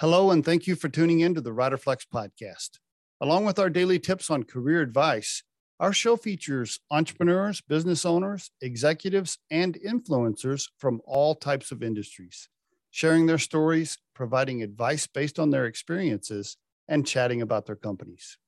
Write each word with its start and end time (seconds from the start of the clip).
Hello, 0.00 0.30
and 0.30 0.42
thank 0.42 0.66
you 0.66 0.76
for 0.76 0.88
tuning 0.88 1.20
in 1.20 1.34
to 1.34 1.42
the 1.42 1.50
RiderFlex 1.50 2.06
podcast. 2.10 2.78
Along 3.20 3.44
with 3.44 3.58
our 3.58 3.68
daily 3.68 3.98
tips 3.98 4.30
on 4.30 4.44
career 4.44 4.80
advice, 4.80 5.42
our 5.78 5.92
show 5.92 6.16
features 6.16 6.80
entrepreneurs, 6.90 7.60
business 7.60 8.06
owners, 8.06 8.50
executives, 8.62 9.36
and 9.50 9.76
influencers 9.86 10.68
from 10.78 11.02
all 11.04 11.34
types 11.34 11.70
of 11.70 11.82
industries, 11.82 12.48
sharing 12.90 13.26
their 13.26 13.36
stories, 13.36 13.98
providing 14.14 14.62
advice 14.62 15.06
based 15.06 15.38
on 15.38 15.50
their 15.50 15.66
experiences, 15.66 16.56
and 16.88 17.06
chatting 17.06 17.42
about 17.42 17.66
their 17.66 17.76
companies. 17.76 18.38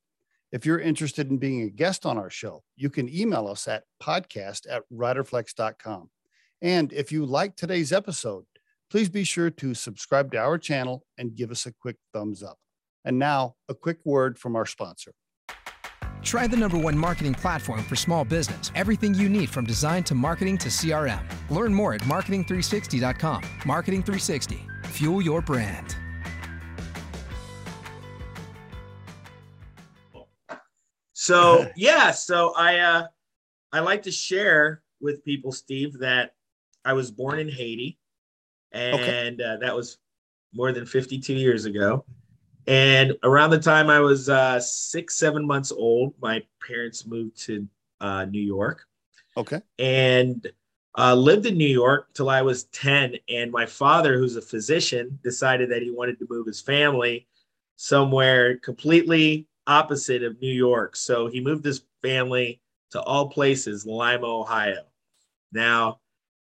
If 0.53 0.65
you're 0.65 0.81
interested 0.81 1.29
in 1.29 1.37
being 1.37 1.65
a 1.65 1.69
guest 1.69 2.07
on 2.07 2.17
our 2.17 2.31
show, 2.31 2.63
you 2.77 2.89
can 2.89 3.15
email 3.15 3.47
us 3.47 3.69
at 3.69 3.85
podcast 4.03 4.63
at 4.71 4.85
riderflex.com. 4.91 6.09
And 6.63 6.95
if 6.95 7.13
you 7.13 7.27
like 7.27 7.57
today's 7.57 7.93
episode, 7.93 8.47
please 8.93 9.09
be 9.09 9.25
sure 9.25 9.49
to 9.49 9.73
subscribe 9.73 10.31
to 10.31 10.37
our 10.37 10.59
channel 10.59 11.03
and 11.17 11.35
give 11.35 11.51
us 11.51 11.65
a 11.65 11.73
quick 11.73 11.97
thumbs 12.13 12.43
up. 12.43 12.59
And 13.07 13.19
now, 13.19 13.55
a 13.71 13.75
quick 13.75 14.01
word 14.05 14.39
from 14.39 14.55
our 14.55 14.67
sponsor. 14.67 15.15
Try 16.23 16.47
the 16.47 16.59
number 16.59 16.77
one 16.77 16.99
marketing 16.99 17.33
platform 17.33 17.83
for 17.85 17.97
small 17.97 18.23
business. 18.23 18.71
Everything 18.75 19.15
you 19.15 19.31
need 19.31 19.49
from 19.49 19.65
design 19.65 20.05
to 20.05 20.15
marketing 20.15 20.59
to 20.59 20.69
CRM. 20.69 21.23
Learn 21.49 21.73
more 21.73 21.95
at 21.95 22.03
marketing360.com. 22.03 23.43
Marketing 23.65 24.03
360. 24.03 24.61
Fuel 24.89 25.23
your 25.23 25.41
brand. 25.41 25.97
So 31.15 31.67
yeah, 31.77 32.11
so 32.11 32.53
I 32.55 32.79
uh, 32.81 33.07
I 33.73 33.81
like 33.81 34.03
to 34.03 34.13
share 34.13 34.83
with 35.01 35.25
people, 35.25 35.51
Steve, 35.51 35.99
that 36.01 36.35
I 36.85 36.93
was 36.93 37.11
born 37.11 37.39
in 37.39 37.49
Haiti, 37.49 37.99
and 38.73 39.41
okay. 39.41 39.45
uh, 39.45 39.57
that 39.59 39.75
was 39.75 39.99
more 40.53 40.73
than 40.73 40.87
52 40.87 41.33
years 41.35 41.65
ago. 41.65 42.05
And 42.67 43.15
around 43.23 43.51
the 43.51 43.59
time 43.59 43.91
I 43.91 44.01
was 44.01 44.29
uh, 44.29 44.61
six, 44.61 45.17
seven 45.17 45.47
months 45.47 45.73
old, 45.73 46.15
my 46.21 46.43
parents 46.67 47.07
moved 47.07 47.37
to 47.47 47.67
uh, 48.01 48.25
New 48.27 48.41
York. 48.41 48.87
Okay. 49.37 49.61
And 49.79 50.47
uh, 50.97 51.15
lived 51.15 51.47
in 51.47 51.57
New 51.57 51.65
York 51.65 52.13
till 52.15 52.29
I 52.29 52.43
was 52.43 52.65
10. 52.65 53.17
And 53.29 53.51
my 53.51 53.67
father, 53.67 54.19
who's 54.19 54.37
a 54.37 54.43
physician, 54.43 55.19
decided 55.25 55.71
that 55.71 55.83
he 55.83 55.91
wanted 55.91 56.19
to 56.19 56.27
move 56.29 56.47
his 56.47 56.61
family 56.61 57.27
somewhere 57.77 58.59
completely 58.59 59.49
opposite 59.67 60.23
of 60.23 60.41
New 60.41 60.53
York. 60.53 60.95
So 60.95 61.27
he 61.27 61.41
moved 61.41 61.65
his 61.65 61.83
family 62.03 62.61
to 62.91 63.01
all 63.01 63.29
places, 63.29 63.87
Lima, 63.87 64.27
Ohio. 64.27 64.85
Now, 65.51 65.99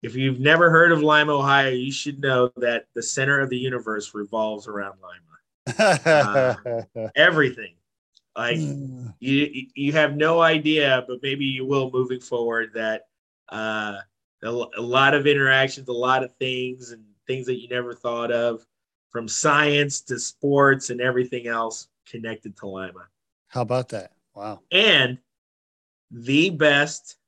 if 0.02 0.16
you've 0.16 0.40
never 0.40 0.68
heard 0.68 0.92
of 0.92 1.02
Lima, 1.02 1.32
Ohio, 1.32 1.70
you 1.70 1.92
should 1.92 2.20
know 2.20 2.50
that 2.56 2.86
the 2.94 3.02
center 3.02 3.40
of 3.40 3.50
the 3.50 3.58
universe 3.58 4.14
revolves 4.14 4.66
around 4.66 4.96
Lima. 5.00 5.32
uh, 6.98 7.10
everything. 7.14 7.74
Like 8.36 8.56
you, 9.20 9.66
you 9.74 9.92
have 9.92 10.16
no 10.16 10.40
idea, 10.40 11.04
but 11.06 11.22
maybe 11.22 11.44
you 11.44 11.64
will 11.66 11.90
moving 11.90 12.20
forward. 12.20 12.70
That 12.74 13.02
uh, 13.50 13.98
a, 14.42 14.48
a 14.48 14.80
lot 14.80 15.14
of 15.14 15.26
interactions, 15.26 15.88
a 15.88 15.92
lot 15.92 16.24
of 16.24 16.34
things, 16.36 16.90
and 16.90 17.04
things 17.26 17.46
that 17.46 17.60
you 17.60 17.68
never 17.68 17.94
thought 17.94 18.32
of, 18.32 18.66
from 19.10 19.28
science 19.28 20.00
to 20.00 20.18
sports 20.18 20.90
and 20.90 21.00
everything 21.00 21.46
else 21.46 21.88
connected 22.06 22.56
to 22.56 22.66
Lima. 22.66 23.06
How 23.48 23.60
about 23.60 23.90
that? 23.90 24.12
Wow. 24.34 24.60
And 24.72 25.18
the 26.10 26.50
best 26.50 27.18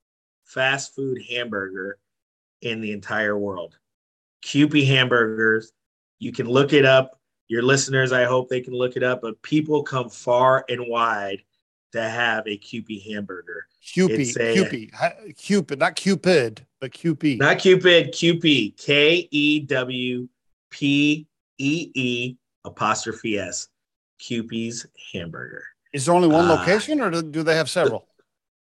fast 0.44 0.94
food 0.94 1.22
hamburger 1.30 1.98
in 2.64 2.80
the 2.80 2.92
entire 2.92 3.38
world. 3.38 3.78
Kewpee 4.42 4.86
hamburgers. 4.86 5.72
You 6.18 6.32
can 6.32 6.46
look 6.46 6.72
it 6.72 6.84
up. 6.84 7.20
Your 7.48 7.62
listeners, 7.62 8.12
I 8.12 8.24
hope 8.24 8.48
they 8.48 8.60
can 8.60 8.74
look 8.74 8.96
it 8.96 9.02
up, 9.02 9.20
but 9.22 9.40
people 9.42 9.82
come 9.82 10.08
far 10.08 10.64
and 10.68 10.88
wide 10.88 11.42
to 11.92 12.02
have 12.02 12.46
a 12.46 12.58
Kewpee 12.58 13.12
hamburger. 13.12 13.66
Kewpee, 13.82 14.34
Kewpee, 14.34 15.36
Cupid, 15.36 15.78
not 15.78 15.94
Cupid, 15.94 16.66
but 16.80 16.92
Kewpee. 16.92 17.38
Not 17.38 17.58
Cupid, 17.58 18.12
Kewpee, 18.12 18.76
K 18.76 19.28
E 19.30 19.60
W 19.60 20.28
P 20.70 21.26
E 21.58 21.90
E 21.94 22.36
apostrophe 22.64 23.38
S. 23.38 23.68
Kewpee's 24.20 24.86
hamburger. 25.12 25.64
Is 25.92 26.06
there 26.06 26.14
only 26.14 26.28
one 26.28 26.46
uh, 26.46 26.54
location 26.56 27.00
or 27.00 27.10
do 27.10 27.42
they 27.42 27.54
have 27.54 27.68
several? 27.68 28.08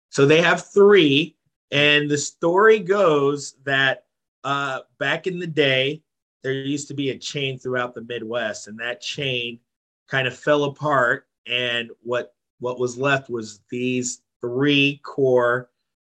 So 0.08 0.26
they 0.26 0.40
have 0.40 0.66
three. 0.72 1.36
And 1.70 2.10
the 2.10 2.18
story 2.18 2.80
goes 2.80 3.54
that 3.64 4.04
uh, 4.44 4.80
back 4.98 5.26
in 5.26 5.38
the 5.38 5.46
day, 5.46 6.02
there 6.42 6.52
used 6.52 6.88
to 6.88 6.94
be 6.94 7.10
a 7.10 7.18
chain 7.18 7.58
throughout 7.58 7.94
the 7.94 8.02
Midwest, 8.02 8.66
and 8.66 8.78
that 8.80 9.00
chain 9.00 9.60
kind 10.08 10.26
of 10.26 10.36
fell 10.36 10.64
apart. 10.64 11.26
And 11.46 11.90
what 12.02 12.34
what 12.58 12.78
was 12.78 12.98
left 12.98 13.30
was 13.30 13.60
these 13.70 14.22
three 14.40 15.00
core, 15.04 15.70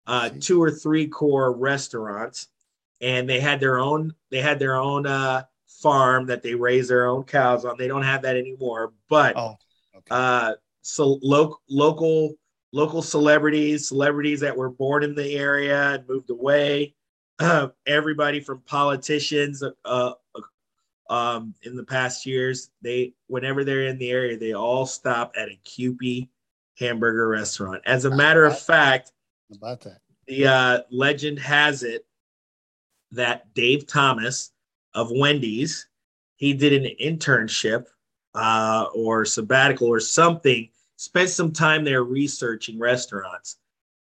uh, 0.07 0.31
two 0.41 0.63
or 0.63 0.71
three 0.71 1.07
core 1.07 1.53
restaurants, 1.53 2.49
and 3.01 3.29
they 3.29 3.41
had 3.41 3.61
their 3.61 3.79
own 3.79 4.15
they 4.31 4.41
had 4.41 4.59
their 4.59 4.77
own 4.77 5.07
uh, 5.07 5.45
farm 5.69 6.27
that 6.27 6.43
they 6.43 6.55
raise 6.55 6.89
their 6.89 7.07
own 7.07 7.25
cows 7.25 7.65
on. 7.65 7.77
They 7.79 7.89
don't 7.89 8.03
have 8.03 8.23
that 8.23 8.37
anymore, 8.37 8.93
but 9.09 9.37
oh, 9.37 9.57
okay. 9.95 10.07
uh, 10.11 10.53
so 10.83 11.19
lo- 11.23 11.61
local 11.69 12.35
local 12.75 13.03
celebrities, 13.03 13.87
celebrities 13.87 14.41
that 14.41 14.57
were 14.57 14.69
born 14.69 15.05
in 15.05 15.15
the 15.15 15.37
area 15.37 15.93
and 15.93 16.09
moved 16.09 16.29
away, 16.29 16.93
uh, 17.39 17.69
everybody 17.87 18.41
from 18.41 18.61
politicians 18.67 19.63
uh, 19.63 19.71
uh, 19.85 20.13
um, 21.09 21.55
in 21.63 21.77
the 21.77 21.85
past 21.85 22.27
years. 22.27 22.71
They, 22.83 23.13
whenever 23.29 23.63
they're 23.63 23.87
in 23.87 23.97
the 23.97 24.11
area, 24.11 24.37
they 24.37 24.55
all 24.55 24.87
stop 24.87 25.33
at 25.37 25.49
a 25.49 25.59
Kewpee 25.65 26.29
hamburger 26.77 27.29
restaurant. 27.29 27.81
As 27.87 28.07
a 28.07 28.11
matter 28.11 28.45
of 28.45 28.59
fact, 28.59 29.13
about 29.55 29.81
that, 29.83 30.01
the 30.27 30.49
uh, 30.49 30.81
legend 30.91 31.39
has 31.39 31.85
it 31.85 32.05
that 33.13 33.55
Dave 33.55 33.87
Thomas 33.87 34.51
of 34.95 35.13
Wendy's, 35.13 35.87
he 36.35 36.53
did 36.53 36.73
an 36.73 36.91
internship 37.01 37.87
uh, 38.35 38.87
or 38.93 39.25
sabbatical 39.25 39.87
or 39.87 40.01
something 40.01 40.69
spent 40.97 41.31
some 41.31 41.53
time 41.53 41.85
there 41.85 42.03
researching 42.03 42.79
restaurants. 42.79 43.57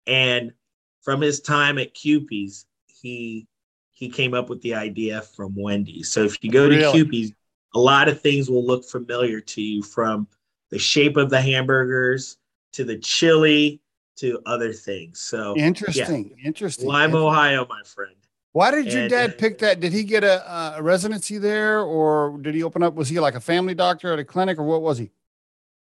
And 0.08 0.54
from 1.02 1.22
his 1.22 1.42
time 1.42 1.78
at 1.78 1.94
Kewpee's, 1.94 2.66
he 2.88 3.48
he 3.92 4.10
came 4.10 4.34
up 4.34 4.50
with 4.50 4.62
the 4.62 4.76
idea 4.76 5.22
from 5.22 5.54
Wendy's. 5.56 6.10
So 6.10 6.24
if 6.24 6.42
you 6.42 6.52
go 6.52 6.70
to 6.70 6.76
really? 6.76 7.04
Kewpee's, 7.04 7.34
a 7.76 7.80
lot 7.80 8.08
of 8.08 8.22
things 8.22 8.50
will 8.50 8.66
look 8.66 8.86
familiar 8.86 9.42
to 9.42 9.62
you 9.62 9.84
from 9.84 10.28
the 10.70 10.80
shape 10.80 11.18
of 11.18 11.30
the 11.30 11.42
hamburgers 11.42 12.38
to 12.74 12.86
the 12.86 12.98
chili 12.98 13.82
to 14.18 14.40
other 14.46 14.72
things. 14.72 15.20
So 15.20 15.56
interesting, 15.58 16.34
yeah. 16.38 16.48
interesting. 16.48 16.88
Lima, 16.88 17.18
Ohio, 17.18 17.66
my 17.68 17.82
friend. 17.84 18.16
Why 18.52 18.72
did 18.72 18.92
your 18.92 19.04
and, 19.04 19.10
dad 19.10 19.30
uh, 19.32 19.34
pick 19.38 19.60
that? 19.60 19.80
Did 19.80 19.94
he 19.94 20.04
get 20.04 20.24
a, 20.24 20.78
a 20.78 20.82
residency 20.82 21.38
there, 21.38 21.82
or 21.82 22.38
did 22.42 22.56
he 22.56 22.64
open 22.64 22.82
up? 22.82 22.96
Was 22.96 23.10
he 23.10 23.20
like 23.20 23.36
a 23.36 23.40
family 23.40 23.76
doctor 23.76 24.12
at 24.12 24.20
a 24.20 24.26
clinic, 24.26 24.58
or 24.58 24.64
what 24.64 24.82
was 24.82 24.98
he? 24.98 25.12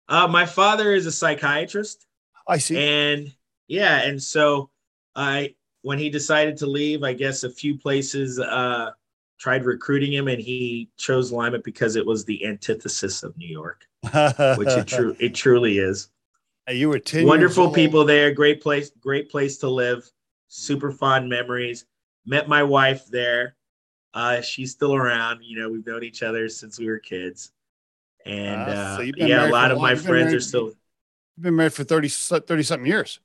Uh, 0.09 0.27
my 0.27 0.45
father 0.45 0.93
is 0.93 1.05
a 1.05 1.11
psychiatrist. 1.11 2.05
I 2.47 2.57
see. 2.57 2.77
And 2.77 3.33
yeah, 3.67 4.03
and 4.03 4.21
so 4.21 4.69
I 5.15 5.55
when 5.81 5.99
he 5.99 6.09
decided 6.09 6.57
to 6.57 6.67
leave, 6.67 7.03
I 7.03 7.13
guess 7.13 7.43
a 7.43 7.49
few 7.49 7.77
places 7.77 8.39
uh, 8.39 8.91
tried 9.39 9.65
recruiting 9.65 10.13
him, 10.13 10.27
and 10.27 10.39
he 10.39 10.89
chose 10.97 11.31
Lima 11.31 11.59
because 11.59 11.95
it 11.95 12.05
was 12.05 12.25
the 12.25 12.45
antithesis 12.45 13.23
of 13.23 13.37
New 13.37 13.47
York, 13.47 13.85
which 14.03 14.69
it 14.69 14.87
true 14.87 15.15
it 15.19 15.35
truly 15.35 15.77
is. 15.77 16.09
You 16.69 16.89
were 16.89 16.99
10 16.99 17.25
wonderful 17.25 17.71
people 17.71 18.03
there, 18.03 18.33
great 18.33 18.61
place, 18.61 18.91
great 18.99 19.29
place 19.29 19.57
to 19.59 19.69
live, 19.69 20.09
super 20.49 20.91
fond 20.91 21.29
memories. 21.29 21.85
Met 22.25 22.49
my 22.49 22.61
wife 22.61 23.05
there. 23.07 23.55
Uh, 24.13 24.41
she's 24.41 24.71
still 24.71 24.93
around. 24.93 25.41
You 25.43 25.59
know, 25.59 25.69
we've 25.69 25.85
known 25.85 26.03
each 26.03 26.23
other 26.23 26.49
since 26.49 26.77
we 26.77 26.87
were 26.87 26.99
kids. 26.99 27.51
And 28.27 28.61
uh, 28.61 28.97
so 28.97 29.01
yeah, 29.17 29.47
a 29.47 29.51
lot 29.51 29.71
of 29.71 29.79
my 29.79 29.95
friends 29.95 30.25
married, 30.25 30.35
are 30.35 30.39
still. 30.41 30.65
You've 30.65 31.43
been 31.43 31.55
married 31.55 31.73
for 31.73 31.83
30, 31.83 32.09
30 32.09 32.63
something 32.63 32.87
years. 32.87 33.19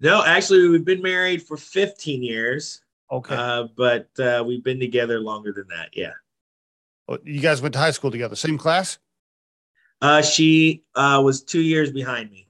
No, 0.00 0.24
actually, 0.24 0.68
we've 0.68 0.84
been 0.84 1.02
married 1.02 1.42
for 1.42 1.56
15 1.56 2.22
years. 2.22 2.82
Okay. 3.10 3.34
Uh, 3.34 3.68
but 3.76 4.08
uh, 4.18 4.42
we've 4.46 4.64
been 4.64 4.80
together 4.80 5.20
longer 5.20 5.52
than 5.52 5.68
that. 5.68 5.90
Yeah. 5.92 6.12
Oh, 7.08 7.18
you 7.22 7.40
guys 7.40 7.60
went 7.60 7.74
to 7.74 7.78
high 7.78 7.90
school 7.90 8.10
together, 8.10 8.34
same 8.34 8.58
class? 8.58 8.98
Uh, 10.00 10.22
she 10.22 10.82
uh, 10.94 11.20
was 11.24 11.42
two 11.42 11.60
years 11.60 11.92
behind 11.92 12.30
me. 12.30 12.48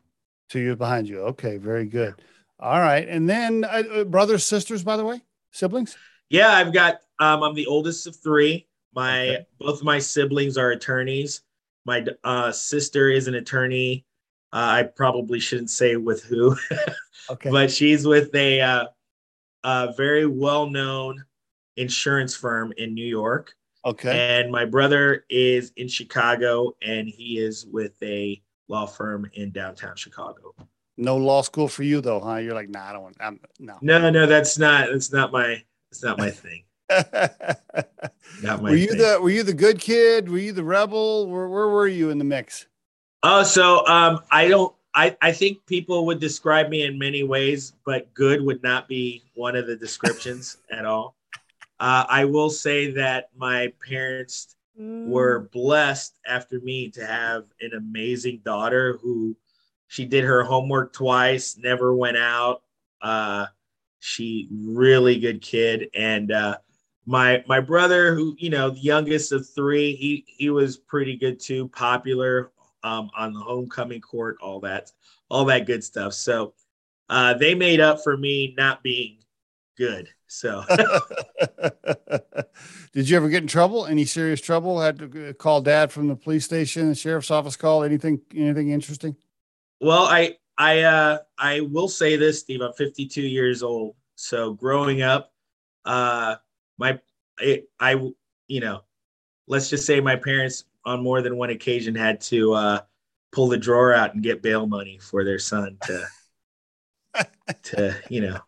Two 0.48 0.60
years 0.60 0.76
behind 0.76 1.08
you. 1.08 1.20
Okay, 1.20 1.56
very 1.56 1.86
good. 1.86 2.14
All 2.60 2.80
right, 2.80 3.06
and 3.08 3.28
then 3.28 3.64
uh, 3.64 3.82
uh, 3.92 4.04
brothers, 4.04 4.44
sisters, 4.44 4.84
by 4.84 4.96
the 4.96 5.04
way, 5.04 5.22
siblings. 5.50 5.96
Yeah, 6.30 6.48
I've 6.48 6.72
got. 6.72 7.00
Um, 7.18 7.42
I'm 7.42 7.54
the 7.54 7.66
oldest 7.66 8.06
of 8.06 8.16
three. 8.16 8.66
My 8.94 9.28
okay. 9.28 9.46
both 9.58 9.82
my 9.82 9.98
siblings 9.98 10.56
are 10.56 10.70
attorneys. 10.70 11.42
My 11.84 12.04
uh, 12.24 12.52
sister 12.52 13.10
is 13.10 13.28
an 13.28 13.34
attorney. 13.34 14.04
Uh, 14.52 14.56
I 14.56 14.82
probably 14.84 15.40
shouldn't 15.40 15.70
say 15.70 15.96
with 15.96 16.22
who, 16.22 16.56
okay. 17.30 17.50
but 17.50 17.70
she's 17.70 18.06
with 18.06 18.34
a, 18.34 18.60
uh, 18.60 18.86
a 19.64 19.92
very 19.96 20.26
well 20.26 20.70
known 20.70 21.24
insurance 21.76 22.36
firm 22.36 22.72
in 22.76 22.94
New 22.94 23.06
York. 23.06 23.54
Okay. 23.84 24.40
And 24.40 24.50
my 24.50 24.64
brother 24.64 25.26
is 25.28 25.72
in 25.76 25.88
Chicago, 25.88 26.72
and 26.82 27.08
he 27.08 27.38
is 27.38 27.66
with 27.66 28.00
a 28.02 28.40
law 28.68 28.86
firm 28.86 29.28
in 29.34 29.50
downtown 29.50 29.96
Chicago. 29.96 30.54
No 30.96 31.16
law 31.16 31.42
school 31.42 31.68
for 31.68 31.82
you 31.82 32.00
though, 32.00 32.20
huh? 32.20 32.36
You're 32.36 32.54
like, 32.54 32.68
nah, 32.68 32.88
I 32.88 32.92
don't 32.92 33.02
want. 33.02 33.16
I'm, 33.20 33.40
no. 33.58 33.76
No, 33.82 34.10
no, 34.10 34.26
that's 34.26 34.58
not. 34.58 34.88
That's 34.90 35.12
not 35.12 35.32
my. 35.32 35.62
That's 35.90 36.02
not 36.02 36.18
my 36.18 36.30
thing. 36.44 36.64
Not 36.90 38.62
were 38.62 38.74
you 38.74 38.88
thing. 38.88 38.98
the 38.98 39.18
Were 39.20 39.30
you 39.30 39.42
the 39.42 39.54
good 39.54 39.78
kid? 39.78 40.28
Were 40.28 40.38
you 40.38 40.52
the 40.52 40.64
rebel? 40.64 41.28
Where 41.28 41.48
Where 41.48 41.68
were 41.68 41.88
you 41.88 42.10
in 42.10 42.18
the 42.18 42.24
mix? 42.24 42.66
Oh, 43.22 43.42
so 43.42 43.86
um, 43.86 44.20
I 44.30 44.48
don't. 44.48 44.74
I 44.94 45.16
I 45.22 45.32
think 45.32 45.64
people 45.66 46.06
would 46.06 46.20
describe 46.20 46.68
me 46.68 46.82
in 46.82 46.98
many 46.98 47.22
ways, 47.22 47.72
but 47.86 48.12
good 48.14 48.42
would 48.42 48.62
not 48.62 48.86
be 48.88 49.22
one 49.34 49.56
of 49.56 49.66
the 49.66 49.76
descriptions 49.76 50.58
at 50.70 50.84
all. 50.84 51.16
Uh, 51.80 52.04
I 52.08 52.24
will 52.24 52.50
say 52.50 52.92
that 52.92 53.30
my 53.36 53.72
parents 53.86 54.56
were 54.76 55.48
blessed 55.52 56.18
after 56.26 56.60
me 56.60 56.90
to 56.90 57.06
have 57.06 57.44
an 57.60 57.72
amazing 57.76 58.40
daughter 58.44 58.98
who 59.02 59.36
she 59.86 60.04
did 60.04 60.24
her 60.24 60.42
homework 60.42 60.92
twice, 60.92 61.56
never 61.56 61.94
went 61.94 62.16
out. 62.16 62.62
Uh, 63.00 63.46
she 64.00 64.48
really 64.50 65.18
good 65.20 65.40
kid, 65.40 65.88
and 65.94 66.32
uh, 66.32 66.56
my 67.06 67.44
my 67.46 67.60
brother, 67.60 68.14
who 68.14 68.34
you 68.38 68.50
know, 68.50 68.70
the 68.70 68.80
youngest 68.80 69.32
of 69.32 69.48
three, 69.48 69.94
he 69.94 70.24
he 70.26 70.50
was 70.50 70.76
pretty 70.76 71.16
good 71.16 71.40
too, 71.40 71.68
popular 71.68 72.52
um, 72.82 73.10
on 73.16 73.32
the 73.32 73.40
homecoming 73.40 74.00
court, 74.00 74.36
all 74.40 74.60
that, 74.60 74.90
all 75.28 75.44
that 75.46 75.66
good 75.66 75.82
stuff. 75.82 76.14
So 76.14 76.54
uh, 77.08 77.34
they 77.34 77.54
made 77.54 77.80
up 77.80 78.02
for 78.02 78.16
me 78.16 78.54
not 78.56 78.82
being 78.82 79.18
good. 79.76 80.08
So 80.26 80.64
Did 82.92 83.08
you 83.08 83.16
ever 83.16 83.28
get 83.28 83.42
in 83.42 83.48
trouble? 83.48 83.86
Any 83.86 84.04
serious 84.04 84.40
trouble? 84.40 84.80
Had 84.80 84.98
to 84.98 85.30
uh, 85.30 85.32
call 85.32 85.60
dad 85.60 85.92
from 85.92 86.08
the 86.08 86.16
police 86.16 86.44
station, 86.44 86.88
the 86.88 86.94
sheriff's 86.94 87.30
office 87.30 87.56
call? 87.56 87.84
Anything? 87.84 88.20
Anything 88.34 88.70
interesting? 88.70 89.16
Well, 89.80 90.04
I 90.04 90.36
I 90.56 90.82
uh 90.82 91.18
I 91.38 91.60
will 91.60 91.88
say 91.88 92.16
this, 92.16 92.40
Steve. 92.40 92.62
I'm 92.62 92.72
52 92.72 93.22
years 93.22 93.62
old. 93.62 93.96
So 94.14 94.54
growing 94.54 95.02
up, 95.02 95.32
uh 95.84 96.36
my 96.78 96.98
I, 97.38 97.62
I 97.80 97.92
you 98.48 98.60
know, 98.60 98.82
let's 99.46 99.70
just 99.70 99.86
say 99.86 100.00
my 100.00 100.16
parents 100.16 100.64
on 100.84 101.02
more 101.02 101.22
than 101.22 101.36
one 101.36 101.50
occasion 101.50 101.94
had 101.94 102.20
to 102.22 102.52
uh 102.52 102.80
pull 103.32 103.48
the 103.48 103.58
drawer 103.58 103.92
out 103.92 104.14
and 104.14 104.22
get 104.22 104.42
bail 104.42 104.66
money 104.66 104.98
for 104.98 105.24
their 105.24 105.38
son 105.38 105.78
to 105.82 106.06
to, 107.64 107.96
you 108.08 108.20
know, 108.20 108.38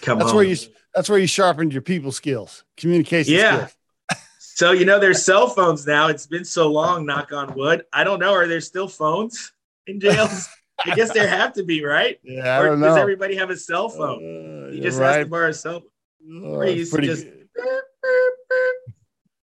come 0.00 0.18
That's 0.18 0.28
home. 0.30 0.36
where 0.36 0.44
you. 0.44 0.56
That's 0.94 1.08
where 1.08 1.18
you 1.18 1.26
sharpened 1.26 1.72
your 1.72 1.80
people 1.80 2.12
skills, 2.12 2.64
communication 2.76 3.34
Yeah. 3.34 3.56
skills. 3.56 3.76
So 4.54 4.72
you 4.72 4.84
know 4.84 4.98
there's 4.98 5.22
cell 5.24 5.48
phones 5.48 5.86
now. 5.86 6.08
It's 6.08 6.26
been 6.26 6.44
so 6.44 6.70
long, 6.70 7.06
knock 7.06 7.32
on 7.32 7.54
wood. 7.54 7.84
I 7.92 8.04
don't 8.04 8.20
know. 8.20 8.32
Are 8.34 8.46
there 8.46 8.60
still 8.60 8.86
phones 8.86 9.52
in 9.86 9.98
jails? 9.98 10.48
I 10.84 10.90
guess 10.90 11.10
there 11.12 11.26
have 11.26 11.54
to 11.54 11.62
be, 11.62 11.82
right? 11.82 12.20
Yeah, 12.22 12.58
I 12.58 12.60
or 12.60 12.76
does 12.76 12.96
everybody 12.98 13.34
have 13.36 13.48
a 13.48 13.56
cell 13.56 13.88
phone? 13.88 14.18
Uh, 14.18 14.66
You 14.68 14.74
you're 14.74 14.82
just 14.82 15.00
has 15.00 15.16
to 15.16 15.26
borrow 15.26 15.48
a 15.48 15.54
cell 15.54 15.82
Oh, 16.30 16.54
or 16.54 16.64
you 16.66 16.70
it's 16.70 16.78
used 16.78 16.92
to 16.92 16.96
pretty 16.96 17.08
just- 17.08 17.26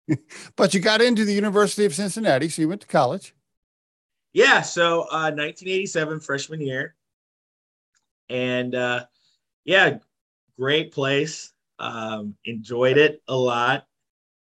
But 0.55 0.73
you 0.73 0.79
got 0.79 1.01
into 1.01 1.25
the 1.25 1.33
University 1.33 1.85
of 1.85 1.93
Cincinnati, 1.95 2.47
so 2.49 2.61
you 2.61 2.69
went 2.69 2.81
to 2.81 2.87
college. 2.87 3.33
Yeah, 4.33 4.61
so 4.61 5.01
uh 5.03 5.31
1987 5.31 6.19
freshman 6.19 6.61
year. 6.61 6.95
And 8.29 8.75
uh 8.75 9.05
yeah, 9.63 9.97
great 10.59 10.91
place. 10.91 11.53
Um 11.79 12.35
enjoyed 12.45 12.97
it 12.97 13.21
a 13.27 13.35
lot 13.35 13.87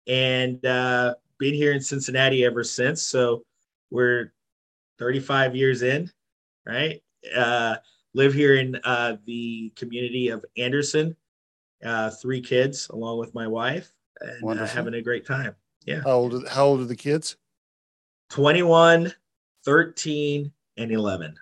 and 0.07 0.65
uh 0.67 1.15
been 1.39 1.55
here 1.55 1.73
in 1.73 1.81
Cincinnati 1.81 2.45
ever 2.45 2.65
since. 2.65 3.03
So 3.03 3.45
we're 3.91 4.33
35 4.99 5.55
years 5.57 5.83
in, 5.83 6.11
right? 6.67 7.03
Uh 7.35 7.77
live 8.15 8.35
here 8.35 8.57
in 8.57 8.77
uh 8.85 9.17
the 9.27 9.73
community 9.77 10.29
of 10.29 10.45
Anderson. 10.57 11.17
Uh 11.85 12.11
three 12.11 12.41
kids 12.41 12.89
along 12.89 13.19
with 13.19 13.35
my 13.35 13.47
wife 13.47 13.93
and 14.21 14.61
uh, 14.61 14.67
having 14.67 14.95
a 14.95 15.03
great 15.03 15.27
time. 15.27 15.55
Yeah. 15.85 16.03
How 16.03 16.13
old? 16.13 16.35
Are, 16.35 16.49
how 16.49 16.67
old 16.67 16.81
are 16.81 16.85
the 16.85 16.97
kids? 16.97 17.37
21, 18.31 19.13
13 19.65 20.53
and 20.79 20.93
11. 20.93 21.37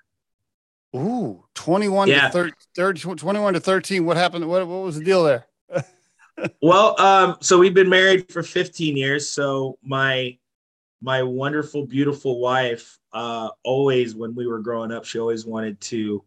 Ooh, 0.97 1.45
21 1.55 2.09
Yeah. 2.09 2.27
to 2.27 2.33
30, 2.33 2.53
30, 2.77 3.01
21 3.17 3.55
to 3.55 3.61
13. 3.61 4.05
What 4.05 4.17
happened? 4.17 4.47
What, 4.49 4.67
what 4.69 4.83
was 4.83 4.99
the 4.99 5.05
deal 5.05 5.25
there? 5.25 5.47
Well, 6.61 7.01
um, 7.01 7.37
so 7.41 7.59
we've 7.59 7.75
been 7.75 7.89
married 7.89 8.29
for 8.29 8.43
15 8.43 8.97
years. 8.97 9.29
So 9.29 9.79
my 9.85 10.37
my 11.01 11.23
wonderful, 11.23 11.87
beautiful 11.87 12.41
wife, 12.41 12.99
uh, 13.13 13.51
always 13.63 14.17
when 14.17 14.35
we 14.35 14.49
were 14.49 14.59
growing 14.59 14.91
up, 14.91 15.05
she 15.05 15.21
always 15.21 15.47
wanted 15.47 15.81
to 15.83 16.25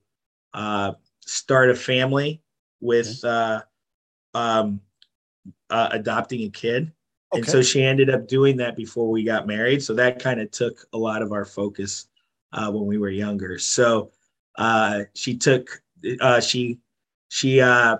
uh, 0.54 0.94
start 1.26 1.70
a 1.72 1.76
family 1.76 2.42
with 2.80 3.22
uh, 3.26 3.62
um, 4.34 4.82
uh, 5.70 5.90
adopting 5.92 6.44
a 6.44 6.50
kid. 6.50 6.92
And 7.34 7.46
so 7.46 7.62
she 7.62 7.84
ended 7.84 8.10
up 8.10 8.28
doing 8.28 8.58
that 8.58 8.76
before 8.78 9.10
we 9.10 9.24
got 9.24 9.48
married. 9.48 9.84
So 9.84 9.94
that 9.96 10.20
kind 10.20 10.40
of 10.40 10.50
took 10.52 10.86
a 10.94 10.98
lot 10.98 11.22
of 11.22 11.32
our 11.34 11.44
focus 11.46 12.08
uh, 12.54 12.72
when 12.72 12.86
we 12.86 12.98
were 12.98 13.10
younger. 13.10 13.58
So 13.60 14.12
uh, 14.58 15.04
she 15.14 15.36
took, 15.38 15.82
uh, 16.22 16.40
she, 16.40 16.80
she 17.30 17.60
uh, 17.60 17.98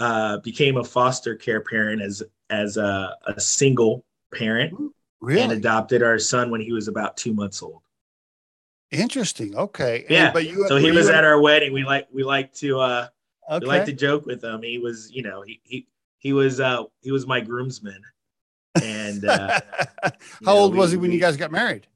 uh, 0.00 0.38
became 0.38 0.78
a 0.78 0.84
foster 0.84 1.34
care 1.36 1.60
parent 1.60 2.00
as 2.02 2.22
as 2.48 2.76
a, 2.76 3.14
a 3.26 3.40
single 3.40 4.04
parent 4.34 4.74
really? 5.20 5.40
and 5.42 5.52
adopted 5.52 6.02
our 6.02 6.18
son 6.18 6.50
when 6.50 6.60
he 6.60 6.72
was 6.72 6.86
about 6.88 7.16
two 7.16 7.32
months 7.32 7.62
old. 7.62 7.80
interesting. 8.90 9.56
Okay. 9.56 10.02
And- 10.02 10.10
Yeah. 10.10 10.32
but 10.32 10.44
you, 10.46 10.66
So 10.68 10.76
he 10.76 10.90
was 10.90 11.08
you- 11.08 11.14
at 11.14 11.24
our 11.24 11.40
wedding. 11.40 11.72
We 11.72 11.84
like 11.84 12.08
we 12.12 12.24
like 12.24 12.52
to 12.54 12.80
uh, 12.80 13.08
Okay. 13.56 13.64
we 13.64 13.68
like 13.68 13.84
to 13.86 13.92
joke 13.92 14.26
with 14.26 14.42
him. 14.42 14.62
He 14.62 14.78
was, 14.78 15.10
you 15.12 15.22
know, 15.22 15.42
he 15.42 15.60
he 15.64 15.86
he 16.18 16.32
was 16.32 16.60
uh, 16.60 16.84
he 17.00 17.10
was 17.12 17.26
my 17.26 17.40
groomsman, 17.40 18.00
and 18.82 19.24
uh, 19.24 19.60
how 20.10 20.10
know, 20.42 20.56
old 20.56 20.74
was 20.74 20.90
he 20.92 20.96
when 20.96 21.10
we- 21.10 21.16
you 21.16 21.20
guys 21.20 21.36
got 21.36 21.50
married? 21.52 21.86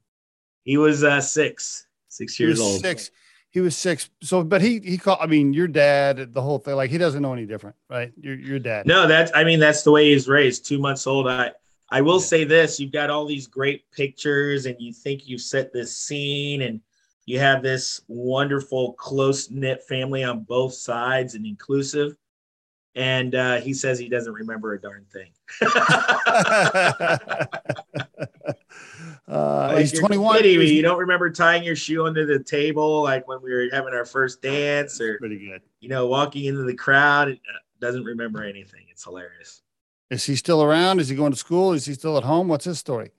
he 0.63 0.77
was 0.77 1.03
uh, 1.03 1.21
six 1.21 1.87
six 2.09 2.35
He 2.35 2.43
years 2.45 2.59
was 2.59 2.67
old. 2.67 2.81
six. 2.81 3.11
He 3.51 3.61
was 3.61 3.75
six. 3.75 4.09
So, 4.21 4.43
but 4.43 4.61
he 4.61 4.79
he 4.79 4.97
called. 4.97 5.19
I 5.21 5.25
mean, 5.27 5.53
your 5.53 5.67
dad, 5.67 6.33
the 6.33 6.41
whole 6.41 6.59
thing. 6.59 6.75
Like 6.75 6.91
he 6.91 6.97
doesn't 6.97 7.21
know 7.21 7.33
any 7.33 7.45
different, 7.45 7.75
right? 7.89 8.11
Your 8.19 8.35
your 8.35 8.59
dad. 8.59 8.85
No, 8.85 9.07
that's 9.07 9.31
I 9.33 9.43
mean 9.43 9.59
that's 9.59 9.83
the 9.83 9.91
way 9.91 10.11
he's 10.11 10.27
raised. 10.27 10.65
Two 10.65 10.77
months 10.77 11.07
old. 11.07 11.27
I 11.27 11.53
I 11.89 12.01
will 12.01 12.19
Yeah. 12.19 12.25
say 12.25 12.43
this: 12.43 12.79
you've 12.79 12.91
got 12.91 13.09
all 13.09 13.25
these 13.25 13.47
great 13.47 13.89
pictures, 13.91 14.65
and 14.65 14.75
you 14.79 14.91
think 14.93 15.27
you've 15.27 15.41
set 15.41 15.71
this 15.73 15.97
scene, 15.97 16.61
and 16.63 16.81
you 17.27 17.37
have 17.39 17.61
this 17.61 18.01
wonderful 18.07 18.93
close 18.93 19.51
knit 19.51 19.83
family 19.83 20.23
on 20.23 20.39
both 20.43 20.73
sides 20.73 21.35
and 21.35 21.45
inclusive. 21.45 22.15
And 22.95 23.35
uh, 23.35 23.57
he 23.57 23.73
says 23.75 23.99
he 23.99 24.09
doesn't 24.09 24.33
remember 24.33 24.73
a 24.73 24.81
darn 24.81 25.05
thing. 25.11 25.29
uh, 29.27 29.67
Like, 29.73 29.79
he's 29.79 29.99
21. 29.99 30.37
kidding. 30.37 30.61
You 30.61 30.81
don't 30.81 30.97
remember 30.97 31.29
tying 31.29 31.63
your 31.63 31.75
shoe 31.75 32.07
under 32.07 32.25
the 32.25 32.43
table 32.43 33.03
like 33.03 33.27
when 33.27 33.41
we 33.41 33.53
were 33.53 33.67
having 33.71 33.93
our 33.93 34.05
first 34.05 34.41
dance, 34.41 34.99
or 35.01 35.17
pretty 35.19 35.37
good. 35.37 35.61
you 35.81 35.89
know 35.89 36.07
walking 36.07 36.45
into 36.45 36.63
the 36.63 36.73
crowd. 36.73 37.27
It 37.27 37.39
uh, 37.53 37.59
doesn't 37.79 38.05
remember 38.05 38.43
anything. 38.43 38.85
It's 38.89 39.03
hilarious. 39.03 39.61
Is 40.09 40.23
he 40.23 40.37
still 40.37 40.63
around? 40.63 41.01
Is 41.01 41.09
he 41.09 41.15
going 41.15 41.33
to 41.33 41.37
school? 41.37 41.73
Is 41.73 41.85
he 41.85 41.93
still 41.93 42.17
at 42.17 42.23
home? 42.23 42.47
What's 42.47 42.65
his 42.65 42.79
story? 42.79 43.11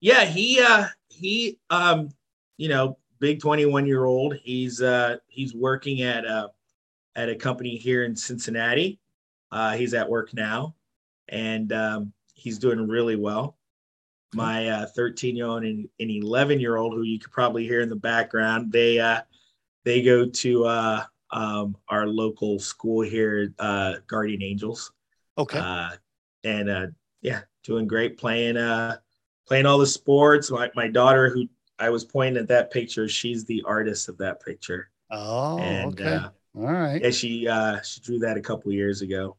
Yeah, 0.00 0.26
he 0.26 0.60
uh 0.60 0.88
he 1.08 1.58
um 1.70 2.10
you 2.58 2.68
know, 2.68 2.98
big 3.18 3.40
21 3.40 3.86
year 3.86 4.04
old. 4.04 4.36
He's 4.42 4.82
uh 4.82 5.16
he's 5.26 5.54
working 5.54 6.02
at 6.02 6.26
uh 6.26 6.48
at 7.14 7.28
a 7.28 7.34
company 7.34 7.76
here 7.76 8.04
in 8.04 8.14
Cincinnati. 8.16 9.00
Uh 9.50 9.76
he's 9.76 9.94
at 9.94 10.08
work 10.08 10.34
now 10.34 10.74
and 11.28 11.72
um 11.72 12.12
he's 12.34 12.58
doing 12.58 12.86
really 12.86 13.16
well. 13.16 13.56
My 14.34 14.68
uh 14.68 14.86
13 14.86 15.36
year 15.36 15.46
old 15.46 15.64
and, 15.64 15.88
and 15.98 16.10
11 16.10 16.60
year 16.60 16.76
old 16.76 16.94
who 16.94 17.02
you 17.02 17.18
could 17.18 17.32
probably 17.32 17.66
hear 17.66 17.80
in 17.80 17.88
the 17.88 17.96
background, 17.96 18.72
they 18.72 18.98
uh 18.98 19.22
they 19.84 20.02
go 20.02 20.26
to 20.26 20.64
uh 20.64 21.04
um 21.30 21.76
our 21.88 22.06
local 22.06 22.58
school 22.58 23.02
here 23.02 23.52
uh 23.58 23.94
Guardian 24.06 24.42
Angels. 24.42 24.92
Okay. 25.38 25.58
Uh, 25.58 25.90
and 26.44 26.70
uh, 26.70 26.86
yeah, 27.20 27.40
doing 27.64 27.86
great 27.86 28.16
playing 28.18 28.56
uh, 28.56 28.96
playing 29.46 29.66
all 29.66 29.78
the 29.78 29.86
sports. 29.86 30.50
My, 30.50 30.70
my 30.74 30.88
daughter, 30.88 31.28
who 31.28 31.48
I 31.78 31.90
was 31.90 32.04
pointing 32.04 32.40
at 32.40 32.48
that 32.48 32.70
picture, 32.70 33.08
she's 33.08 33.44
the 33.44 33.62
artist 33.66 34.08
of 34.08 34.18
that 34.18 34.42
picture. 34.44 34.90
oh, 35.10 35.58
and 35.58 35.92
okay. 35.92 36.14
uh, 36.14 36.28
All 36.56 36.62
right. 36.72 37.02
yeah, 37.02 37.10
she 37.10 37.46
uh, 37.48 37.80
she 37.82 38.00
drew 38.00 38.18
that 38.20 38.36
a 38.36 38.40
couple 38.40 38.72
years 38.72 39.02
ago. 39.02 39.36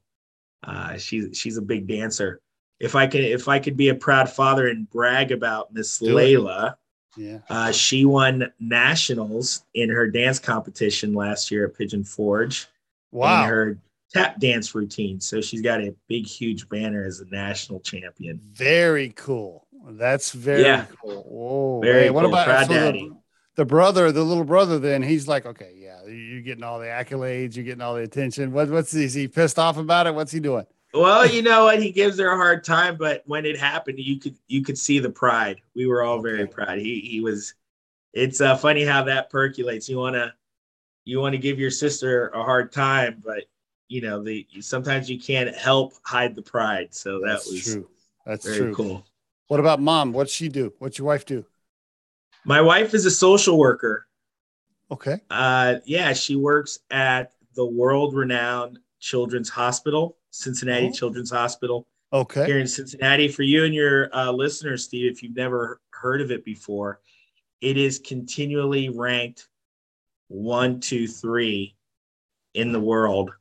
Uh, 0.64 0.98
she's 0.98 1.38
she's 1.38 1.58
a 1.58 1.62
big 1.62 1.88
dancer. 1.88 2.42
If 2.80 2.96
I 2.96 3.08
could 3.08 3.22
if 3.22 3.48
I 3.48 3.60
could 3.60 3.76
be 3.78 3.90
a 3.90 3.96
proud 3.96 4.30
father 4.30 4.68
and 4.68 4.90
brag 4.90 5.32
about 5.32 5.74
Miss 5.74 6.00
Layla, 6.00 6.76
Yeah. 7.16 7.40
uh, 7.50 7.72
she 7.72 8.06
won 8.06 8.52
nationals 8.60 9.66
in 9.74 9.90
her 9.90 10.08
dance 10.08 10.40
competition 10.40 11.14
last 11.14 11.52
year 11.52 11.66
at 11.68 11.76
Pigeon 11.78 12.04
Forge. 12.04 12.68
Wow. 13.12 13.44
in 13.44 13.50
her 13.50 13.78
tap 14.14 14.40
dance 14.40 14.76
routine. 14.76 15.20
So 15.20 15.42
she's 15.42 15.62
got 15.62 15.82
a 15.82 15.94
big, 16.08 16.26
huge 16.28 16.68
banner 16.70 17.04
as 17.06 17.20
a 17.22 17.26
national 17.26 17.80
champion. 17.80 18.40
Very 18.54 19.10
cool. 19.16 19.67
That's 19.90 20.32
very 20.32 20.64
yeah. 20.64 20.86
cool. 21.02 21.24
Whoa, 21.24 21.82
very 21.82 22.06
man. 22.06 22.14
What 22.14 22.22
cool. 22.22 22.30
about 22.30 22.46
Proud 22.46 22.68
so 22.68 22.74
the, 22.74 23.18
the, 23.56 23.66
brother, 23.66 24.12
the 24.12 24.24
little 24.24 24.44
brother? 24.44 24.80
Then 24.80 25.02
he's 25.02 25.28
like, 25.28 25.46
okay, 25.46 25.74
yeah, 25.76 26.06
you're 26.06 26.42
getting 26.42 26.64
all 26.64 26.80
the 26.80 26.86
accolades, 26.86 27.56
you're 27.56 27.66
getting 27.66 27.82
all 27.82 27.96
the 27.96 28.02
attention. 28.02 28.52
What, 28.52 28.70
what's 28.70 28.94
is 28.94 29.14
he 29.14 29.28
pissed 29.28 29.58
off 29.58 29.78
about 29.78 30.08
it? 30.08 30.16
What's 30.16 30.32
he 30.32 30.40
doing? 30.40 30.66
Well, 30.94 31.28
you 31.28 31.42
know 31.42 31.66
what? 31.66 31.82
He 31.82 31.92
gives 31.92 32.20
her 32.20 32.32
a 32.32 32.36
hard 32.36 32.64
time, 32.64 32.98
but 32.98 33.24
when 33.26 33.46
it 33.46 33.58
happened, 33.58 34.00
you 34.00 34.20
could 34.20 34.36
you 34.48 34.64
could 34.64 34.78
see 34.78 35.00
the 35.00 35.10
pride. 35.10 35.62
We 35.76 35.86
were 35.86 36.02
all 36.02 36.22
very 36.22 36.44
okay. 36.44 36.52
proud. 36.52 36.80
He 36.80 37.00
he 37.00 37.22
was. 37.22 37.54
It's 38.14 38.42
uh, 38.42 38.58
funny 38.58 38.84
how 38.84 39.04
that 39.04 39.30
percolates. 39.30 39.88
You 39.88 39.98
wanna 39.98 40.34
you 41.04 41.20
want 41.20 41.34
to 41.34 41.38
give 41.38 41.60
your 41.60 41.72
sister 41.72 42.30
a 42.30 42.44
hard 42.44 42.72
time, 42.72 43.22
but 43.24 43.44
you 43.90 44.02
know 44.02 44.24
the 44.24 44.48
sometimes 44.60 45.10
you 45.10 45.20
can't 45.20 45.56
help 45.56 45.94
hide 46.04 46.36
the 46.36 46.42
pride. 46.42 46.94
So 46.94 47.20
that 47.20 47.28
That's 47.28 47.52
was 47.52 47.64
true. 47.64 47.90
That's 48.26 48.46
very 48.46 48.58
true. 48.58 48.76
cool. 48.76 49.06
What 49.48 49.60
about 49.60 49.82
mom? 49.82 50.14
What's 50.14 50.34
she 50.34 50.50
do? 50.50 50.74
What's 50.80 50.98
your 50.98 51.08
wife 51.08 51.26
do? 51.26 51.46
My 52.46 52.62
wife 52.62 52.94
is 52.94 53.06
a 53.06 53.12
social 53.12 53.58
worker. 53.58 54.08
Okay. 54.92 55.20
Uh, 55.30 55.76
yeah, 55.86 56.14
she 56.14 56.36
works 56.36 56.80
at 56.92 57.34
the 57.56 57.66
world-renowned 57.66 58.80
Children's 59.00 59.50
Hospital, 59.50 60.18
Cincinnati 60.32 60.88
oh. 60.88 60.92
Children's 60.92 61.32
Hospital. 61.32 61.88
Okay. 62.14 62.46
Here 62.46 62.60
in 62.60 62.68
Cincinnati, 62.68 63.28
for 63.28 63.44
you 63.44 63.66
and 63.66 63.74
your 63.74 64.16
uh, 64.16 64.32
listeners, 64.32 64.86
Steve, 64.86 65.12
if 65.12 65.22
you've 65.22 65.36
never 65.36 65.82
heard 65.90 66.22
of 66.22 66.32
it 66.32 66.46
before, 66.46 67.02
it 67.60 67.76
is 67.78 68.00
continually 68.00 68.90
ranked 68.90 69.48
one, 70.30 70.80
two, 70.80 71.08
three 71.08 71.76
in 72.54 72.72
the 72.72 72.80
world 72.80 73.32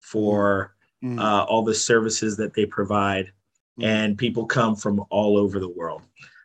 for 0.00 0.74
mm. 1.02 1.18
uh, 1.18 1.44
all 1.44 1.62
the 1.62 1.74
services 1.74 2.36
that 2.36 2.54
they 2.54 2.64
provide, 2.64 3.32
mm. 3.78 3.84
and 3.84 4.18
people 4.18 4.46
come 4.46 4.76
from 4.76 5.04
all 5.10 5.36
over 5.36 5.58
the 5.58 5.68
world. 5.68 6.02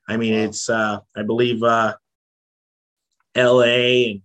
I 0.07 0.17
mean, 0.17 0.33
wow. 0.33 0.41
it's 0.41 0.69
uh, 0.69 0.99
I 1.15 1.23
believe 1.23 1.63
uh, 1.63 1.95
L.A. 3.35 4.11
and 4.11 4.21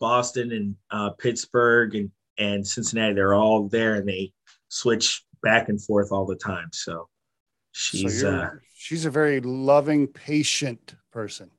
Boston 0.00 0.52
and 0.52 0.76
uh, 0.90 1.10
Pittsburgh 1.10 1.94
and 1.94 2.10
and 2.38 2.66
Cincinnati. 2.66 3.14
They're 3.14 3.34
all 3.34 3.68
there, 3.68 3.94
and 3.94 4.08
they 4.08 4.32
switch 4.68 5.24
back 5.42 5.68
and 5.68 5.82
forth 5.82 6.12
all 6.12 6.26
the 6.26 6.36
time. 6.36 6.68
So 6.72 7.08
she's 7.72 8.20
so 8.20 8.36
uh, 8.36 8.50
she's 8.76 9.04
a 9.04 9.10
very 9.10 9.40
loving, 9.40 10.06
patient 10.06 10.94
person. 11.12 11.50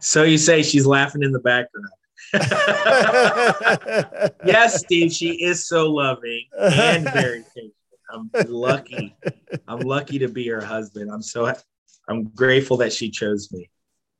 So 0.00 0.22
you 0.22 0.38
say 0.38 0.62
she's 0.62 0.86
laughing 0.86 1.22
in 1.22 1.32
the 1.32 1.40
background. 1.40 1.88
yes, 4.44 4.80
Steve, 4.80 5.12
she 5.12 5.42
is 5.42 5.66
so 5.66 5.90
loving 5.90 6.46
and 6.58 7.04
very 7.12 7.44
patient. 7.54 7.74
I'm 8.10 8.30
lucky. 8.48 9.16
I'm 9.68 9.80
lucky 9.80 10.18
to 10.18 10.28
be 10.28 10.46
her 10.48 10.60
husband. 10.60 11.10
I'm 11.10 11.22
so 11.22 11.52
I'm 12.08 12.24
grateful 12.28 12.76
that 12.78 12.92
she 12.92 13.10
chose 13.10 13.50
me. 13.52 13.70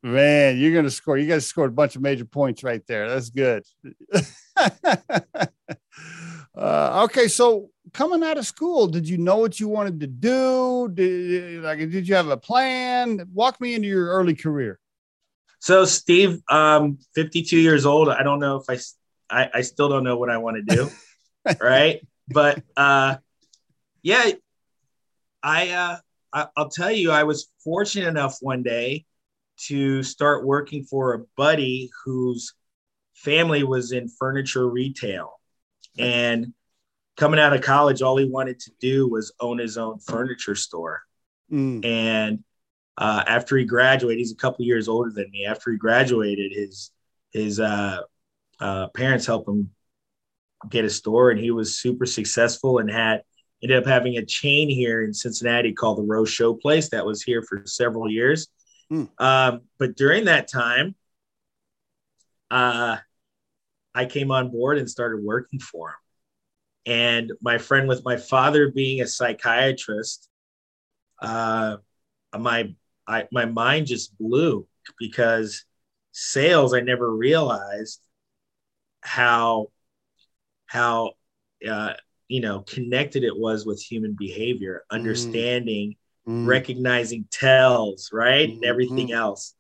Man, 0.02 0.58
you're 0.58 0.74
gonna 0.74 0.90
score. 0.90 1.16
You 1.16 1.26
guys 1.26 1.46
scored 1.46 1.70
a 1.70 1.74
bunch 1.74 1.96
of 1.96 2.02
major 2.02 2.24
points 2.24 2.62
right 2.62 2.86
there. 2.86 3.08
That's 3.08 3.30
good. 3.30 3.64
uh, 6.54 7.04
okay, 7.04 7.28
so 7.28 7.70
coming 7.92 8.22
out 8.22 8.36
of 8.36 8.46
school, 8.46 8.86
did 8.86 9.08
you 9.08 9.16
know 9.18 9.38
what 9.38 9.58
you 9.58 9.68
wanted 9.68 10.00
to 10.00 10.06
do? 10.06 10.90
Did 10.92 11.62
like 11.62 11.78
did 11.78 12.06
you 12.06 12.14
have 12.14 12.28
a 12.28 12.36
plan? 12.36 13.26
Walk 13.32 13.60
me 13.60 13.74
into 13.74 13.88
your 13.88 14.08
early 14.08 14.34
career. 14.34 14.78
So 15.64 15.86
Steve, 15.86 16.42
um, 16.50 16.98
52 17.14 17.58
years 17.58 17.86
old. 17.86 18.10
I 18.10 18.22
don't 18.22 18.38
know 18.38 18.56
if 18.56 18.68
I, 18.68 18.78
I, 19.34 19.50
I 19.54 19.60
still 19.62 19.88
don't 19.88 20.04
know 20.04 20.18
what 20.18 20.28
I 20.28 20.36
want 20.36 20.58
to 20.58 20.76
do. 20.76 20.90
right. 21.58 22.06
But, 22.28 22.62
uh, 22.76 23.16
yeah, 24.04 24.30
I, 25.42 25.70
uh, 25.70 25.96
I, 26.32 26.46
I'll 26.56 26.68
tell 26.68 26.92
you, 26.92 27.10
I 27.10 27.24
was 27.24 27.48
fortunate 27.64 28.06
enough 28.06 28.36
one 28.40 28.62
day 28.62 29.06
to 29.66 30.02
start 30.02 30.44
working 30.44 30.84
for 30.84 31.14
a 31.14 31.24
buddy 31.36 31.90
whose 32.04 32.54
family 33.14 33.64
was 33.64 33.92
in 33.92 34.08
furniture 34.08 34.68
retail. 34.68 35.40
And 35.96 36.52
coming 37.16 37.40
out 37.40 37.54
of 37.54 37.62
college, 37.62 38.02
all 38.02 38.16
he 38.16 38.26
wanted 38.26 38.60
to 38.60 38.72
do 38.78 39.08
was 39.08 39.32
own 39.40 39.58
his 39.58 39.78
own 39.78 40.00
furniture 40.00 40.54
store. 40.54 41.02
Mm. 41.50 41.84
And 41.84 42.44
uh, 42.98 43.24
after 43.26 43.56
he 43.56 43.64
graduated, 43.64 44.18
he's 44.18 44.32
a 44.32 44.36
couple 44.36 44.64
years 44.64 44.86
older 44.88 45.10
than 45.10 45.30
me. 45.30 45.46
After 45.46 45.70
he 45.70 45.78
graduated, 45.78 46.52
his 46.52 46.90
his 47.32 47.58
uh, 47.58 48.00
uh, 48.60 48.88
parents 48.88 49.26
helped 49.26 49.48
him 49.48 49.70
get 50.68 50.84
a 50.84 50.90
store, 50.90 51.30
and 51.30 51.40
he 51.40 51.50
was 51.50 51.78
super 51.78 52.06
successful 52.06 52.78
and 52.78 52.90
had 52.90 53.22
ended 53.62 53.78
up 53.78 53.86
having 53.86 54.16
a 54.16 54.24
chain 54.24 54.68
here 54.68 55.02
in 55.02 55.14
Cincinnati 55.14 55.72
called 55.72 55.98
the 55.98 56.02
Rose 56.02 56.30
Show 56.30 56.54
Place 56.54 56.90
that 56.90 57.06
was 57.06 57.22
here 57.22 57.42
for 57.42 57.62
several 57.66 58.10
years. 58.10 58.48
Hmm. 58.90 59.04
Um, 59.18 59.62
but 59.78 59.96
during 59.96 60.26
that 60.26 60.50
time, 60.50 60.94
uh, 62.50 62.98
I 63.94 64.06
came 64.06 64.30
on 64.30 64.50
board 64.50 64.78
and 64.78 64.90
started 64.90 65.22
working 65.22 65.60
for 65.60 65.90
him. 65.90 65.94
And 66.86 67.32
my 67.40 67.58
friend, 67.58 67.88
with 67.88 68.04
my 68.04 68.16
father 68.16 68.70
being 68.70 69.00
a 69.00 69.06
psychiatrist, 69.06 70.28
uh, 71.20 71.78
my 72.38 72.74
I 73.06 73.26
my 73.32 73.46
mind 73.46 73.86
just 73.86 74.16
blew 74.18 74.66
because 74.98 75.64
sales 76.12 76.74
I 76.74 76.80
never 76.80 77.10
realized 77.10 78.00
how 79.00 79.70
how 80.66 81.12
uh, 81.68 81.94
you 82.28 82.40
know 82.40 82.60
connected 82.60 83.24
it 83.24 83.36
was 83.36 83.66
with 83.66 83.82
human 83.82 84.14
behavior, 84.18 84.84
mm. 84.90 84.94
understanding, 84.94 85.96
mm. 86.26 86.46
recognizing 86.46 87.26
tells, 87.30 88.10
right, 88.12 88.48
mm-hmm. 88.48 88.56
and 88.56 88.64
everything 88.64 89.12
else. 89.12 89.54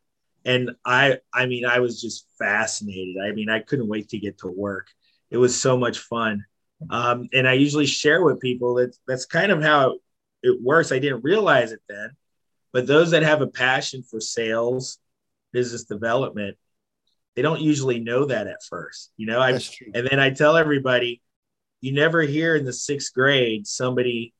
And 0.44 0.72
I 0.84 1.18
I 1.32 1.46
mean 1.46 1.64
I 1.64 1.80
was 1.80 2.00
just 2.00 2.26
fascinated. 2.38 3.16
I 3.22 3.32
mean 3.32 3.48
I 3.48 3.60
couldn't 3.60 3.88
wait 3.88 4.10
to 4.10 4.18
get 4.18 4.38
to 4.38 4.48
work. 4.48 4.88
It 5.30 5.36
was 5.36 5.58
so 5.58 5.76
much 5.76 5.98
fun. 5.98 6.44
Um, 6.90 7.28
and 7.32 7.48
I 7.48 7.54
usually 7.54 7.86
share 7.86 8.22
with 8.22 8.40
people 8.40 8.74
that 8.74 8.96
that's 9.06 9.26
kind 9.26 9.50
of 9.50 9.62
how 9.62 9.98
it 10.42 10.60
works. 10.62 10.92
I 10.92 10.98
didn't 10.98 11.24
realize 11.24 11.72
it 11.72 11.80
then, 11.88 12.10
but 12.72 12.86
those 12.86 13.12
that 13.12 13.22
have 13.22 13.40
a 13.40 13.46
passion 13.46 14.02
for 14.02 14.20
sales, 14.20 14.98
business 15.52 15.84
development, 15.84 16.58
they 17.34 17.42
don't 17.42 17.60
usually 17.60 18.00
know 18.00 18.26
that 18.26 18.46
at 18.46 18.62
first. 18.68 19.10
You 19.16 19.26
know, 19.26 19.40
I 19.40 19.58
and 19.94 20.06
then 20.08 20.20
I 20.20 20.30
tell 20.30 20.56
everybody, 20.56 21.22
you 21.84 21.92
never 21.92 22.22
hear 22.22 22.56
in 22.56 22.64
the 22.64 22.72
sixth 22.72 23.12
grade 23.12 23.66
somebody 23.66 24.32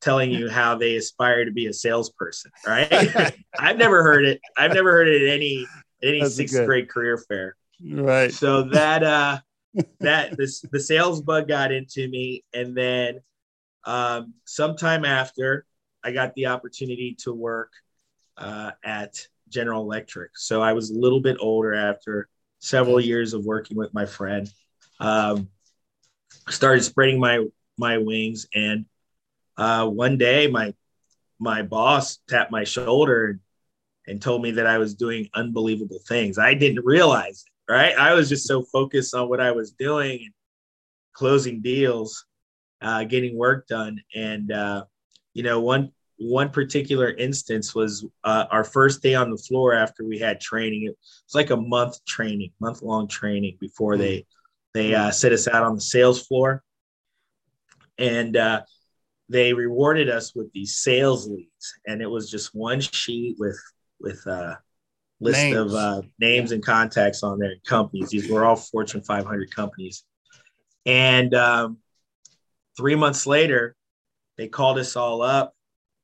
telling 0.00 0.30
you 0.30 0.48
how 0.48 0.76
they 0.76 0.94
aspire 0.94 1.44
to 1.44 1.50
be 1.50 1.66
a 1.66 1.72
salesperson, 1.72 2.52
right? 2.64 3.34
I've 3.58 3.76
never 3.76 4.04
heard 4.04 4.24
it. 4.24 4.40
I've 4.56 4.72
never 4.72 4.92
heard 4.92 5.08
it 5.08 5.22
at 5.22 5.34
any 5.34 5.66
any 6.00 6.20
That's 6.20 6.36
sixth 6.36 6.56
good. 6.56 6.66
grade 6.66 6.88
career 6.88 7.18
fair. 7.18 7.56
Right. 7.84 8.32
So 8.32 8.62
that 8.70 9.02
uh 9.02 9.38
that 10.00 10.36
this 10.36 10.60
the 10.60 10.78
sales 10.78 11.20
bug 11.22 11.48
got 11.48 11.72
into 11.72 12.08
me, 12.08 12.44
and 12.54 12.76
then 12.76 13.20
um 13.84 14.34
sometime 14.44 15.04
after 15.04 15.66
I 16.04 16.12
got 16.12 16.34
the 16.34 16.46
opportunity 16.46 17.16
to 17.22 17.34
work 17.34 17.72
uh, 18.38 18.70
at 18.84 19.26
General 19.48 19.82
Electric. 19.82 20.30
So 20.36 20.62
I 20.62 20.72
was 20.72 20.90
a 20.90 20.98
little 20.98 21.20
bit 21.20 21.36
older 21.40 21.74
after 21.74 22.28
several 22.60 23.00
years 23.00 23.34
of 23.34 23.44
working 23.44 23.76
with 23.76 23.92
my 23.92 24.06
friend. 24.06 24.50
Um, 25.00 25.48
started 26.50 26.82
spreading 26.82 27.20
my 27.20 27.46
my 27.78 27.98
wings, 27.98 28.46
and 28.54 28.84
uh, 29.56 29.86
one 29.86 30.18
day 30.18 30.46
my 30.46 30.74
my 31.38 31.62
boss 31.62 32.18
tapped 32.28 32.52
my 32.52 32.64
shoulder 32.64 33.40
and, 34.06 34.20
told 34.20 34.42
me 34.42 34.50
that 34.50 34.66
I 34.66 34.78
was 34.78 34.94
doing 34.94 35.28
unbelievable 35.34 36.00
things. 36.06 36.36
I 36.36 36.52
didn't 36.54 36.84
realize 36.84 37.44
it, 37.46 37.72
right? 37.72 37.96
I 37.96 38.12
was 38.12 38.28
just 38.28 38.46
so 38.46 38.62
focused 38.62 39.14
on 39.14 39.28
what 39.28 39.40
I 39.40 39.52
was 39.52 39.70
doing 39.70 40.18
and 40.24 40.32
closing 41.12 41.62
deals, 41.62 42.26
uh, 42.82 43.04
getting 43.04 43.38
work 43.38 43.68
done, 43.68 44.02
and 44.14 44.52
uh, 44.52 44.84
you 45.32 45.42
know, 45.42 45.60
one 45.60 45.92
one 46.18 46.50
particular 46.50 47.10
instance 47.10 47.74
was 47.74 48.04
uh, 48.24 48.44
our 48.50 48.64
first 48.64 49.02
day 49.02 49.14
on 49.14 49.30
the 49.30 49.38
floor 49.38 49.72
after 49.72 50.04
we 50.04 50.18
had 50.18 50.40
training. 50.40 50.84
It 50.84 50.96
was 50.98 51.34
like 51.34 51.50
a 51.50 51.56
month 51.56 52.04
training, 52.04 52.52
month 52.60 52.82
long 52.82 53.08
training 53.08 53.56
before 53.58 53.96
they 53.96 54.26
they 54.74 54.94
uh, 54.94 55.10
set 55.10 55.32
us 55.32 55.48
out 55.48 55.62
on 55.62 55.74
the 55.74 55.80
sales 55.80 56.26
floor, 56.26 56.62
and 57.98 58.36
uh, 58.36 58.62
they 59.28 59.52
rewarded 59.52 60.08
us 60.08 60.34
with 60.34 60.52
these 60.52 60.76
sales 60.76 61.28
leads, 61.28 61.74
and 61.86 62.00
it 62.00 62.10
was 62.10 62.30
just 62.30 62.54
one 62.54 62.80
sheet 62.80 63.36
with 63.38 63.60
with 64.00 64.22
a 64.26 64.30
uh, 64.30 64.54
list 65.20 65.40
names. 65.40 65.56
of 65.56 65.74
uh, 65.74 66.02
names 66.18 66.52
and 66.52 66.64
contacts 66.64 67.22
on 67.22 67.38
there, 67.38 67.54
companies. 67.66 68.10
These 68.10 68.30
were 68.30 68.44
all 68.44 68.56
Fortune 68.56 69.02
500 69.02 69.54
companies, 69.54 70.04
and 70.86 71.34
um, 71.34 71.78
three 72.76 72.94
months 72.94 73.26
later 73.26 73.76
they 74.38 74.48
called 74.48 74.78
us 74.78 74.96
all 74.96 75.20
up 75.20 75.54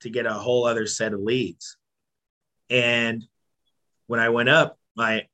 to 0.00 0.11
get 0.11 0.26
a 0.26 0.32
whole 0.32 0.66
other 0.66 0.87
set 0.87 1.14
of 1.14 1.20
leads. 1.20 1.78
And 2.68 3.25
when 4.08 4.20
I 4.20 4.28
went 4.28 4.50
up, 4.50 4.78
my 4.94 5.26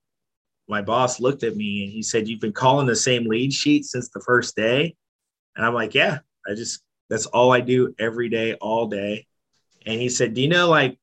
my 0.69 0.83
boss 0.83 1.21
looked 1.21 1.42
at 1.42 1.57
me 1.57 1.85
and 1.85 1.92
he 1.92 2.02
said, 2.02 2.28
"You've 2.28 2.40
been 2.40 2.52
calling 2.52 2.87
the 2.87 2.97
same 2.97 3.26
lead 3.26 3.52
sheet 3.52 3.85
since 3.85 4.09
the 4.09 4.21
first 4.21 4.57
day." 4.57 4.97
And 5.57 5.64
I'm 5.64 5.75
like, 5.75 5.95
yeah, 5.95 6.19
I 6.49 6.54
just, 6.54 6.83
that's 7.11 7.26
all 7.26 7.52
I 7.52 7.61
do 7.61 7.95
every 7.99 8.28
day, 8.28 8.54
all 8.54 8.87
day. 8.87 9.26
And 9.85 10.00
he 10.00 10.09
said, 10.09 10.35
do 10.35 10.40
you 10.40 10.49
know, 10.49 10.69
like 10.69 10.99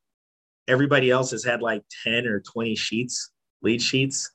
everybody 0.68 1.12
else 1.12 1.32
has 1.32 1.44
had 1.44 1.62
like 1.62 1.84
10 2.04 2.26
or 2.26 2.40
20 2.40 2.76
sheets, 2.76 3.32
lead 3.62 3.82
sheets. 3.82 4.32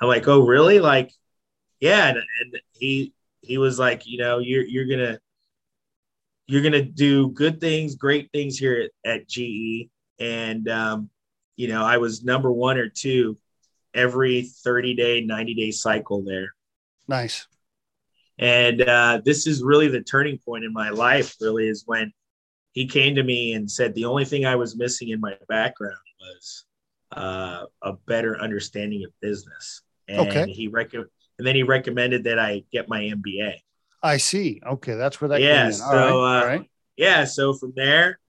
I'm 0.00 0.08
like, 0.08 0.26
oh, 0.28 0.44
really? 0.44 0.80
Like, 0.80 1.12
yeah. 1.80 2.08
And, 2.08 2.18
and 2.18 2.60
he, 2.72 3.12
he 3.42 3.58
was 3.58 3.78
like, 3.78 4.06
you 4.06 4.18
know, 4.18 4.38
you're, 4.38 4.64
you're 4.64 4.86
going 4.86 4.98
to, 5.14 5.20
you're 6.46 6.62
going 6.62 6.72
to 6.72 6.82
do 6.82 7.28
good 7.28 7.60
things, 7.60 7.94
great 7.94 8.30
things 8.32 8.58
here 8.58 8.88
at, 9.04 9.10
at 9.10 9.28
GE. 9.28 9.90
And, 10.18 10.68
um, 10.68 11.10
you 11.56 11.68
know, 11.68 11.84
I 11.84 11.98
was 11.98 12.24
number 12.24 12.50
one 12.50 12.78
or 12.78 12.88
two 12.88 13.36
every 13.98 14.42
30 14.42 14.94
day, 14.94 15.20
90 15.20 15.54
day 15.54 15.70
cycle 15.70 16.22
there. 16.22 16.54
Nice. 17.08 17.46
And 18.38 18.82
uh, 18.82 19.20
this 19.24 19.46
is 19.46 19.64
really 19.64 19.88
the 19.88 20.02
turning 20.02 20.38
point 20.38 20.64
in 20.64 20.72
my 20.72 20.90
life, 20.90 21.34
really, 21.40 21.66
is 21.66 21.82
when 21.86 22.12
he 22.72 22.86
came 22.86 23.16
to 23.16 23.22
me 23.22 23.54
and 23.54 23.68
said 23.68 23.94
the 23.94 24.04
only 24.04 24.24
thing 24.24 24.46
I 24.46 24.54
was 24.54 24.76
missing 24.76 25.08
in 25.08 25.20
my 25.20 25.36
background 25.48 25.96
was 26.20 26.64
uh, 27.12 27.64
a 27.82 27.94
better 28.06 28.40
understanding 28.40 29.04
of 29.04 29.10
business. 29.20 29.82
And 30.06 30.28
okay. 30.28 30.52
he 30.52 30.68
rec- 30.68 30.94
and 30.94 31.46
then 31.46 31.56
he 31.56 31.64
recommended 31.64 32.24
that 32.24 32.38
I 32.38 32.62
get 32.72 32.88
my 32.88 33.00
MBA. 33.00 33.54
I 34.02 34.16
see. 34.18 34.60
Okay, 34.64 34.94
that's 34.94 35.20
where 35.20 35.28
that 35.28 35.40
yeah. 35.40 35.70
So, 35.70 36.22
right. 36.22 36.42
Uh, 36.42 36.46
right. 36.46 36.70
yeah. 36.96 37.24
So 37.24 37.54
from 37.54 37.72
there, 37.74 38.20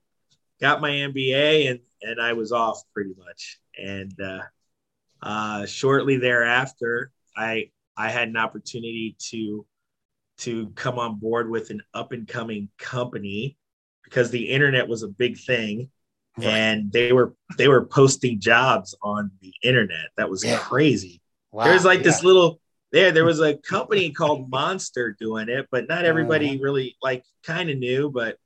got 0.60 0.82
my 0.82 0.90
MBA 0.90 1.70
and 1.70 1.80
and 2.02 2.20
I 2.20 2.34
was 2.34 2.52
off 2.52 2.82
pretty 2.94 3.14
much. 3.18 3.60
And 3.78 4.14
uh, 4.20 4.42
uh, 5.22 5.66
shortly 5.66 6.18
thereafter, 6.18 7.12
I 7.36 7.72
I 7.98 8.10
had 8.10 8.30
an 8.30 8.38
opportunity 8.38 9.16
to 9.30 9.66
to 10.40 10.70
come 10.70 10.98
on 10.98 11.20
board 11.20 11.50
with 11.50 11.70
an 11.70 11.82
up 11.94 12.12
and 12.12 12.28
coming 12.28 12.70
company 12.78 13.58
because 14.04 14.32
the 14.32 14.50
internet 14.50 14.88
was 14.88 15.04
a 15.04 15.08
big 15.08 15.38
thing 15.38 15.90
right. 16.38 16.48
and 16.48 16.92
they 16.92 17.12
were 17.12 17.36
they 17.58 17.68
were 17.68 17.86
posting 17.86 18.40
jobs 18.40 18.96
on 19.02 19.32
the 19.42 19.54
internet 19.64 20.08
that 20.18 20.30
was 20.30 20.44
yeah. 20.44 20.58
crazy 20.58 21.22
wow. 21.52 21.66
there 21.66 21.74
was 21.74 21.86
like 21.86 22.00
yeah. 22.00 22.06
this 22.06 22.24
little 22.24 22.60
there 22.92 23.12
there 23.12 23.26
was 23.26 23.42
a 23.42 23.56
company 23.58 24.12
called 24.12 24.50
monster 24.50 25.16
doing 25.20 25.50
it 25.50 25.68
but 25.72 25.88
not 25.88 26.06
everybody 26.06 26.58
uh, 26.58 26.62
really 26.62 26.96
like 27.02 27.24
kind 27.44 27.70
of 27.70 27.78
knew 27.78 28.10
but 28.10 28.38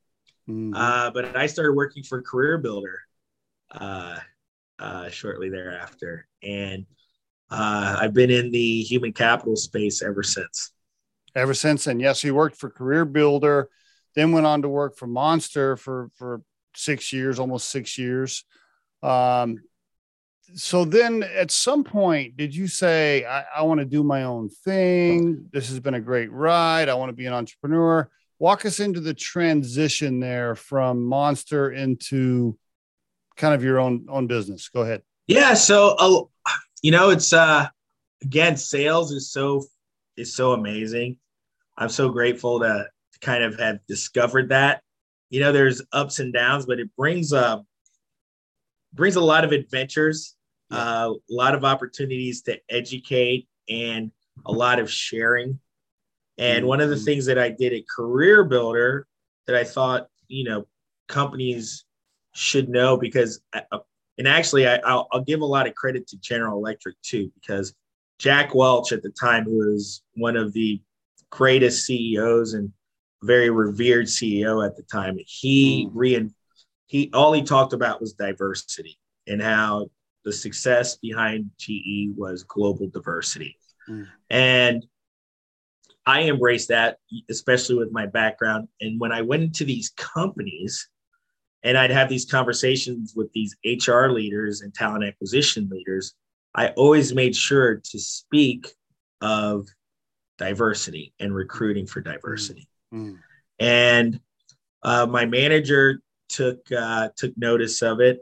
mm-hmm. 0.50 0.74
uh 0.74 1.12
but 1.12 1.36
i 1.38 1.46
started 1.46 1.74
working 1.74 2.04
for 2.04 2.22
career 2.22 2.58
builder 2.58 3.00
uh 3.72 4.18
uh 4.84 5.10
shortly 5.10 5.50
thereafter 5.50 6.28
and 6.44 6.86
uh 7.50 7.98
i've 8.00 8.14
been 8.14 8.30
in 8.30 8.52
the 8.52 8.82
human 8.82 9.14
capital 9.14 9.56
space 9.56 10.04
ever 10.04 10.22
since 10.22 10.72
ever 11.36 11.54
since 11.54 11.86
then 11.86 12.00
yes 12.00 12.22
he 12.22 12.32
worked 12.32 12.56
for 12.56 12.70
career 12.70 13.06
builder 13.06 13.70
then 14.16 14.32
went 14.32 14.46
on 14.46 14.62
to 14.62 14.70
work 14.70 14.96
for 14.96 15.08
Monster 15.08 15.78
for 15.78 16.10
for 16.16 16.42
six 16.76 17.14
years, 17.14 17.40
almost 17.40 17.70
six 17.70 17.98
years. 17.98 18.46
Um, 19.02 19.60
so 20.56 20.86
then 20.86 21.24
at 21.24 21.52
some 21.52 21.84
point, 21.84 22.38
did 22.38 22.56
you 22.56 22.68
say, 22.68 23.26
I, 23.26 23.44
I 23.58 23.62
want 23.64 23.80
to 23.80 23.86
do 23.86 24.04
my 24.04 24.24
own 24.24 24.50
thing? 24.50 25.50
This 25.52 25.70
has 25.70 25.80
been 25.80 25.96
a 25.96 26.02
great 26.02 26.32
ride. 26.32 26.90
I 26.90 26.94
want 26.96 27.10
to 27.10 27.16
be 27.16 27.26
an 27.26 27.34
entrepreneur. 27.34 28.10
Walk 28.40 28.66
us 28.66 28.80
into 28.80 29.00
the 29.00 29.14
transition 29.14 30.20
there 30.20 30.54
from 30.54 31.06
Monster 31.06 31.72
into 31.72 32.58
kind 33.38 33.54
of 33.54 33.64
your 33.64 33.80
own 33.80 34.06
own 34.10 34.28
business. 34.28 34.70
Go 34.70 34.82
ahead. 34.82 35.02
Yeah. 35.28 35.54
So, 35.54 35.96
uh, 35.98 36.52
you 36.82 36.92
know, 36.92 37.10
it's 37.10 37.34
uh, 37.34 37.68
again, 38.22 38.58
sales 38.58 39.12
is 39.12 39.32
so 39.32 39.66
is 40.18 40.36
so 40.36 40.54
amazing. 40.54 41.18
I'm 41.78 41.90
so 41.90 42.10
grateful 42.10 42.60
to 42.60 42.88
kind 43.22 43.44
of 43.44 43.58
have 43.60 43.80
discovered 43.88 44.50
that. 44.50 44.82
You 45.30 45.40
know, 45.40 45.52
there's 45.52 45.82
ups 45.92 46.20
and 46.20 46.32
downs, 46.34 46.66
but 46.66 46.80
it 46.80 46.90
brings 46.96 47.34
uh 47.34 47.60
brings 48.94 49.16
a 49.16 49.22
lot 49.22 49.44
of 49.44 49.52
adventures, 49.52 50.36
uh, 50.72 51.10
a 51.12 51.34
lot 51.34 51.56
of 51.56 51.66
opportunities 51.66 52.44
to 52.44 52.60
educate 52.70 53.48
and 53.68 54.12
a 54.46 54.52
lot 54.52 54.80
of 54.80 54.92
sharing. 54.92 55.60
And 56.38 56.66
one 56.66 56.80
of 56.80 56.90
the 56.90 56.96
mm-hmm. 56.96 57.06
things 57.06 57.26
that 57.26 57.40
I 57.40 57.50
did 57.50 57.74
at 57.74 57.88
Career 57.88 58.44
Builder 58.44 59.08
that 59.48 59.56
I 59.56 59.64
thought, 59.64 60.08
you 60.28 60.44
know, 60.44 60.68
companies 61.08 61.86
should 62.34 62.70
know 62.70 62.98
because, 62.98 63.42
uh, 63.54 63.62
uh, 63.72 63.80
and 64.18 64.28
actually, 64.28 64.68
I, 64.68 64.78
will 64.78 65.08
I'll 65.12 65.24
give 65.24 65.42
a 65.42 65.46
lot 65.46 65.68
of 65.68 65.76
credit 65.76 66.08
to 66.08 66.18
General 66.18 66.58
Electric 66.58 66.96
too, 67.02 67.32
because 67.36 67.74
Jack 68.20 68.54
Welch 68.54 68.92
at 68.92 69.02
the 69.02 69.10
time, 69.10 69.46
who 69.46 69.58
was 69.58 70.02
one 70.16 70.38
of 70.38 70.54
the 70.54 70.82
greatest 71.30 71.86
CEOs 71.86 72.54
and 72.54 72.72
very 73.24 73.50
revered 73.50 74.06
CEO 74.06 74.66
at 74.66 74.76
the 74.76 74.84
time. 74.84 75.18
He 75.26 75.88
mm. 75.88 75.92
re 75.94 76.30
he 76.88 77.10
all 77.14 77.34
he 77.34 77.42
talked 77.42 77.74
about 77.74 78.02
was 78.02 78.14
diversity 78.14 79.00
and 79.28 79.42
how 79.42 79.90
the 80.26 80.32
success 80.32 80.98
behind 80.98 81.50
GE 81.58 82.16
was 82.16 82.44
global 82.44 82.88
diversity. 82.88 83.58
Mm. 83.90 84.08
And 84.30 84.86
I 86.06 86.24
embraced 86.24 86.68
that, 86.68 86.98
especially 87.30 87.76
with 87.76 87.92
my 87.92 88.06
background. 88.06 88.68
And 88.82 89.00
when 89.00 89.12
I 89.12 89.22
went 89.22 89.44
into 89.44 89.64
these 89.64 89.90
companies 89.96 90.90
and 91.64 91.78
I'd 91.78 91.92
have 91.92 92.10
these 92.10 92.26
conversations 92.26 93.14
with 93.16 93.32
these 93.32 93.56
HR 93.66 94.08
leaders 94.08 94.62
and 94.62 94.74
talent 94.74 95.06
acquisition 95.06 95.70
leaders, 95.70 96.14
I 96.56 96.70
always 96.70 97.14
made 97.14 97.36
sure 97.36 97.76
to 97.76 98.00
speak 98.00 98.68
of 99.22 99.68
diversity 100.38 101.14
and 101.20 101.34
recruiting 101.34 101.88
for 101.88 102.02
diversity. 102.02 102.68
Mm. 102.94 103.18
And 103.60 104.20
uh, 104.84 105.06
my 105.06 105.26
manager 105.26 106.02
took 106.30 106.60
uh, 106.72 107.10
took 107.16 107.38
notice 107.38 107.82
of 107.82 108.02
it, 108.02 108.20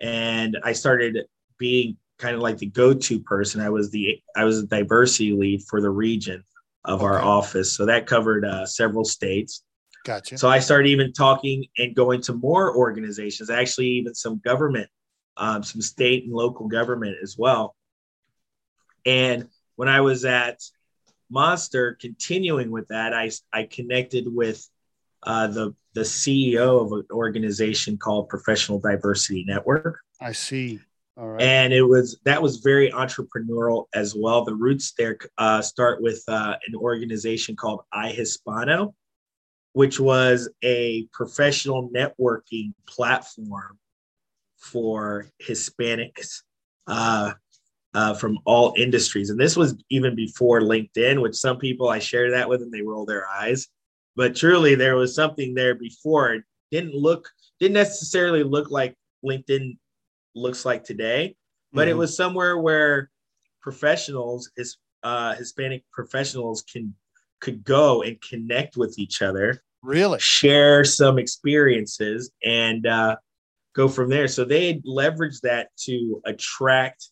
and 0.00 0.56
I 0.62 0.72
started 0.72 1.18
being 1.58 1.96
kind 2.18 2.34
of 2.34 2.40
like 2.40 2.58
the 2.58 2.66
go-to 2.66 3.20
person. 3.20 3.60
I 3.60 3.70
was 3.70 3.90
the 3.90 4.20
I 4.36 4.44
was 4.44 4.60
a 4.60 4.66
diversity 4.66 5.32
lead 5.32 5.62
for 5.62 5.80
the 5.80 5.90
region 5.90 6.44
of 6.84 7.00
okay. 7.00 7.06
our 7.06 7.20
office, 7.20 7.72
so 7.72 7.86
that 7.86 8.06
covered 8.06 8.44
uh, 8.44 8.66
several 8.66 9.04
states. 9.04 9.64
Gotcha. 10.04 10.38
So 10.38 10.48
I 10.48 10.58
started 10.58 10.88
even 10.88 11.12
talking 11.12 11.66
and 11.76 11.94
going 11.94 12.22
to 12.22 12.32
more 12.32 12.76
organizations, 12.76 13.50
actually 13.50 13.88
even 13.88 14.14
some 14.14 14.40
government, 14.44 14.88
um, 15.36 15.62
some 15.62 15.80
state 15.80 16.24
and 16.24 16.32
local 16.32 16.68
government 16.68 17.16
as 17.22 17.36
well. 17.38 17.76
And 19.04 19.48
when 19.76 19.88
I 19.88 20.00
was 20.00 20.24
at 20.24 20.62
Monster, 21.30 21.96
continuing 22.00 22.70
with 22.70 22.88
that, 22.88 23.12
I, 23.12 23.30
I 23.52 23.64
connected 23.64 24.24
with 24.26 24.66
uh, 25.22 25.48
the, 25.48 25.74
the 25.94 26.02
CEO 26.02 26.84
of 26.84 26.92
an 26.92 27.04
organization 27.10 27.98
called 27.98 28.28
Professional 28.28 28.80
Diversity 28.80 29.44
Network. 29.46 30.00
I 30.20 30.32
see. 30.32 30.80
All 31.18 31.28
right. 31.28 31.42
And 31.42 31.72
it 31.72 31.82
was 31.82 32.16
that 32.24 32.40
was 32.40 32.58
very 32.58 32.92
entrepreneurial 32.92 33.86
as 33.92 34.14
well. 34.14 34.44
The 34.44 34.54
roots 34.54 34.92
there 34.96 35.18
uh, 35.36 35.60
start 35.62 36.00
with 36.00 36.22
uh, 36.28 36.56
an 36.68 36.76
organization 36.76 37.56
called 37.56 37.80
iHispano, 37.92 38.94
which 39.78 40.00
was 40.00 40.48
a 40.64 41.06
professional 41.12 41.88
networking 41.90 42.72
platform 42.88 43.78
for 44.56 45.28
Hispanics. 45.40 46.42
Uh, 46.88 47.30
uh, 47.94 48.12
from 48.12 48.38
all 48.44 48.74
industries. 48.76 49.30
And 49.30 49.38
this 49.38 49.56
was 49.56 49.76
even 49.88 50.16
before 50.16 50.60
LinkedIn, 50.60 51.22
which 51.22 51.36
some 51.36 51.58
people 51.58 51.88
I 51.88 52.00
shared 52.00 52.32
that 52.32 52.48
with 52.48 52.60
and 52.60 52.72
they 52.72 52.82
roll 52.82 53.06
their 53.06 53.26
eyes. 53.28 53.68
But 54.16 54.34
truly, 54.34 54.74
there 54.74 54.96
was 54.96 55.14
something 55.14 55.54
there 55.54 55.76
before. 55.76 56.34
It 56.34 56.42
didn't 56.72 56.94
look, 56.94 57.28
didn't 57.60 57.74
necessarily 57.74 58.42
look 58.42 58.72
like 58.72 58.96
LinkedIn 59.24 59.78
looks 60.34 60.64
like 60.64 60.82
today, 60.82 61.36
but 61.72 61.82
mm-hmm. 61.82 61.90
it 61.90 61.96
was 61.96 62.16
somewhere 62.16 62.58
where 62.58 63.10
professionals, 63.62 64.50
his, 64.56 64.76
uh, 65.04 65.36
Hispanic 65.36 65.84
professionals, 65.92 66.62
can 66.62 66.94
could 67.40 67.64
go 67.64 68.02
and 68.02 68.20
connect 68.20 68.76
with 68.76 68.98
each 68.98 69.22
other, 69.22 69.62
really 69.82 70.18
share 70.18 70.84
some 70.84 71.18
experiences, 71.18 72.30
and 72.44 72.86
uh, 72.86 73.16
go 73.74 73.88
from 73.88 74.10
there. 74.10 74.28
So 74.28 74.44
they 74.44 74.74
leveraged 74.86 75.42
that 75.42 75.68
to 75.84 76.20
attract 76.24 77.08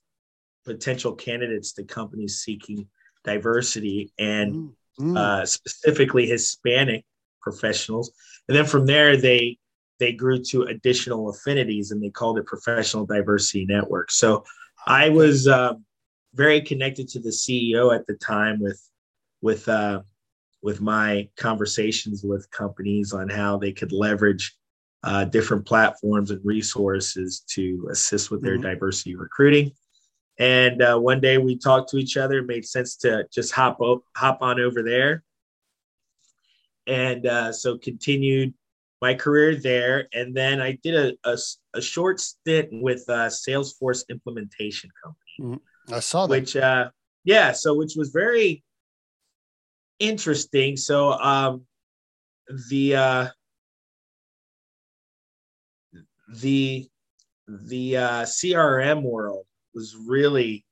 potential 0.64 1.14
candidates 1.14 1.72
to 1.74 1.84
companies 1.84 2.40
seeking 2.40 2.88
diversity 3.24 4.12
and 4.18 4.54
mm, 4.54 4.72
mm. 5.00 5.16
Uh, 5.16 5.46
specifically 5.46 6.26
Hispanic 6.26 7.04
professionals. 7.40 8.10
And 8.48 8.56
then 8.56 8.66
from 8.66 8.86
there, 8.86 9.16
they 9.16 9.58
they 9.98 10.12
grew 10.12 10.42
to 10.42 10.64
additional 10.64 11.30
affinities 11.30 11.90
and 11.90 12.02
they 12.02 12.10
called 12.10 12.38
it 12.38 12.46
Professional 12.46 13.06
Diversity 13.06 13.64
Network. 13.64 14.10
So 14.10 14.44
I 14.86 15.08
was 15.08 15.48
uh, 15.48 15.74
very 16.34 16.60
connected 16.60 17.08
to 17.10 17.20
the 17.20 17.30
CEO 17.30 17.94
at 17.94 18.06
the 18.06 18.14
time 18.14 18.60
with 18.60 18.82
with 19.40 19.68
uh, 19.68 20.02
with 20.62 20.80
my 20.80 21.28
conversations 21.36 22.22
with 22.24 22.50
companies 22.50 23.12
on 23.12 23.28
how 23.28 23.56
they 23.58 23.72
could 23.72 23.92
leverage 23.92 24.56
uh, 25.04 25.24
different 25.24 25.64
platforms 25.64 26.30
and 26.30 26.40
resources 26.44 27.40
to 27.48 27.86
assist 27.90 28.30
with 28.30 28.42
their 28.42 28.54
mm-hmm. 28.54 28.62
diversity 28.62 29.14
recruiting. 29.14 29.70
And 30.38 30.82
uh, 30.82 30.98
one 30.98 31.20
day 31.20 31.38
we 31.38 31.56
talked 31.56 31.90
to 31.90 31.98
each 31.98 32.16
other. 32.16 32.38
It 32.38 32.46
made 32.46 32.66
sense 32.66 32.96
to 32.96 33.26
just 33.32 33.52
hop 33.52 33.78
hop 34.16 34.38
on 34.42 34.60
over 34.60 34.82
there. 34.82 35.22
and 36.86 37.26
uh, 37.26 37.52
so 37.52 37.78
continued 37.78 38.54
my 39.02 39.14
career 39.14 39.56
there. 39.56 40.08
And 40.12 40.34
then 40.34 40.60
I 40.60 40.78
did 40.82 40.94
a, 40.94 41.30
a, 41.30 41.36
a 41.74 41.82
short 41.82 42.20
stint 42.20 42.68
with 42.72 43.04
uh, 43.08 43.26
Salesforce 43.28 44.08
Implementation 44.08 44.90
Company. 45.02 45.58
Mm, 45.58 45.94
I 45.94 46.00
saw 46.00 46.26
that. 46.26 46.30
Which, 46.30 46.56
uh, 46.56 46.90
yeah, 47.24 47.52
so 47.52 47.74
which 47.74 47.94
was 47.96 48.10
very 48.10 48.62
interesting. 49.98 50.76
So 50.76 51.12
um, 51.12 51.66
the 52.68 52.96
uh, 52.96 53.28
the 56.28 56.88
the 57.48 57.96
uh, 57.96 58.22
CRM 58.22 59.02
world 59.02 59.46
was 59.74 59.96
really 60.06 60.64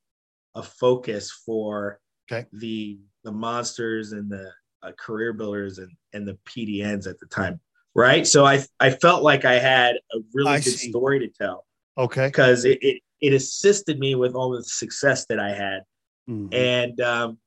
a 0.55 0.63
focus 0.63 1.31
for 1.31 1.99
okay. 2.31 2.47
the 2.53 2.99
the 3.23 3.31
monsters 3.31 4.11
and 4.11 4.29
the 4.29 4.51
uh, 4.83 4.91
career 4.97 5.33
builders 5.33 5.79
and 5.79 5.91
and 6.13 6.27
the 6.27 6.37
PDNs 6.45 7.07
at 7.07 7.19
the 7.19 7.27
time, 7.27 7.59
right? 7.93 8.25
So 8.25 8.45
I 8.45 8.63
I 8.79 8.91
felt 8.91 9.23
like 9.23 9.45
I 9.45 9.59
had 9.59 9.95
a 10.13 10.19
really 10.33 10.51
I 10.53 10.59
good 10.59 10.73
see. 10.73 10.89
story 10.89 11.19
to 11.19 11.27
tell 11.27 11.65
Okay. 11.97 12.27
because 12.27 12.65
it, 12.65 12.79
it 12.81 13.01
it 13.21 13.33
assisted 13.33 13.99
me 13.99 14.15
with 14.15 14.35
all 14.35 14.51
the 14.51 14.63
success 14.63 15.25
that 15.27 15.39
I 15.39 15.51
had 15.53 15.81
Mhm. 16.27 16.49
and 16.51 17.01
um, 17.01 17.37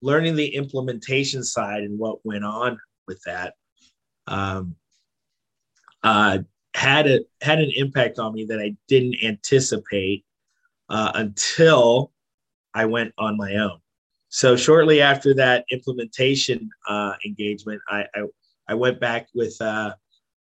learning 0.00 0.36
the 0.36 0.54
implementation 0.54 1.42
side 1.42 1.82
and 1.82 1.98
what 1.98 2.24
went 2.24 2.44
on 2.44 2.78
with 3.06 3.20
that 3.22 3.54
um, 4.26 4.76
uh, 6.02 6.38
had 6.74 7.06
a 7.06 7.20
had 7.40 7.58
an 7.58 7.72
impact 7.74 8.18
on 8.18 8.34
me 8.34 8.44
that 8.44 8.60
I 8.60 8.76
didn't 8.86 9.16
anticipate 9.24 10.24
uh, 10.88 11.12
until 11.14 12.12
I 12.74 12.84
went 12.84 13.12
on 13.18 13.36
my 13.36 13.56
own. 13.56 13.78
So 14.28 14.56
shortly 14.56 15.00
after 15.00 15.34
that 15.34 15.64
implementation 15.72 16.68
uh, 16.88 17.14
engagement, 17.24 17.80
I, 17.88 18.04
I 18.14 18.22
I 18.68 18.74
went 18.74 19.00
back 19.00 19.28
with 19.34 19.56
uh, 19.60 19.94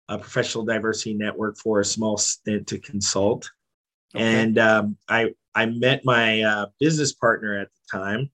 a 0.09 0.17
professional 0.17 0.65
diversity 0.65 1.13
network 1.13 1.57
for 1.57 1.81
a 1.81 1.85
small 1.85 2.17
stint 2.17 2.67
to 2.67 2.79
consult, 2.79 3.49
Okay. 4.15 4.23
and 4.23 4.57
um, 4.57 4.97
I 5.09 5.33
I 5.53 5.65
met 5.67 6.03
my 6.05 6.41
uh, 6.41 6.65
business 6.79 7.13
partner 7.13 7.59
at 7.59 7.67
the 7.67 7.99
time, 7.99 8.31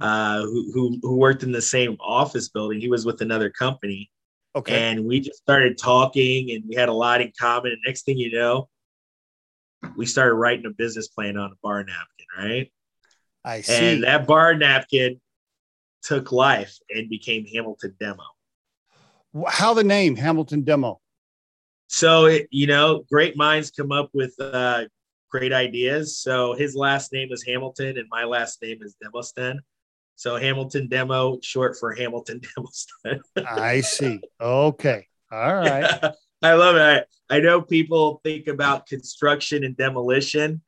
uh, 0.00 0.42
who, 0.42 0.70
who 0.72 0.98
who 1.02 1.16
worked 1.16 1.42
in 1.42 1.52
the 1.52 1.62
same 1.62 1.96
office 2.00 2.48
building. 2.48 2.80
He 2.80 2.88
was 2.88 3.04
with 3.04 3.20
another 3.20 3.50
company, 3.50 4.10
okay. 4.54 4.90
and 4.90 5.04
we 5.04 5.20
just 5.20 5.38
started 5.38 5.78
talking, 5.78 6.52
and 6.52 6.64
we 6.68 6.76
had 6.76 6.88
a 6.88 6.92
lot 6.92 7.20
in 7.20 7.32
common. 7.38 7.72
And 7.72 7.80
next 7.86 8.04
thing 8.04 8.18
you 8.18 8.32
know, 8.32 8.68
we 9.96 10.06
started 10.06 10.34
writing 10.34 10.66
a 10.66 10.70
business 10.70 11.08
plan 11.08 11.36
on 11.36 11.50
a 11.50 11.56
bar 11.62 11.84
napkin, 11.84 12.26
right? 12.38 12.72
I 13.44 13.60
see. 13.62 13.94
And 13.94 14.04
that 14.04 14.26
bar 14.26 14.54
napkin 14.54 15.20
took 16.02 16.32
life 16.32 16.76
and 16.90 17.08
became 17.08 17.44
Hamilton 17.46 17.96
Demo. 17.98 18.24
How 19.46 19.74
the 19.74 19.84
name 19.84 20.16
Hamilton 20.16 20.62
Demo? 20.62 21.00
So 21.88 22.26
it, 22.26 22.48
you 22.50 22.66
know, 22.66 23.04
great 23.10 23.36
minds 23.36 23.70
come 23.70 23.92
up 23.92 24.10
with 24.12 24.34
uh, 24.38 24.84
great 25.30 25.52
ideas. 25.52 26.18
So 26.18 26.54
his 26.54 26.74
last 26.74 27.12
name 27.12 27.28
is 27.32 27.44
Hamilton, 27.44 27.98
and 27.98 28.06
my 28.10 28.24
last 28.24 28.60
name 28.62 28.78
is 28.82 28.96
Demosthenes. 29.02 29.60
So 30.18 30.34
Hamilton 30.34 30.88
Demo, 30.88 31.38
short 31.42 31.76
for 31.78 31.94
Hamilton 31.94 32.40
Demosthenes. 32.56 33.22
I 33.48 33.80
see. 33.82 34.20
Okay. 34.40 35.06
All 35.30 35.54
right. 35.54 35.84
I 36.42 36.54
love 36.54 36.74
it. 36.74 37.06
I, 37.30 37.36
I 37.36 37.38
know 37.38 37.62
people 37.62 38.20
think 38.24 38.48
about 38.48 38.86
construction 38.88 39.62
and 39.62 39.76
demolition, 39.76 40.60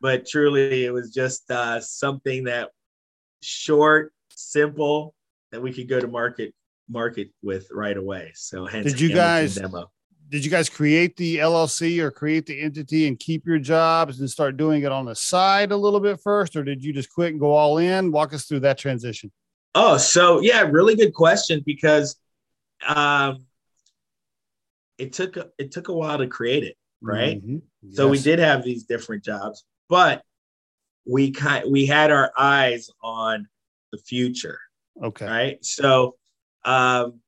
but 0.00 0.26
truly 0.26 0.86
it 0.86 0.90
was 0.90 1.12
just 1.12 1.50
uh, 1.50 1.80
something 1.80 2.44
that 2.44 2.70
short, 3.42 4.14
simple 4.30 5.14
that 5.52 5.60
we 5.60 5.70
could 5.74 5.86
go 5.88 6.00
to 6.00 6.08
market 6.08 6.54
market 6.88 7.28
with 7.42 7.68
right 7.70 7.98
away. 7.98 8.32
So 8.34 8.64
hence 8.64 8.86
Did 8.86 9.00
you 9.02 9.08
Hamilton 9.10 9.24
guys- 9.26 9.54
demo. 9.56 9.90
Did 10.34 10.44
you 10.44 10.50
guys 10.50 10.68
create 10.68 11.16
the 11.16 11.36
LLC 11.36 12.00
or 12.00 12.10
create 12.10 12.44
the 12.44 12.60
entity 12.60 13.06
and 13.06 13.16
keep 13.16 13.46
your 13.46 13.60
jobs 13.60 14.18
and 14.18 14.28
start 14.28 14.56
doing 14.56 14.82
it 14.82 14.90
on 14.90 15.04
the 15.04 15.14
side 15.14 15.70
a 15.70 15.76
little 15.76 16.00
bit 16.00 16.18
first, 16.20 16.56
or 16.56 16.64
did 16.64 16.82
you 16.82 16.92
just 16.92 17.08
quit 17.08 17.30
and 17.30 17.38
go 17.38 17.52
all 17.52 17.78
in? 17.78 18.10
Walk 18.10 18.34
us 18.34 18.46
through 18.46 18.58
that 18.60 18.76
transition. 18.76 19.30
Oh, 19.76 19.96
so 19.96 20.40
yeah, 20.40 20.62
really 20.62 20.96
good 20.96 21.14
question 21.14 21.62
because 21.64 22.16
um, 22.84 23.46
it 24.98 25.12
took 25.12 25.36
it 25.56 25.70
took 25.70 25.86
a 25.86 25.94
while 25.94 26.18
to 26.18 26.26
create 26.26 26.64
it, 26.64 26.76
right? 27.00 27.40
Mhm. 27.40 27.62
So 27.92 28.08
we 28.08 28.18
did 28.18 28.40
have 28.40 28.64
these 28.64 28.82
different 28.82 29.22
jobs, 29.22 29.62
but 29.88 30.24
we 31.06 31.30
kind 31.30 31.70
we 31.70 31.86
had 31.86 32.10
our 32.10 32.32
eyes 32.36 32.90
on 33.04 33.46
the 33.92 33.98
future, 33.98 34.58
Okay. 35.00 35.26
right? 35.26 35.64
So, 35.64 36.16
um, 36.64 37.20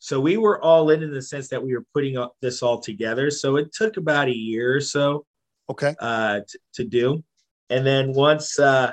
so 0.00 0.18
we 0.18 0.36
were 0.38 0.60
all 0.60 0.90
in 0.90 1.02
in 1.02 1.12
the 1.12 1.22
sense 1.22 1.48
that 1.48 1.62
we 1.62 1.74
were 1.74 1.84
putting 1.94 2.16
this 2.40 2.62
all 2.62 2.80
together. 2.80 3.30
So 3.30 3.56
it 3.56 3.72
took 3.72 3.98
about 3.98 4.28
a 4.28 4.36
year 4.36 4.74
or 4.74 4.80
so 4.80 5.26
Okay. 5.68 5.94
uh, 6.00 6.40
t- 6.48 6.58
to 6.74 6.84
do, 6.84 7.22
and 7.68 7.86
then 7.86 8.12
once 8.12 8.58
uh, 8.58 8.92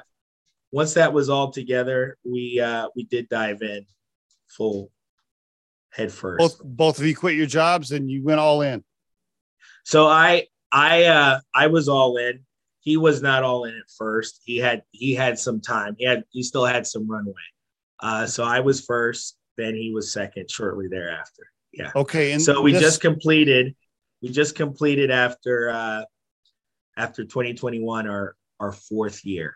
once 0.72 0.94
that 0.94 1.14
was 1.14 1.30
all 1.30 1.50
together, 1.52 2.18
we 2.24 2.60
uh, 2.60 2.90
we 2.96 3.06
did 3.06 3.30
dive 3.30 3.62
in 3.62 3.86
full 4.48 4.92
head 5.92 6.12
first. 6.12 6.60
Both 6.60 6.62
both 6.64 7.00
of 7.00 7.06
you 7.06 7.16
quit 7.16 7.36
your 7.36 7.48
jobs 7.48 7.92
and 7.92 8.12
you 8.12 8.24
went 8.24 8.40
all 8.40 8.62
in. 8.62 8.84
So 9.86 10.08
I 10.08 10.48
I 10.72 11.06
uh 11.06 11.40
I 11.56 11.68
was 11.68 11.88
all 11.88 12.18
in. 12.18 12.46
He 12.82 12.98
was 12.98 13.22
not 13.22 13.44
all 13.44 13.64
in 13.64 13.76
at 13.76 13.90
first. 13.98 14.42
He 14.44 14.58
had 14.58 14.84
he 14.92 15.16
had 15.16 15.40
some 15.40 15.62
time. 15.62 15.96
He 15.98 16.06
had 16.06 16.24
he 16.30 16.44
still 16.44 16.66
had 16.66 16.86
some 16.86 17.10
runway. 17.10 17.34
Uh 18.00 18.28
so 18.28 18.44
I 18.44 18.60
was 18.60 18.86
first, 18.86 19.37
then 19.58 19.76
he 19.76 19.92
was 19.92 20.12
second 20.12 20.50
shortly 20.50 20.88
thereafter. 20.88 21.52
Yeah. 21.74 21.92
Okay. 21.96 22.32
And 22.32 22.42
so 22.42 22.62
we 22.62 22.72
this- 22.72 22.82
just 22.82 23.02
completed 23.02 23.76
we 24.22 24.30
just 24.30 24.56
completed 24.56 25.12
after 25.12 25.70
uh 25.70 26.04
after 26.96 27.24
2021 27.24 28.08
our 28.08 28.36
our 28.60 28.72
fourth 28.72 29.24
year. 29.26 29.56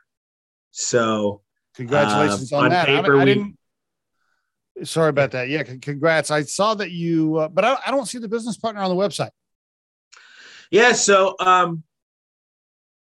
So 0.72 1.42
congratulations 1.76 2.52
um, 2.54 2.60
on, 2.60 2.66
on 2.66 2.70
that. 2.72 2.86
Paper, 2.88 3.16
I, 3.16 3.20
we- 3.20 3.34
didn't. 3.34 3.58
Sorry 4.84 5.10
about 5.10 5.32
that. 5.32 5.50
Yeah, 5.50 5.64
con- 5.64 5.80
congrats. 5.80 6.32
I 6.32 6.44
saw 6.44 6.74
that 6.76 6.92
you, 6.92 7.36
uh, 7.38 7.50
but 7.50 7.66
I, 7.66 7.78
I 7.86 7.92
don't 7.92 8.08
see 8.08 8.20
the 8.20 8.30
business 8.30 8.58
partner 8.58 8.82
on 8.82 8.90
the 8.90 8.96
website. 8.96 9.32
Yeah, 10.72 10.94
so 10.94 11.36
um 11.40 11.84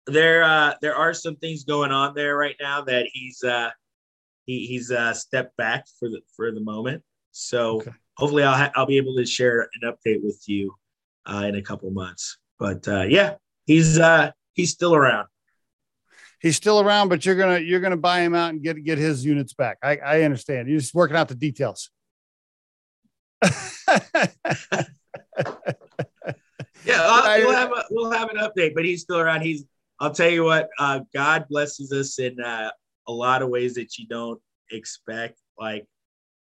there 0.08 0.44
uh 0.44 0.76
there 0.82 0.96
are 0.96 1.14
some 1.14 1.36
things 1.38 1.64
going 1.64 1.92
on 1.92 2.14
there 2.14 2.38
right 2.38 2.56
now 2.62 2.82
that 2.84 3.08
he's 3.12 3.44
uh 3.44 3.72
he, 4.46 4.66
he's 4.68 4.92
uh 4.92 5.14
stepped 5.14 5.56
back 5.58 5.86
for 6.00 6.10
the 6.10 6.22
for 6.36 6.52
the 6.52 6.62
moment. 6.62 7.04
So 7.32 7.78
Okay. 7.78 7.92
hopefully 8.18 8.44
I'll 8.44 8.56
ha- 8.56 8.72
I'll 8.76 8.86
be 8.86 8.98
able 8.98 9.16
to 9.18 9.26
share 9.26 9.62
an 9.82 9.92
update 9.92 10.24
with 10.24 10.42
you 10.48 10.74
uh 11.26 11.46
in 11.48 11.56
a 11.56 11.62
couple 11.62 11.90
months. 11.92 12.38
But 12.60 12.88
uh 12.88 13.04
yeah, 13.04 13.36
he's 13.66 13.98
uh 14.00 14.32
he's 14.54 14.72
still 14.72 14.96
around. 14.96 15.28
He's 16.42 16.56
still 16.56 16.80
around, 16.80 17.10
but 17.10 17.26
you're 17.26 17.36
gonna 17.36 17.60
you're 17.60 17.80
gonna 17.80 17.98
buy 17.98 18.20
him 18.22 18.36
out 18.36 18.52
and 18.52 18.62
get 18.62 18.84
get 18.84 18.98
his 18.98 19.26
units 19.26 19.54
back. 19.54 19.78
I, 19.82 19.98
I 19.98 20.22
understand. 20.24 20.70
You're 20.70 20.80
just 20.80 20.94
working 20.94 21.18
out 21.18 21.28
the 21.28 21.36
details. 21.36 21.90
Yeah, 26.86 27.00
I'll, 27.02 27.40
we'll 27.42 27.52
have 27.56 27.72
a, 27.72 27.84
we'll 27.90 28.12
have 28.12 28.30
an 28.30 28.38
update, 28.38 28.76
but 28.76 28.86
he's 28.86 29.02
still 29.02 29.20
around. 29.20 29.42
He's 29.42 29.66
I'll 30.00 30.14
tell 30.14 30.30
you 30.30 30.44
what, 30.44 30.70
uh 30.78 31.00
God 31.16 31.48
blesses 31.50 31.92
us 31.92 32.20
in 32.20 32.40
uh, 32.40 32.70
a 33.08 33.12
lot 33.12 33.42
of 33.42 33.50
ways 33.50 33.76
that 33.76 33.98
you 33.98 34.08
don't 34.08 34.42
expect. 34.72 35.40
Like 35.58 35.86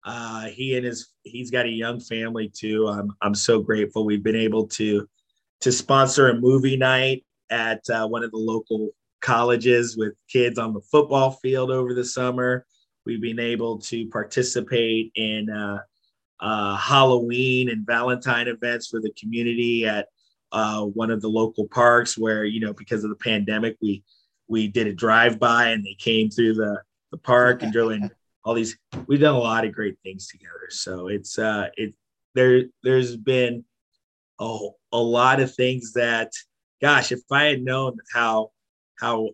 uh 0.04 0.48
he 0.48 0.76
and 0.78 0.86
his 0.86 1.10
he's 1.24 1.52
got 1.52 1.66
a 1.66 1.70
young 1.70 2.00
family 2.00 2.52
too. 2.54 2.88
I'm 2.88 3.12
I'm 3.22 3.36
so 3.36 3.62
grateful 3.62 4.06
we've 4.06 4.24
been 4.24 4.36
able 4.36 4.68
to 4.70 5.08
to 5.62 5.72
sponsor 5.72 6.30
a 6.30 6.40
movie 6.40 6.78
night 6.78 7.24
at 7.50 7.88
uh, 7.90 8.08
one 8.08 8.24
of 8.24 8.32
the 8.32 8.38
local 8.38 8.90
colleges 9.22 9.96
with 9.96 10.14
kids 10.28 10.58
on 10.58 10.74
the 10.74 10.82
football 10.82 11.32
field 11.32 11.72
over 11.72 11.94
the 11.94 12.04
summer. 12.04 12.66
We've 13.06 13.22
been 13.22 13.40
able 13.40 13.80
to 13.80 14.08
participate 14.08 15.12
in 15.16 15.50
uh, 15.50 15.80
uh, 16.40 16.76
Halloween 16.76 17.70
and 17.70 17.86
Valentine 17.86 18.48
events 18.48 18.88
for 18.88 19.00
the 19.00 19.14
community 19.20 19.86
at 19.86 20.08
uh, 20.52 20.84
one 20.84 21.12
of 21.12 21.22
the 21.22 21.30
local 21.30 21.68
parks 21.68 22.18
where 22.18 22.44
you 22.44 22.60
know 22.60 22.74
because 22.74 23.04
of 23.04 23.10
the 23.10 23.16
pandemic 23.16 23.78
we 23.82 24.04
we 24.52 24.68
did 24.68 24.86
a 24.86 24.94
drive 24.94 25.40
by 25.40 25.70
and 25.70 25.84
they 25.84 25.96
came 25.98 26.30
through 26.30 26.54
the 26.54 26.82
the 27.12 27.18
park 27.18 27.64
and 27.64 27.72
drilling 27.72 28.12
all 28.44 28.54
these 28.54 28.78
we've 29.08 29.22
done 29.22 29.34
a 29.36 29.40
lot 29.40 29.66
of 29.66 29.74
great 29.74 29.98
things 30.04 30.28
together. 30.28 30.68
So 30.70 31.08
it's 31.08 31.40
uh 31.40 31.70
it 31.78 31.96
there 32.36 32.64
there's 32.84 33.16
been 33.16 33.64
a, 34.40 34.58
a 34.92 34.98
lot 34.98 35.40
of 35.40 35.54
things 35.54 35.94
that 35.94 36.32
gosh 36.82 37.12
if 37.12 37.20
i 37.32 37.44
had 37.44 37.62
known 37.62 37.98
how 38.12 38.52
how 39.00 39.30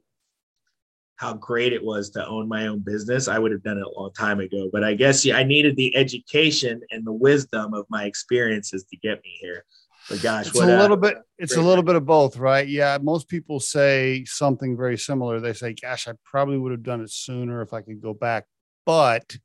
how 1.15 1.33
great 1.33 1.71
it 1.73 1.83
was 1.83 2.09
to 2.11 2.27
own 2.27 2.47
my 2.47 2.67
own 2.67 2.79
business 2.79 3.27
i 3.27 3.39
would 3.39 3.51
have 3.51 3.63
done 3.63 3.77
it 3.77 3.85
a 3.85 3.99
long 3.99 4.11
time 4.13 4.39
ago. 4.39 4.69
But 4.71 4.83
i 4.83 4.93
guess 4.93 5.23
yeah, 5.23 5.37
i 5.37 5.43
needed 5.43 5.75
the 5.75 5.95
education 5.95 6.81
and 6.91 7.05
the 7.05 7.13
wisdom 7.13 7.73
of 7.73 7.85
my 7.89 8.03
experiences 8.05 8.83
to 8.85 8.97
get 8.97 9.23
me 9.23 9.37
here 9.39 9.63
but 10.09 10.21
gosh 10.21 10.47
it's 10.47 10.55
what 10.55 10.69
a 10.69 10.77
a- 10.77 10.81
little 10.81 10.97
bit 10.97 11.17
it's 11.37 11.55
a 11.55 11.61
little 11.61 11.83
bit 11.83 11.95
of 11.95 12.05
both 12.05 12.37
right 12.37 12.67
yeah 12.67 12.97
most 13.01 13.27
people 13.27 13.59
say 13.59 14.23
something 14.25 14.75
very 14.77 14.97
similar 14.97 15.39
they 15.39 15.53
say 15.53 15.73
gosh 15.73 16.07
i 16.07 16.13
probably 16.23 16.57
would 16.57 16.71
have 16.71 16.83
done 16.83 17.01
it 17.01 17.11
sooner 17.11 17.61
if 17.61 17.73
i 17.73 17.81
could 17.81 18.01
go 18.01 18.13
back 18.13 18.45
but 18.85 19.37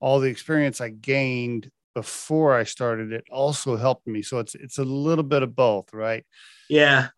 all 0.00 0.20
the 0.20 0.28
experience 0.28 0.80
I 0.80 0.90
gained 0.90 1.70
before 1.94 2.54
I 2.54 2.64
started 2.64 3.12
it 3.12 3.24
also 3.30 3.76
helped 3.76 4.06
me. 4.06 4.22
So 4.22 4.38
it's 4.38 4.54
it's 4.54 4.78
a 4.78 4.84
little 4.84 5.24
bit 5.24 5.42
of 5.42 5.56
both, 5.56 5.92
right? 5.92 6.24
Yeah. 6.68 7.08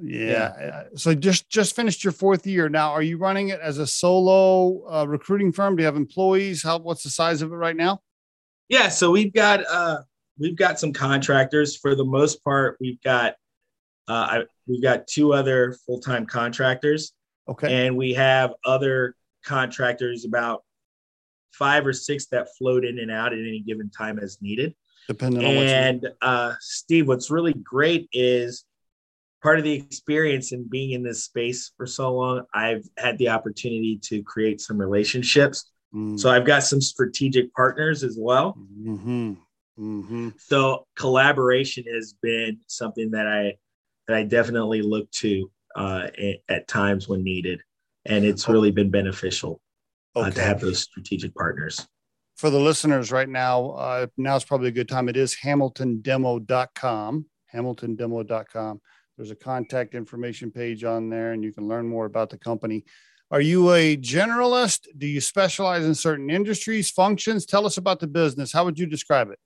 Yeah. 0.00 0.52
yeah. 0.58 0.82
So 0.94 1.14
just 1.14 1.50
just 1.50 1.76
finished 1.76 2.04
your 2.04 2.12
fourth 2.12 2.46
year. 2.46 2.68
Now, 2.68 2.92
are 2.92 3.02
you 3.02 3.18
running 3.18 3.48
it 3.48 3.60
as 3.60 3.78
a 3.78 3.86
solo 3.86 4.88
uh, 4.90 5.04
recruiting 5.06 5.52
firm? 5.52 5.76
Do 5.76 5.82
you 5.82 5.86
have 5.86 5.96
employees? 5.96 6.62
How 6.62 6.78
what's 6.78 7.02
the 7.02 7.10
size 7.10 7.42
of 7.42 7.52
it 7.52 7.56
right 7.56 7.76
now? 7.76 8.00
Yeah. 8.68 8.88
So 8.88 9.10
we've 9.10 9.32
got 9.32 9.64
uh, 9.66 9.98
we've 10.40 10.56
got 10.56 10.80
some 10.80 10.92
contractors. 10.92 11.76
For 11.76 11.94
the 11.94 12.04
most 12.04 12.42
part, 12.42 12.76
we've 12.80 13.00
got 13.02 13.34
uh, 14.08 14.12
I, 14.12 14.42
we've 14.66 14.82
got 14.82 15.06
two 15.06 15.32
other 15.32 15.76
full 15.86 16.00
time 16.00 16.26
contractors. 16.26 17.12
Okay. 17.48 17.86
And 17.86 17.96
we 17.96 18.14
have 18.14 18.52
other 18.64 19.14
contractors, 19.44 20.24
about 20.24 20.64
five 21.52 21.86
or 21.86 21.92
six 21.92 22.26
that 22.26 22.48
float 22.56 22.84
in 22.84 22.98
and 22.98 23.10
out 23.10 23.32
at 23.32 23.38
any 23.38 23.60
given 23.60 23.90
time 23.90 24.18
as 24.18 24.38
needed. 24.40 24.74
Depending 25.08 25.44
on 25.44 25.50
and 25.50 26.08
uh, 26.22 26.54
Steve, 26.60 27.08
what's 27.08 27.30
really 27.30 27.54
great 27.54 28.08
is 28.12 28.64
part 29.42 29.58
of 29.58 29.64
the 29.64 29.72
experience 29.72 30.52
in 30.52 30.68
being 30.68 30.92
in 30.92 31.02
this 31.02 31.24
space 31.24 31.72
for 31.76 31.86
so 31.86 32.14
long, 32.14 32.44
I've 32.54 32.86
had 32.96 33.18
the 33.18 33.30
opportunity 33.30 33.98
to 34.04 34.22
create 34.22 34.60
some 34.60 34.78
relationships. 34.78 35.70
Mm. 35.94 36.18
So 36.20 36.30
I've 36.30 36.44
got 36.44 36.62
some 36.62 36.80
strategic 36.80 37.52
partners 37.54 38.04
as 38.04 38.16
well. 38.18 38.56
Mm-hmm. 38.80 39.34
Mm-hmm. 39.80 40.30
So 40.36 40.86
collaboration 40.96 41.84
has 41.92 42.14
been 42.20 42.58
something 42.66 43.10
that 43.12 43.26
I 43.26 43.54
that 44.06 44.16
I 44.16 44.24
definitely 44.24 44.82
look 44.82 45.10
to 45.12 45.50
uh, 45.74 46.08
at 46.48 46.68
times 46.68 47.08
when 47.08 47.22
needed, 47.22 47.62
and 48.04 48.24
it's 48.24 48.48
really 48.48 48.70
been 48.70 48.90
beneficial 48.90 49.60
okay. 50.16 50.28
uh, 50.28 50.30
to 50.30 50.40
have 50.42 50.60
those 50.60 50.80
strategic 50.80 51.34
partners. 51.34 51.86
For 52.36 52.50
the 52.50 52.58
listeners 52.58 53.12
right 53.12 53.28
now, 53.28 53.70
uh, 53.70 54.06
now 54.16 54.36
is 54.36 54.44
probably 54.44 54.68
a 54.68 54.72
good 54.72 54.88
time. 54.88 55.08
It 55.08 55.16
is 55.16 55.36
hamiltondemo.com, 55.42 57.26
hamiltondemo.com. 57.54 58.80
There's 59.16 59.30
a 59.30 59.36
contact 59.36 59.94
information 59.94 60.50
page 60.50 60.82
on 60.82 61.10
there, 61.10 61.32
and 61.32 61.44
you 61.44 61.52
can 61.52 61.68
learn 61.68 61.86
more 61.86 62.06
about 62.06 62.30
the 62.30 62.38
company. 62.38 62.84
Are 63.30 63.40
you 63.40 63.72
a 63.72 63.96
generalist? 63.96 64.86
Do 64.96 65.06
you 65.06 65.20
specialize 65.20 65.84
in 65.84 65.94
certain 65.94 66.30
industries, 66.30 66.90
functions? 66.90 67.46
Tell 67.46 67.64
us 67.64 67.76
about 67.76 68.00
the 68.00 68.06
business. 68.06 68.52
How 68.52 68.64
would 68.64 68.78
you 68.78 68.86
describe 68.86 69.30
it? 69.30 69.38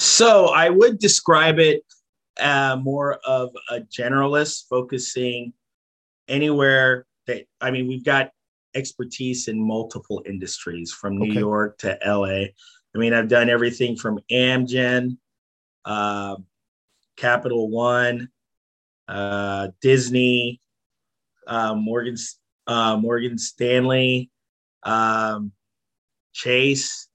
So, 0.00 0.46
I 0.46 0.70
would 0.70 0.98
describe 0.98 1.58
it 1.58 1.82
uh, 2.40 2.78
more 2.80 3.18
of 3.26 3.50
a 3.68 3.80
generalist, 3.80 4.66
focusing 4.66 5.52
anywhere 6.26 7.04
that, 7.26 7.44
I 7.60 7.70
mean, 7.70 7.86
we've 7.86 8.02
got 8.02 8.30
expertise 8.74 9.48
in 9.48 9.62
multiple 9.62 10.22
industries 10.24 10.90
from 10.90 11.18
New 11.18 11.32
okay. 11.32 11.40
York 11.40 11.76
to 11.80 11.98
LA. 12.02 12.46
I 12.94 12.98
mean, 12.98 13.12
I've 13.12 13.28
done 13.28 13.50
everything 13.50 13.94
from 13.94 14.20
Amgen, 14.32 15.18
uh, 15.84 16.36
Capital 17.18 17.68
One, 17.68 18.30
uh, 19.06 19.68
Disney, 19.82 20.62
uh, 21.46 21.74
Morgan 21.74 22.16
uh, 22.66 22.96
Morgan 22.96 23.36
Stanley, 23.36 24.30
um, 24.82 25.52
Chase, 26.32 27.09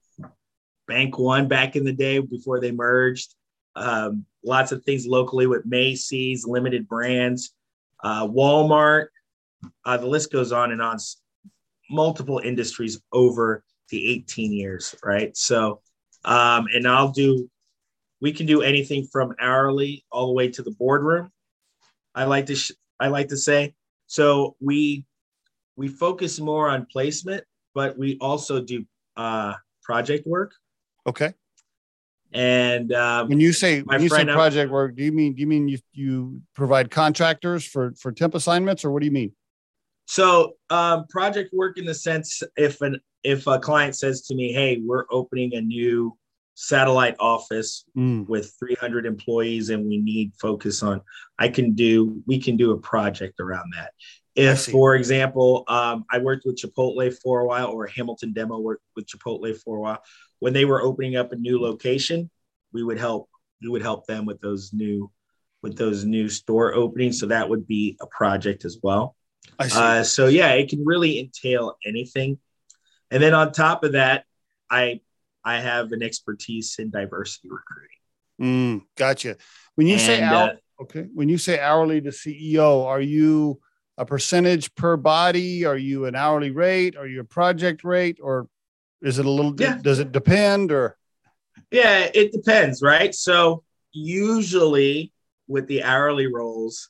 Bank 0.88 1.18
One 1.18 1.48
back 1.48 1.76
in 1.76 1.84
the 1.84 1.94
day 1.94 2.20
before 2.20 2.60
they 2.60 2.72
merged. 2.72 3.36
Um, 3.76 4.26
lots 4.44 4.72
of 4.72 4.84
things 4.84 5.06
locally 5.06 5.48
with 5.48 5.66
Macy's, 5.66 6.46
limited 6.46 6.88
brands, 6.88 7.54
uh, 8.04 8.28
Walmart. 8.28 9.08
Uh, 9.84 9.98
the 9.98 10.08
list 10.08 10.32
goes 10.32 10.52
on 10.52 10.72
and 10.72 10.82
on. 10.82 10.98
Multiple 11.90 12.40
industries 12.40 13.00
over 13.12 13.64
the 13.90 14.12
18 14.14 14.54
years, 14.54 14.96
right? 15.04 15.36
So, 15.38 15.82
um, 16.24 16.68
and 16.74 16.88
I'll 16.88 17.12
do. 17.12 17.50
We 18.22 18.32
can 18.32 18.46
do 18.46 18.62
anything 18.62 19.08
from 19.12 19.36
hourly 19.40 20.04
all 20.12 20.28
the 20.28 20.34
way 20.34 20.50
to 20.50 20.64
the 20.64 20.72
boardroom. 20.72 21.32
I 22.16 22.24
like 22.24 22.48
to 22.48 22.56
sh- 22.56 22.72
I 23.00 23.10
like 23.10 23.28
to 23.28 23.38
say. 23.38 23.76
So 24.08 24.56
we 24.60 25.06
we 25.76 25.88
focus 25.88 26.40
more 26.40 26.70
on 26.70 26.88
placement, 26.92 27.44
but 27.74 27.98
we 27.98 28.18
also 28.20 28.62
do 28.62 28.86
uh, 29.18 29.54
project 29.84 30.26
work. 30.26 30.54
Okay. 31.08 31.34
And 32.34 32.92
um, 32.92 33.30
when 33.30 33.40
you 33.40 33.54
say 33.54 33.82
when 33.82 34.02
you 34.02 34.10
say 34.10 34.26
project 34.26 34.70
work, 34.72 34.96
do 34.96 35.04
you 35.04 35.12
mean 35.12 35.36
do 35.36 35.42
you 35.42 35.48
mean 35.48 35.68
you 35.68 35.80
you 35.94 36.42
provide 36.54 36.92
contractors 36.92 37.64
for 37.66 37.94
for 37.94 38.12
temp 38.12 38.36
assignments, 38.36 38.84
or 38.84 38.92
what 38.92 39.00
do 39.00 39.06
you 39.06 39.12
mean? 39.12 39.32
So 40.06 40.54
um, 40.70 41.06
project 41.08 41.54
work 41.54 41.78
in 41.78 41.86
the 41.86 41.94
sense 41.94 42.44
if 42.58 42.82
an 42.82 43.00
if 43.24 43.48
a 43.48 43.58
client 43.58 43.96
says 43.96 44.24
to 44.24 44.36
me, 44.36 44.52
"Hey, 44.52 44.82
we're 44.84 45.06
opening 45.12 45.56
a 45.56 45.62
new 45.62 46.18
satellite 46.56 47.16
office 47.20 47.84
mm. 47.98 48.28
with 48.28 48.54
300 48.60 49.06
employees 49.06 49.70
and 49.70 49.86
we 49.86 49.98
need 49.98 50.32
focus 50.40 50.82
on 50.82 51.02
i 51.38 51.50
can 51.50 51.74
do 51.74 52.24
we 52.26 52.40
can 52.40 52.56
do 52.56 52.72
a 52.72 52.78
project 52.78 53.42
around 53.42 53.70
that 53.76 53.92
if 54.36 54.68
for 54.68 54.96
example 54.96 55.66
um, 55.68 56.06
i 56.10 56.18
worked 56.18 56.46
with 56.46 56.56
chipotle 56.56 57.14
for 57.22 57.42
a 57.42 57.46
while 57.46 57.68
or 57.68 57.86
hamilton 57.88 58.32
demo 58.32 58.58
worked 58.58 58.84
with 58.96 59.06
chipotle 59.06 59.54
for 59.64 59.78
a 59.78 59.82
while 59.82 60.02
when 60.46 60.54
they 60.54 60.66
were 60.66 60.82
opening 60.82 61.16
up 61.16 61.32
a 61.32 61.36
new 61.36 61.60
location 61.60 62.30
we 62.72 62.84
would 62.84 63.00
help 63.00 63.28
we 63.64 63.68
would 63.68 63.82
help 63.82 64.06
them 64.06 64.26
with 64.26 64.40
those 64.42 64.72
new 64.74 65.10
with 65.64 65.76
those 65.76 66.06
new 66.06 66.30
store 66.30 66.76
openings 66.76 67.20
so 67.20 67.26
that 67.26 67.50
would 67.50 67.66
be 67.66 67.98
a 68.00 68.06
project 68.08 68.64
as 68.64 68.78
well 68.84 69.16
uh, 69.58 70.04
so 70.04 70.28
yeah 70.28 70.52
it 70.52 70.70
can 70.70 70.86
really 70.86 71.20
entail 71.20 71.76
anything 71.84 72.38
and 73.10 73.24
then 73.24 73.34
on 73.34 73.52
top 73.52 73.84
of 73.84 73.94
that 73.94 74.26
i 74.70 75.00
I 75.46 75.60
have 75.60 75.92
an 75.92 76.02
expertise 76.02 76.76
in 76.80 76.90
diversity 76.90 77.50
recruiting. 77.50 77.98
Mm, 78.42 78.82
gotcha. 78.98 79.38
When 79.76 79.86
you 79.86 79.94
and, 79.94 80.02
say 80.02 80.22
hour, 80.22 80.50
uh, 80.50 80.82
okay, 80.82 81.06
when 81.14 81.30
you 81.30 81.38
say 81.38 81.60
hourly 81.60 82.02
to 82.02 82.10
CEO, 82.10 82.86
are 82.86 83.00
you 83.00 83.62
a 83.98 84.06
percentage 84.06 84.74
per 84.74 84.98
body? 84.98 85.64
Are 85.64 85.78
you 85.78 86.06
an 86.06 86.16
hourly 86.16 86.50
rate? 86.50 86.98
Are 86.98 87.08
you 87.08 87.22
a 87.22 87.26
project 87.26 87.84
rate? 87.84 88.18
Or 88.22 88.48
is 89.06 89.20
it 89.20 89.26
a 89.26 89.30
little? 89.30 89.54
Yeah. 89.58 89.78
Does 89.82 90.00
it 90.00 90.12
depend? 90.12 90.72
Or 90.72 90.98
yeah, 91.72 92.10
it 92.14 92.32
depends, 92.32 92.82
right? 92.82 93.14
So 93.14 93.64
usually 93.92 95.14
with 95.48 95.68
the 95.68 95.84
hourly 95.84 96.28
roles, 96.28 96.90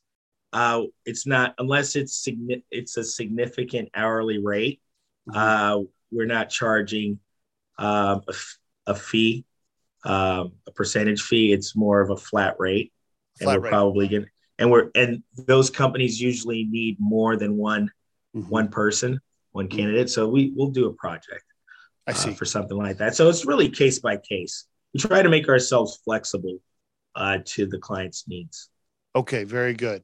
uh, 0.53 0.83
it's 1.05 1.27
not 1.27 1.55
unless 1.59 1.95
it's 1.95 2.25
signi- 2.25 2.63
it's 2.71 2.95
a 2.95 3.03
significant 3.03 3.89
hourly 3.93 4.39
rate. 4.39 4.81
Mm-hmm. 5.29 5.37
Uh, 5.37 5.83
we're 6.11 6.25
not 6.25 6.49
charging 6.49 7.19
um, 7.77 8.21
a, 8.29 8.33
a, 8.87 8.95
fee, 8.95 9.43
um, 10.05 10.53
a 10.67 10.71
percentage 10.73 11.21
fee. 11.21 11.51
It's 11.51 11.75
more 11.75 11.99
of 11.99 12.11
a 12.11 12.17
flat 12.17 12.55
rate, 12.59 12.93
flat 13.37 13.55
and 13.55 13.61
we're 13.61 13.65
rate. 13.65 13.71
probably 13.71 14.07
gonna 14.07 14.25
and 14.57 14.71
we're 14.71 14.89
and 14.95 15.21
those 15.35 15.69
companies 15.69 16.21
usually 16.21 16.63
need 16.63 16.95
more 16.97 17.35
than 17.35 17.57
one 17.57 17.91
mm-hmm. 18.33 18.47
one 18.47 18.69
person, 18.69 19.19
one 19.51 19.67
mm-hmm. 19.67 19.77
candidate. 19.77 20.09
So 20.09 20.29
we 20.29 20.51
we 20.51 20.55
will 20.55 20.69
do 20.69 20.87
a 20.87 20.93
project. 20.93 21.43
I 22.07 22.11
uh, 22.11 22.13
see 22.13 22.31
uh, 22.31 22.35
for 22.35 22.45
something 22.45 22.77
like 22.77 22.97
that. 22.97 23.15
So 23.15 23.29
it's 23.29 23.45
really 23.45 23.69
case 23.69 23.99
by 23.99 24.17
case. 24.17 24.65
We 24.93 24.99
try 24.99 25.21
to 25.21 25.29
make 25.29 25.49
ourselves 25.49 25.99
flexible 26.03 26.59
uh, 27.15 27.39
to 27.45 27.65
the 27.65 27.77
client's 27.77 28.27
needs. 28.27 28.69
Okay, 29.15 29.43
very 29.43 29.73
good 29.73 30.03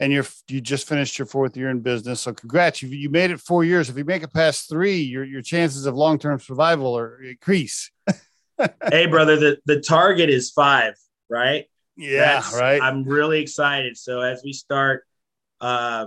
and 0.00 0.12
you're 0.12 0.26
you 0.48 0.60
just 0.60 0.88
finished 0.88 1.18
your 1.18 1.26
fourth 1.26 1.56
year 1.56 1.70
in 1.70 1.80
business. 1.80 2.20
So 2.20 2.32
congrats, 2.32 2.82
you 2.82 2.88
you 2.88 3.10
made 3.10 3.30
it 3.30 3.40
four 3.40 3.64
years. 3.64 3.88
If 3.88 3.96
you 3.96 4.04
make 4.04 4.22
it 4.22 4.32
past 4.32 4.68
three, 4.68 4.98
your 4.98 5.24
your 5.24 5.42
chances 5.42 5.86
of 5.86 5.94
long 5.94 6.18
term 6.18 6.38
survival 6.38 6.96
are 6.98 7.22
increase. 7.22 7.90
hey, 8.90 9.06
brother, 9.06 9.36
the 9.36 9.58
the 9.66 9.80
target 9.80 10.30
is 10.30 10.50
five, 10.50 10.94
right? 11.28 11.66
Yeah, 11.96 12.40
That's, 12.40 12.54
right. 12.54 12.82
I'm 12.82 13.04
really 13.04 13.40
excited. 13.40 13.96
So 13.96 14.20
as 14.20 14.42
we 14.44 14.52
start 14.52 15.04
uh, 15.60 16.06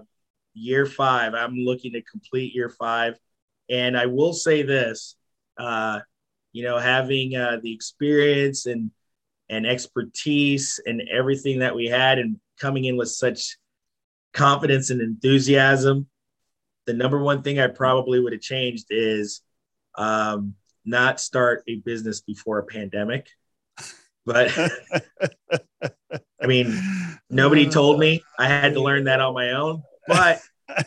year 0.54 0.86
five, 0.86 1.34
I'm 1.34 1.56
looking 1.56 1.94
to 1.94 2.02
complete 2.02 2.54
year 2.54 2.70
five, 2.70 3.18
and 3.70 3.98
I 3.98 4.08
will 4.08 4.34
say 4.34 4.64
this, 4.64 5.16
uh, 5.58 6.00
you 6.52 6.64
know, 6.64 6.78
having 6.78 7.36
uh, 7.36 7.58
the 7.62 7.74
experience 7.74 8.66
and 8.66 8.92
and 9.50 9.66
expertise 9.66 10.80
and 10.86 11.02
everything 11.12 11.60
that 11.60 11.76
we 11.76 11.88
had, 11.88 12.20
and 12.20 12.40
coming 12.60 12.86
in 12.86 12.98
with 12.98 13.10
such 13.10 13.58
confidence 14.34 14.90
and 14.90 15.02
enthusiasm. 15.02 16.08
The 16.86 16.94
number 16.94 17.20
one 17.20 17.42
thing 17.42 17.60
I 17.60 17.68
probably 17.68 18.20
would 18.20 18.34
have 18.34 18.42
changed 18.42 18.88
is 18.90 19.42
um, 19.98 20.56
not 20.86 21.20
start 21.20 21.64
a 21.68 21.76
business 21.78 22.22
before 22.22 22.60
a 22.60 22.66
pandemic. 22.66 23.28
But 24.26 24.52
I 26.42 26.48
mean, 26.48 26.78
nobody 27.30 27.70
told 27.70 28.00
me. 28.00 28.24
I 28.38 28.48
had 28.48 28.74
to 28.74 28.82
learn 28.82 29.06
that 29.06 29.22
on 29.22 29.34
my 29.34 29.52
own. 29.52 29.84
But 30.08 30.40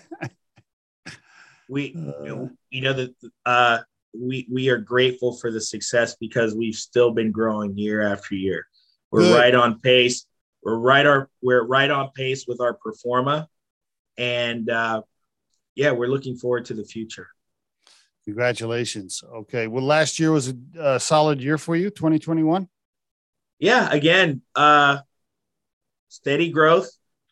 we, 1.68 1.92
you 2.70 2.80
know, 2.80 2.92
that 2.92 3.14
uh, 3.44 3.78
we 4.12 4.48
we 4.50 4.68
are 4.68 4.78
grateful 4.78 5.36
for 5.36 5.50
the 5.50 5.60
success 5.60 6.16
because 6.18 6.54
we've 6.54 6.74
still 6.74 7.12
been 7.12 7.30
growing 7.30 7.76
year 7.78 8.02
after 8.02 8.34
year. 8.34 8.66
We're 9.10 9.22
Good. 9.22 9.36
right 9.36 9.54
on 9.54 9.80
pace 9.80 10.26
we're 10.62 10.78
right 10.78 11.06
our 11.06 11.30
we're 11.42 11.64
right 11.64 11.90
on 11.90 12.10
pace 12.14 12.46
with 12.46 12.60
our 12.60 12.74
pro 12.74 12.92
forma, 12.92 13.48
and 14.18 14.68
uh, 14.68 15.02
yeah, 15.74 15.92
we're 15.92 16.08
looking 16.08 16.36
forward 16.36 16.66
to 16.66 16.74
the 16.74 16.84
future. 16.84 17.28
Congratulations. 18.24 19.22
Okay. 19.34 19.66
Well, 19.66 19.82
last 19.82 20.18
year 20.18 20.30
was 20.30 20.48
a, 20.48 20.54
a 20.78 21.00
solid 21.00 21.42
year 21.42 21.56
for 21.56 21.74
you, 21.74 21.88
2021. 21.88 22.68
Yeah. 23.58 23.90
Again, 23.90 24.42
uh, 24.54 24.98
steady 26.08 26.50
growth. 26.50 26.90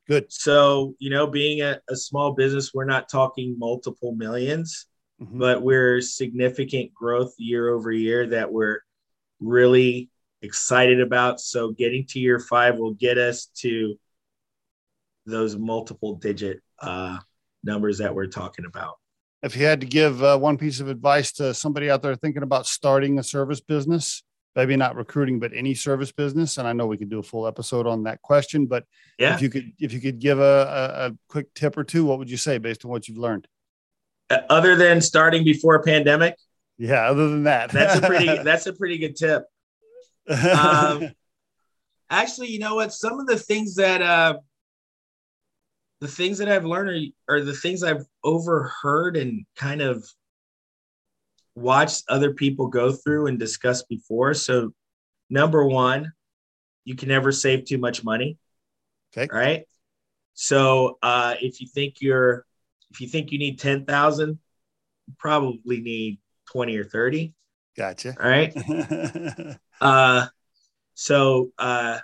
Good. 0.08 0.32
So, 0.32 0.94
you 0.98 1.10
know, 1.10 1.26
being 1.26 1.60
a, 1.60 1.78
a 1.90 1.94
small 1.94 2.32
business, 2.32 2.72
we're 2.72 2.86
not 2.86 3.10
talking 3.10 3.56
multiple 3.58 4.14
1000000s 4.14 4.86
mm-hmm. 5.20 5.38
but 5.38 5.62
we're 5.62 6.00
significant 6.00 6.92
growth 6.94 7.34
year 7.38 7.68
over 7.68 7.90
year 7.92 8.26
that 8.28 8.52
we're 8.52 8.80
really 9.40 10.10
excited 10.42 11.00
about. 11.00 11.40
So, 11.40 11.70
getting 11.70 12.06
to 12.06 12.20
year 12.20 12.38
five 12.38 12.78
will 12.78 12.94
get 12.94 13.18
us 13.18 13.46
to 13.56 13.96
those 15.26 15.56
multiple 15.56 16.14
digit 16.14 16.60
uh, 16.80 17.18
numbers 17.62 17.98
that 17.98 18.14
we're 18.14 18.26
talking 18.26 18.64
about. 18.64 18.96
If 19.42 19.56
you 19.56 19.64
had 19.64 19.80
to 19.82 19.86
give 19.86 20.22
uh, 20.22 20.36
one 20.38 20.58
piece 20.58 20.80
of 20.80 20.88
advice 20.88 21.32
to 21.32 21.54
somebody 21.54 21.90
out 21.90 22.02
there 22.02 22.16
thinking 22.16 22.42
about 22.42 22.66
starting 22.66 23.18
a 23.18 23.22
service 23.22 23.60
business, 23.60 24.24
maybe 24.56 24.74
not 24.74 24.96
recruiting, 24.96 25.38
but 25.38 25.52
any 25.54 25.74
service 25.74 26.10
business, 26.10 26.58
and 26.58 26.66
I 26.66 26.72
know 26.72 26.86
we 26.86 26.96
could 26.96 27.10
do 27.10 27.20
a 27.20 27.22
full 27.22 27.46
episode 27.46 27.86
on 27.86 28.02
that 28.04 28.20
question, 28.22 28.66
but 28.66 28.84
yeah. 29.18 29.34
if 29.34 29.42
you 29.42 29.48
could, 29.48 29.72
if 29.78 29.92
you 29.92 30.00
could 30.00 30.18
give 30.18 30.40
a, 30.40 30.42
a, 30.42 31.06
a 31.06 31.16
quick 31.28 31.54
tip 31.54 31.76
or 31.76 31.84
two, 31.84 32.04
what 32.04 32.18
would 32.18 32.30
you 32.30 32.36
say 32.36 32.58
based 32.58 32.84
on 32.84 32.90
what 32.90 33.06
you've 33.06 33.18
learned? 33.18 33.46
Uh, 34.30 34.40
other 34.50 34.76
than 34.76 35.00
starting 35.00 35.44
before 35.44 35.74
a 35.76 35.82
pandemic, 35.82 36.36
yeah. 36.78 37.10
Other 37.10 37.28
than 37.28 37.44
that, 37.44 37.70
that's 37.70 37.98
a 37.98 38.06
pretty 38.06 38.26
that's 38.44 38.66
a 38.66 38.72
pretty 38.72 38.98
good 38.98 39.16
tip. 39.16 39.44
Um, 40.30 41.10
actually, 42.10 42.48
you 42.48 42.58
know 42.58 42.74
what? 42.74 42.92
Some 42.92 43.18
of 43.18 43.26
the 43.26 43.38
things 43.38 43.76
that 43.76 44.02
uh, 44.02 44.38
the 46.00 46.08
things 46.08 46.38
that 46.38 46.50
I've 46.50 46.66
learned 46.66 47.12
are, 47.28 47.36
are 47.36 47.40
the 47.40 47.54
things 47.54 47.82
I've 47.82 48.04
overheard 48.22 49.16
and 49.16 49.46
kind 49.56 49.80
of 49.80 50.04
watched 51.54 52.04
other 52.08 52.34
people 52.34 52.68
go 52.68 52.92
through 52.92 53.26
and 53.26 53.38
discuss 53.38 53.82
before. 53.84 54.34
So, 54.34 54.72
number 55.30 55.64
one, 55.64 56.12
you 56.84 56.94
can 56.94 57.08
never 57.08 57.32
save 57.32 57.64
too 57.64 57.78
much 57.78 58.04
money. 58.04 58.38
Okay. 59.16 59.28
Right. 59.32 59.64
So, 60.34 60.98
uh, 61.02 61.36
if 61.40 61.60
you 61.60 61.66
think 61.66 62.00
you're, 62.00 62.44
if 62.90 63.00
you 63.00 63.08
think 63.08 63.32
you 63.32 63.38
need 63.38 63.58
10,000, 63.58 64.38
you 65.06 65.14
probably 65.18 65.80
need 65.80 66.18
20 66.52 66.76
or 66.76 66.84
30. 66.84 67.34
Gotcha. 67.76 68.16
All 68.20 68.28
right. 68.28 69.56
uh, 69.80 70.26
so, 70.94 71.52
uh, 71.58 71.98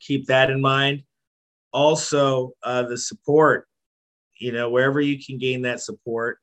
keep 0.00 0.26
that 0.26 0.50
in 0.50 0.60
mind 0.60 1.02
also 1.72 2.52
uh, 2.62 2.82
the 2.82 2.96
support 2.96 3.68
you 4.38 4.52
know 4.52 4.70
wherever 4.70 5.00
you 5.00 5.22
can 5.22 5.38
gain 5.38 5.62
that 5.62 5.80
support 5.80 6.38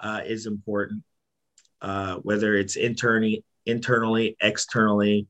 uh, 0.00 0.20
is 0.24 0.46
important 0.46 1.02
uh, 1.82 2.16
whether 2.16 2.54
it's 2.54 2.76
internally 2.76 3.44
internally 3.64 4.36
externally 4.40 5.26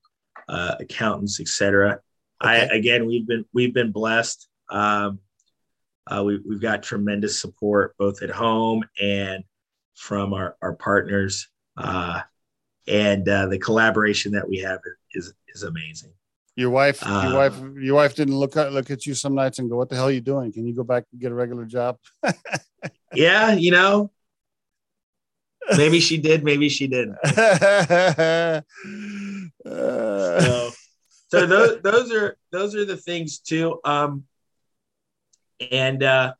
uh, 0.48 0.74
accountants 0.80 1.40
etc 1.40 2.00
okay. 2.42 2.50
i 2.50 2.56
again 2.74 3.06
we've 3.06 3.26
been 3.26 3.44
we've 3.52 3.74
been 3.74 3.92
blessed 3.92 4.48
um, 4.68 5.20
uh, 6.08 6.22
we, 6.24 6.40
we've 6.48 6.60
got 6.60 6.82
tremendous 6.82 7.40
support 7.40 7.96
both 7.98 8.22
at 8.22 8.30
home 8.30 8.84
and 9.00 9.44
from 9.94 10.32
our, 10.32 10.56
our 10.62 10.74
partners 10.74 11.48
uh, 11.76 12.20
and 12.86 13.24
the 13.24 13.58
collaboration 13.62 14.32
that 14.32 14.48
we 14.48 14.58
have 14.58 14.80
is 15.14 15.32
is 15.48 15.62
amazing 15.62 16.12
your 16.56 16.70
wife, 16.70 17.02
uh, 17.02 17.26
your 17.28 17.36
wife, 17.36 17.60
your 17.78 17.94
wife 17.96 18.14
didn't 18.14 18.34
look 18.34 18.56
at 18.56 18.72
look 18.72 18.90
at 18.90 19.04
you 19.04 19.12
some 19.12 19.34
nights 19.34 19.58
and 19.58 19.68
go, 19.68 19.76
"What 19.76 19.90
the 19.90 19.96
hell 19.96 20.06
are 20.06 20.10
you 20.10 20.22
doing? 20.22 20.50
Can 20.52 20.66
you 20.66 20.74
go 20.74 20.84
back 20.84 21.04
and 21.12 21.20
get 21.20 21.30
a 21.30 21.34
regular 21.34 21.66
job?" 21.66 21.98
yeah, 23.12 23.52
you 23.52 23.70
know, 23.72 24.10
maybe 25.76 26.00
she 26.00 26.16
did, 26.16 26.44
maybe 26.44 26.70
she 26.70 26.86
didn't. 26.86 27.18
so, 29.66 30.70
so 31.28 31.46
those 31.46 31.82
those 31.82 32.10
are 32.10 32.38
those 32.50 32.74
are 32.74 32.86
the 32.86 32.96
things 32.96 33.38
too. 33.38 33.78
Um, 33.84 34.24
and 35.60 36.02
uh, 36.02 36.34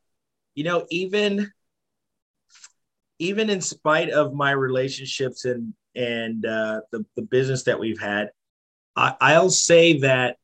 you 0.55 0.63
know, 0.63 0.85
even 0.89 1.51
even 3.19 3.49
in 3.49 3.61
spite 3.61 4.09
of 4.09 4.33
my 4.33 4.51
relationships 4.51 5.45
and 5.45 5.73
and 5.95 6.45
uh, 6.45 6.81
the 6.91 7.05
the 7.15 7.23
business 7.23 7.63
that 7.63 7.79
we've 7.79 7.99
had, 7.99 8.29
I, 8.95 9.39
will 9.39 9.49
say 9.49 9.99
that 9.99 10.37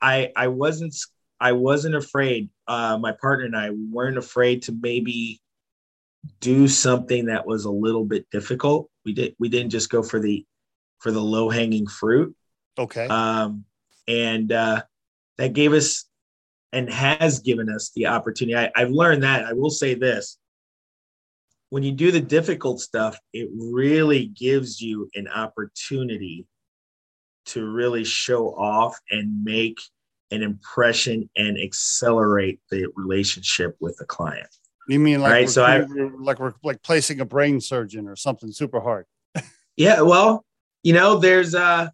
I 0.00 0.32
I 0.36 0.48
wasn't 0.48 0.94
I 1.40 1.52
wasn't 1.52 1.94
afraid. 1.94 2.50
Uh, 2.68 2.98
my 2.98 3.12
partner 3.20 3.46
and 3.46 3.56
I 3.56 3.70
weren't 3.70 4.18
afraid 4.18 4.62
to 4.62 4.78
maybe 4.80 5.40
do 6.40 6.68
something 6.68 7.26
that 7.26 7.46
was 7.46 7.64
a 7.64 7.70
little 7.70 8.04
bit 8.04 8.28
difficult. 8.30 8.88
We 9.04 9.12
did 9.12 9.34
we 9.38 9.48
didn't 9.48 9.70
just 9.70 9.90
go 9.90 10.02
for 10.02 10.20
the 10.20 10.44
for 10.98 11.10
the 11.10 11.20
low 11.20 11.50
hanging 11.50 11.86
fruit. 11.86 12.34
Okay. 12.78 13.06
Um, 13.06 13.64
and 14.08 14.50
uh, 14.52 14.82
that 15.38 15.52
gave 15.52 15.72
us 15.72 16.06
and 16.72 16.90
has 16.90 17.40
given 17.40 17.68
us 17.68 17.90
the 17.94 18.06
opportunity. 18.06 18.56
I, 18.56 18.70
I've 18.74 18.90
learned 18.90 19.22
that. 19.22 19.44
I 19.44 19.52
will 19.52 19.70
say 19.70 19.94
this: 19.94 20.38
when 21.70 21.82
you 21.82 21.92
do 21.92 22.10
the 22.10 22.20
difficult 22.20 22.80
stuff, 22.80 23.18
it 23.32 23.48
really 23.54 24.26
gives 24.26 24.80
you 24.80 25.08
an 25.14 25.28
opportunity 25.28 26.46
to 27.46 27.66
really 27.66 28.04
show 28.04 28.48
off 28.48 28.98
and 29.10 29.42
make 29.44 29.78
an 30.30 30.42
impression 30.42 31.28
and 31.36 31.58
accelerate 31.58 32.60
the 32.70 32.86
relationship 32.96 33.76
with 33.80 33.96
the 33.98 34.04
client. 34.04 34.48
You 34.88 34.98
mean 34.98 35.20
like 35.20 35.32
right? 35.32 35.50
so 35.50 35.64
I, 35.64 35.86
like 36.18 36.40
we're 36.40 36.54
like 36.62 36.82
placing 36.82 37.20
a 37.20 37.24
brain 37.24 37.60
surgeon 37.60 38.08
or 38.08 38.16
something 38.16 38.50
super 38.50 38.80
hard. 38.80 39.06
yeah, 39.76 40.00
well, 40.00 40.44
you 40.82 40.92
know, 40.92 41.18
there's 41.18 41.54
uh 41.54 41.88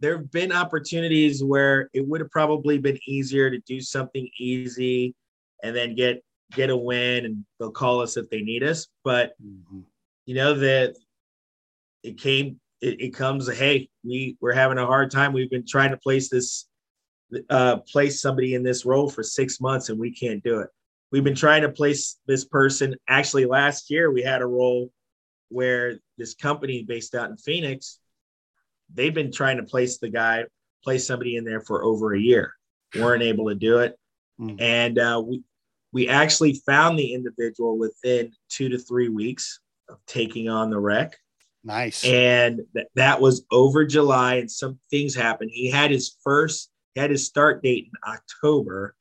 there 0.00 0.16
have 0.16 0.30
been 0.30 0.52
opportunities 0.52 1.44
where 1.44 1.90
it 1.92 2.06
would 2.06 2.20
have 2.20 2.30
probably 2.30 2.78
been 2.78 2.98
easier 3.06 3.50
to 3.50 3.58
do 3.60 3.80
something 3.80 4.28
easy 4.38 5.14
and 5.62 5.76
then 5.76 5.94
get 5.94 6.22
get 6.52 6.70
a 6.70 6.76
win 6.76 7.26
and 7.26 7.44
they'll 7.58 7.70
call 7.70 8.00
us 8.00 8.16
if 8.16 8.28
they 8.30 8.40
need 8.40 8.62
us. 8.62 8.88
But 9.04 9.34
mm-hmm. 9.42 9.80
you 10.26 10.34
know 10.34 10.54
that 10.54 10.96
it 12.02 12.18
came 12.18 12.58
it, 12.80 13.00
it 13.00 13.14
comes 13.14 13.48
hey 13.54 13.88
we 14.04 14.36
we're 14.40 14.52
having 14.52 14.78
a 14.78 14.86
hard 14.86 15.10
time 15.10 15.32
we've 15.32 15.50
been 15.50 15.66
trying 15.66 15.90
to 15.90 15.96
place 15.96 16.28
this 16.28 16.66
uh 17.50 17.76
place 17.78 18.20
somebody 18.20 18.54
in 18.54 18.62
this 18.62 18.84
role 18.84 19.08
for 19.08 19.22
six 19.22 19.60
months 19.60 19.88
and 19.88 19.98
we 19.98 20.12
can't 20.12 20.42
do 20.42 20.60
it 20.60 20.68
we've 21.12 21.24
been 21.24 21.34
trying 21.34 21.62
to 21.62 21.68
place 21.68 22.18
this 22.26 22.44
person 22.44 22.94
actually 23.08 23.44
last 23.44 23.90
year 23.90 24.10
we 24.10 24.22
had 24.22 24.42
a 24.42 24.46
role 24.46 24.90
where 25.48 25.98
this 26.16 26.34
company 26.34 26.82
based 26.82 27.14
out 27.14 27.30
in 27.30 27.36
phoenix 27.36 27.98
they've 28.94 29.14
been 29.14 29.32
trying 29.32 29.56
to 29.56 29.62
place 29.62 29.98
the 29.98 30.08
guy 30.08 30.44
place 30.82 31.06
somebody 31.06 31.36
in 31.36 31.44
there 31.44 31.60
for 31.60 31.84
over 31.84 32.14
a 32.14 32.20
year 32.20 32.54
weren't 32.96 33.22
able 33.22 33.48
to 33.48 33.54
do 33.54 33.78
it 33.78 33.96
mm. 34.40 34.60
and 34.60 34.98
uh, 34.98 35.22
we 35.24 35.42
we 35.92 36.08
actually 36.08 36.54
found 36.66 36.98
the 36.98 37.14
individual 37.14 37.78
within 37.78 38.32
two 38.48 38.68
to 38.68 38.78
three 38.78 39.08
weeks 39.08 39.60
of 39.88 39.98
taking 40.06 40.48
on 40.48 40.70
the 40.70 40.76
req. 40.76 41.12
Nice. 41.64 42.04
And 42.04 42.60
th- 42.74 42.86
that 42.94 43.20
was 43.20 43.44
over 43.50 43.84
July, 43.84 44.36
and 44.36 44.50
some 44.50 44.78
things 44.90 45.14
happened. 45.14 45.50
He 45.52 45.70
had 45.70 45.90
his 45.90 46.16
first, 46.22 46.70
he 46.94 47.00
had 47.00 47.10
his 47.10 47.26
start 47.26 47.62
date 47.62 47.86
in 47.86 48.12
October. 48.12 48.94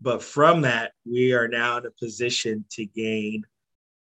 But 0.00 0.22
from 0.22 0.62
that, 0.62 0.92
we 1.10 1.32
are 1.32 1.48
now 1.48 1.78
in 1.78 1.86
a 1.86 1.90
position 1.90 2.66
to 2.72 2.84
gain 2.84 3.44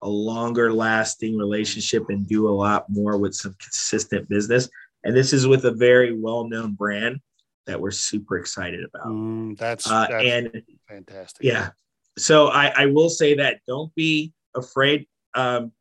a 0.02 0.08
longer 0.08 0.72
lasting 0.72 1.37
relationship 1.37 2.04
and 2.08 2.26
do 2.26 2.48
a 2.48 2.50
lot 2.50 2.87
more 2.88 3.16
with 3.18 3.34
some 3.34 3.54
consistent 3.61 4.28
business. 4.28 4.68
And 5.04 5.16
this 5.16 5.32
is 5.32 5.46
with 5.46 5.64
a 5.64 5.72
very 5.72 6.18
well 6.18 6.48
known 6.48 6.74
brand 6.74 7.20
that 7.66 7.80
we're 7.80 7.90
super 7.90 8.38
excited 8.38 8.84
about. 8.84 9.08
Mm, 9.08 9.58
that's, 9.58 9.90
uh, 9.90 10.06
that's 10.08 10.24
and 10.24 10.62
fantastic. 10.88 11.44
Yeah. 11.44 11.70
So 12.16 12.48
I, 12.48 12.72
I 12.76 12.87
will 12.87 13.11
say 13.11 13.34
that 13.37 13.61
don't 13.66 13.94
be 13.94 14.32
afraid. 14.56 15.06
Um, 15.34 15.72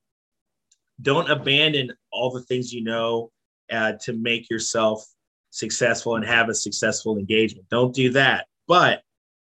don't 1.01 1.30
abandon 1.30 1.93
all 2.12 2.32
the 2.32 2.41
things 2.41 2.73
you 2.73 2.84
know 2.84 3.32
uh, 3.72 3.93
to 4.01 4.13
make 4.13 4.49
yourself 4.49 5.05
successful 5.51 6.15
and 6.15 6.26
have 6.26 6.49
a 6.49 6.53
successful 6.53 7.18
engagement. 7.18 7.68
Don't 7.70 7.93
do 7.93 8.11
that. 8.11 8.47
But 8.68 9.01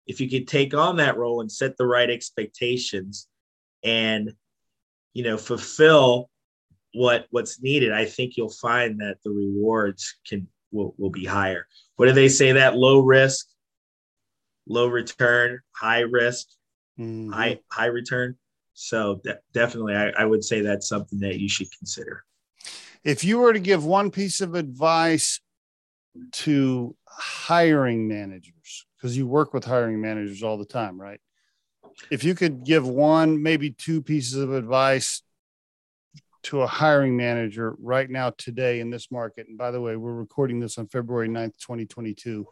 if 0.06 0.20
you 0.20 0.28
could 0.28 0.46
take 0.46 0.74
on 0.74 0.96
that 0.96 1.16
role 1.16 1.40
and 1.40 1.50
set 1.50 1.76
the 1.76 1.86
right 1.86 2.10
expectations 2.10 3.28
and 3.82 4.32
you 5.16 5.22
know 5.22 5.38
fulfill 5.38 6.28
what 6.92 7.26
what's 7.30 7.62
needed, 7.62 7.90
I 7.90 8.04
think 8.04 8.36
you'll 8.36 8.50
find 8.50 9.00
that 9.00 9.16
the 9.24 9.30
rewards 9.30 10.14
can 10.28 10.46
will, 10.70 10.94
will 10.98 11.10
be 11.10 11.24
higher. 11.24 11.66
What 11.96 12.06
do 12.06 12.12
they 12.12 12.28
say 12.28 12.52
that 12.52 12.76
low 12.76 13.00
risk, 13.00 13.46
low 14.68 14.88
return, 14.88 15.60
high 15.74 16.00
risk, 16.00 16.48
mm-hmm. 17.00 17.32
high 17.32 17.60
high 17.72 17.86
return? 17.86 18.36
So 18.74 19.22
de- 19.24 19.38
definitely, 19.54 19.94
I, 19.94 20.10
I 20.10 20.26
would 20.26 20.44
say 20.44 20.60
that's 20.60 20.86
something 20.86 21.18
that 21.20 21.40
you 21.40 21.48
should 21.48 21.68
consider. 21.78 22.22
If 23.02 23.24
you 23.24 23.38
were 23.38 23.54
to 23.54 23.60
give 23.60 23.86
one 23.86 24.10
piece 24.10 24.42
of 24.42 24.54
advice 24.54 25.40
to 26.32 26.94
hiring 27.08 28.06
managers, 28.06 28.86
because 28.98 29.16
you 29.16 29.26
work 29.26 29.54
with 29.54 29.64
hiring 29.64 29.98
managers 30.02 30.42
all 30.42 30.58
the 30.58 30.66
time, 30.66 31.00
right? 31.00 31.20
If 32.10 32.24
you 32.24 32.34
could 32.34 32.64
give 32.64 32.86
one, 32.86 33.42
maybe 33.42 33.70
two 33.70 34.02
pieces 34.02 34.34
of 34.34 34.52
advice 34.52 35.22
to 36.44 36.62
a 36.62 36.66
hiring 36.66 37.16
manager 37.16 37.74
right 37.80 38.08
now 38.08 38.30
today 38.30 38.80
in 38.80 38.90
this 38.90 39.10
market? 39.10 39.48
And 39.48 39.58
by 39.58 39.70
the 39.70 39.80
way, 39.80 39.96
we're 39.96 40.14
recording 40.14 40.60
this 40.60 40.78
on 40.78 40.86
February 40.88 41.28
9th, 41.28 41.58
2022. 41.58 42.46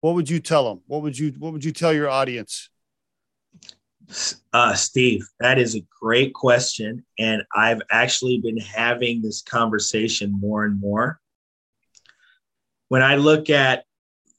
What 0.00 0.14
would 0.14 0.28
you 0.28 0.38
tell 0.38 0.68
them? 0.68 0.82
What 0.86 1.02
would 1.02 1.18
you 1.18 1.32
what 1.38 1.52
would 1.52 1.64
you 1.64 1.72
tell 1.72 1.92
your 1.92 2.08
audience? 2.08 2.68
Uh, 4.52 4.74
Steve, 4.74 5.26
that 5.40 5.58
is 5.58 5.74
a 5.74 5.84
great 6.00 6.34
question. 6.34 7.04
And 7.18 7.42
I've 7.54 7.80
actually 7.90 8.38
been 8.38 8.58
having 8.58 9.22
this 9.22 9.42
conversation 9.42 10.38
more 10.38 10.64
and 10.64 10.78
more. 10.78 11.20
When 12.88 13.02
I 13.02 13.16
look 13.16 13.50
at 13.50 13.84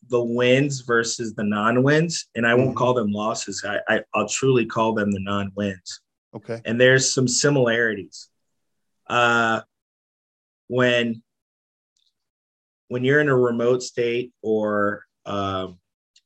the 0.10 0.24
wins 0.24 0.82
versus 0.82 1.34
the 1.34 1.43
non-wins, 1.43 2.28
and 2.36 2.45
I 2.45 2.53
won't 2.53 2.70
mm-hmm. 2.70 2.78
call 2.78 2.93
them 2.93 3.12
losses. 3.12 3.66
I, 3.68 3.80
I 3.88 4.03
will 4.14 4.28
truly 4.28 4.66
call 4.66 4.93
them 4.93 5.12
the 5.12 5.20
non-wins. 5.22 6.01
Okay. 6.36 6.62
And 6.66 6.80
there's 6.80 7.14
some 7.14 7.28
similarities. 7.28 8.30
Uh, 9.08 9.62
when 10.68 11.22
when 12.88 13.03
you're 13.03 13.22
in 13.22 13.30
a 13.30 13.36
remote 13.36 13.82
state 13.82 14.32
or 14.41 15.06
um, 15.26 15.80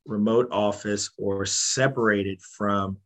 remote 0.05 0.49
office 0.51 1.09
or 1.17 1.45
separated 1.45 2.41
from 2.41 2.97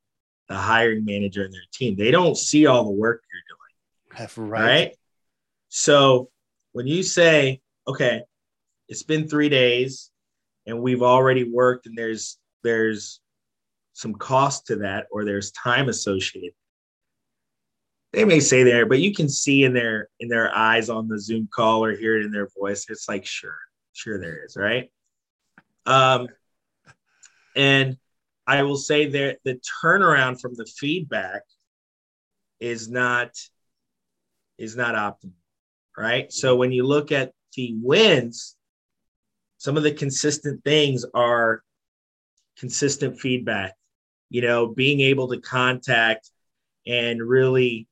the 0.49 0.55
hiring 0.55 1.05
manager 1.05 1.43
and 1.43 1.53
their 1.53 1.61
team, 1.71 1.95
they 1.95 2.11
don't 2.11 2.38
see 2.38 2.65
all 2.65 2.84
the 2.84 2.91
work 2.91 3.21
you're 3.32 3.41
doing. 3.49 4.19
That's 4.19 4.38
right. 4.38 4.61
Right. 4.61 4.95
So 5.69 6.30
when 6.71 6.88
you 6.88 7.03
say, 7.03 7.61
okay, 7.88 8.21
it's 8.88 9.03
been 9.03 9.28
three 9.28 9.49
days, 9.49 10.11
and 10.66 10.82
we've 10.82 11.01
already 11.01 11.43
worked 11.43 11.86
and 11.86 11.97
there's 11.97 12.38
there's 12.64 13.20
some 13.93 14.14
cost 14.14 14.68
to 14.68 14.78
that 14.78 15.07
or 15.11 15.24
there's 15.26 15.51
time 15.51 15.89
associated. 15.89 16.53
They 18.11 18.26
may 18.26 18.39
say 18.39 18.64
there 18.64 18.86
but 18.86 18.99
you 18.99 19.14
can 19.14 19.30
see 19.30 19.64
in 19.64 19.74
their 19.74 20.09
in 20.20 20.30
their 20.30 20.55
eyes 20.55 20.89
on 20.89 21.07
the 21.07 21.20
zoom 21.20 21.47
call 21.51 21.84
or 21.84 21.95
hear 21.95 22.18
it 22.18 22.26
in 22.26 22.32
their 22.32 22.49
voice 22.59 22.86
it's 22.89 23.09
like 23.09 23.26
sure 23.26 23.57
sure 23.93 24.20
there 24.20 24.43
is 24.45 24.55
right? 24.55 24.91
Um 25.86 26.28
and 27.55 27.97
i 28.47 28.64
will 28.64 28.78
say 28.78 29.05
that 29.07 29.38
the 29.45 29.59
turnaround 29.84 30.41
from 30.41 30.53
the 30.55 30.66
feedback 30.66 31.43
is 32.59 32.89
not 32.89 33.30
is 34.57 34.76
not 34.76 34.95
optimal 34.95 35.34
right? 35.97 36.32
So 36.32 36.55
when 36.55 36.72
you 36.72 36.86
look 36.86 37.11
at 37.11 37.34
the 37.55 37.76
wins 37.82 38.55
some 39.64 39.78
of 39.78 39.84
the 39.84 39.93
consistent 39.93 40.61
things 40.66 41.05
are 41.14 41.64
consistent 42.57 43.18
feedback 43.18 43.74
you 44.30 44.41
know 44.41 44.68
being 44.68 44.99
able 44.99 45.30
to 45.30 45.39
contact 45.39 46.30
and 46.86 47.22
really 47.22 47.88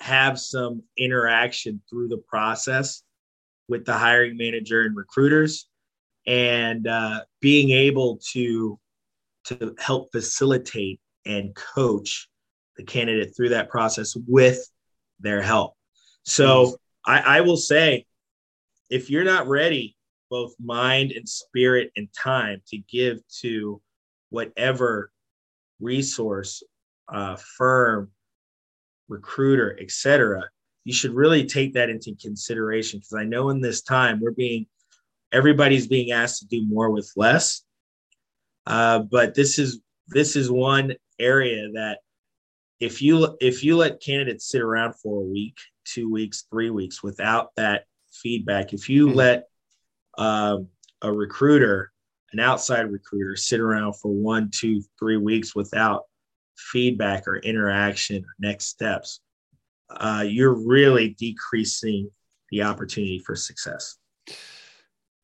have 0.00 0.38
some 0.38 0.82
interaction 0.96 1.82
through 1.90 2.08
the 2.08 2.22
process 2.28 3.02
with 3.68 3.84
the 3.84 3.92
hiring 3.92 4.36
manager 4.36 4.82
and 4.82 4.96
recruiters 4.96 5.68
and 6.26 6.86
uh, 6.86 7.20
being 7.40 7.70
able 7.70 8.18
to 8.32 8.78
to 9.44 9.74
help 9.78 10.10
facilitate 10.10 11.00
and 11.26 11.54
coach 11.54 12.28
the 12.76 12.84
candidate 12.84 13.34
through 13.36 13.50
that 13.50 13.68
process 13.68 14.16
with 14.26 14.60
their 15.20 15.42
help. 15.42 15.74
So 16.22 16.76
I, 17.04 17.38
I 17.38 17.40
will 17.42 17.56
say 17.56 18.06
if 18.88 19.10
you're 19.10 19.24
not 19.24 19.48
ready 19.48 19.96
both 20.30 20.54
mind 20.62 21.12
and 21.12 21.28
spirit 21.28 21.90
and 21.96 22.08
time 22.12 22.62
to 22.68 22.78
give 22.90 23.20
to 23.40 23.80
whatever 24.30 25.10
resource, 25.80 26.62
uh, 27.12 27.36
firm, 27.36 28.10
recruiter, 29.08 29.78
etc. 29.80 30.44
You 30.84 30.92
should 30.92 31.14
really 31.14 31.46
take 31.46 31.74
that 31.74 31.90
into 31.90 32.14
consideration 32.20 33.00
because 33.00 33.14
I 33.14 33.24
know 33.24 33.50
in 33.50 33.60
this 33.60 33.82
time 33.82 34.20
we're 34.20 34.32
being 34.32 34.66
everybody's 35.32 35.86
being 35.86 36.12
asked 36.12 36.40
to 36.40 36.46
do 36.46 36.66
more 36.66 36.90
with 36.90 37.10
less. 37.16 37.62
Uh, 38.66 39.00
but 39.00 39.34
this 39.34 39.58
is 39.58 39.80
this 40.08 40.36
is 40.36 40.50
one 40.50 40.94
area 41.18 41.70
that 41.72 41.98
if 42.80 43.02
you 43.02 43.36
if 43.40 43.64
you 43.64 43.76
let 43.76 44.00
candidates 44.00 44.48
sit 44.48 44.60
around 44.60 44.94
for 44.94 45.20
a 45.20 45.24
week, 45.24 45.56
two 45.84 46.10
weeks, 46.10 46.44
three 46.50 46.70
weeks 46.70 47.02
without 47.02 47.54
that 47.56 47.84
feedback, 48.12 48.72
if 48.72 48.88
you 48.88 49.06
mm-hmm. 49.06 49.16
let 49.16 49.48
um, 50.18 50.68
a 51.02 51.10
recruiter, 51.10 51.92
an 52.32 52.40
outside 52.40 52.90
recruiter, 52.90 53.36
sit 53.36 53.60
around 53.60 53.94
for 53.94 54.12
one, 54.12 54.50
two, 54.52 54.82
three 54.98 55.16
weeks 55.16 55.54
without 55.54 56.02
feedback 56.56 57.26
or 57.26 57.36
interaction 57.36 58.22
or 58.22 58.34
next 58.38 58.66
steps, 58.66 59.20
uh, 59.90 60.24
you're 60.26 60.54
really 60.54 61.10
decreasing 61.18 62.10
the 62.50 62.62
opportunity 62.62 63.20
for 63.20 63.34
success. 63.34 63.96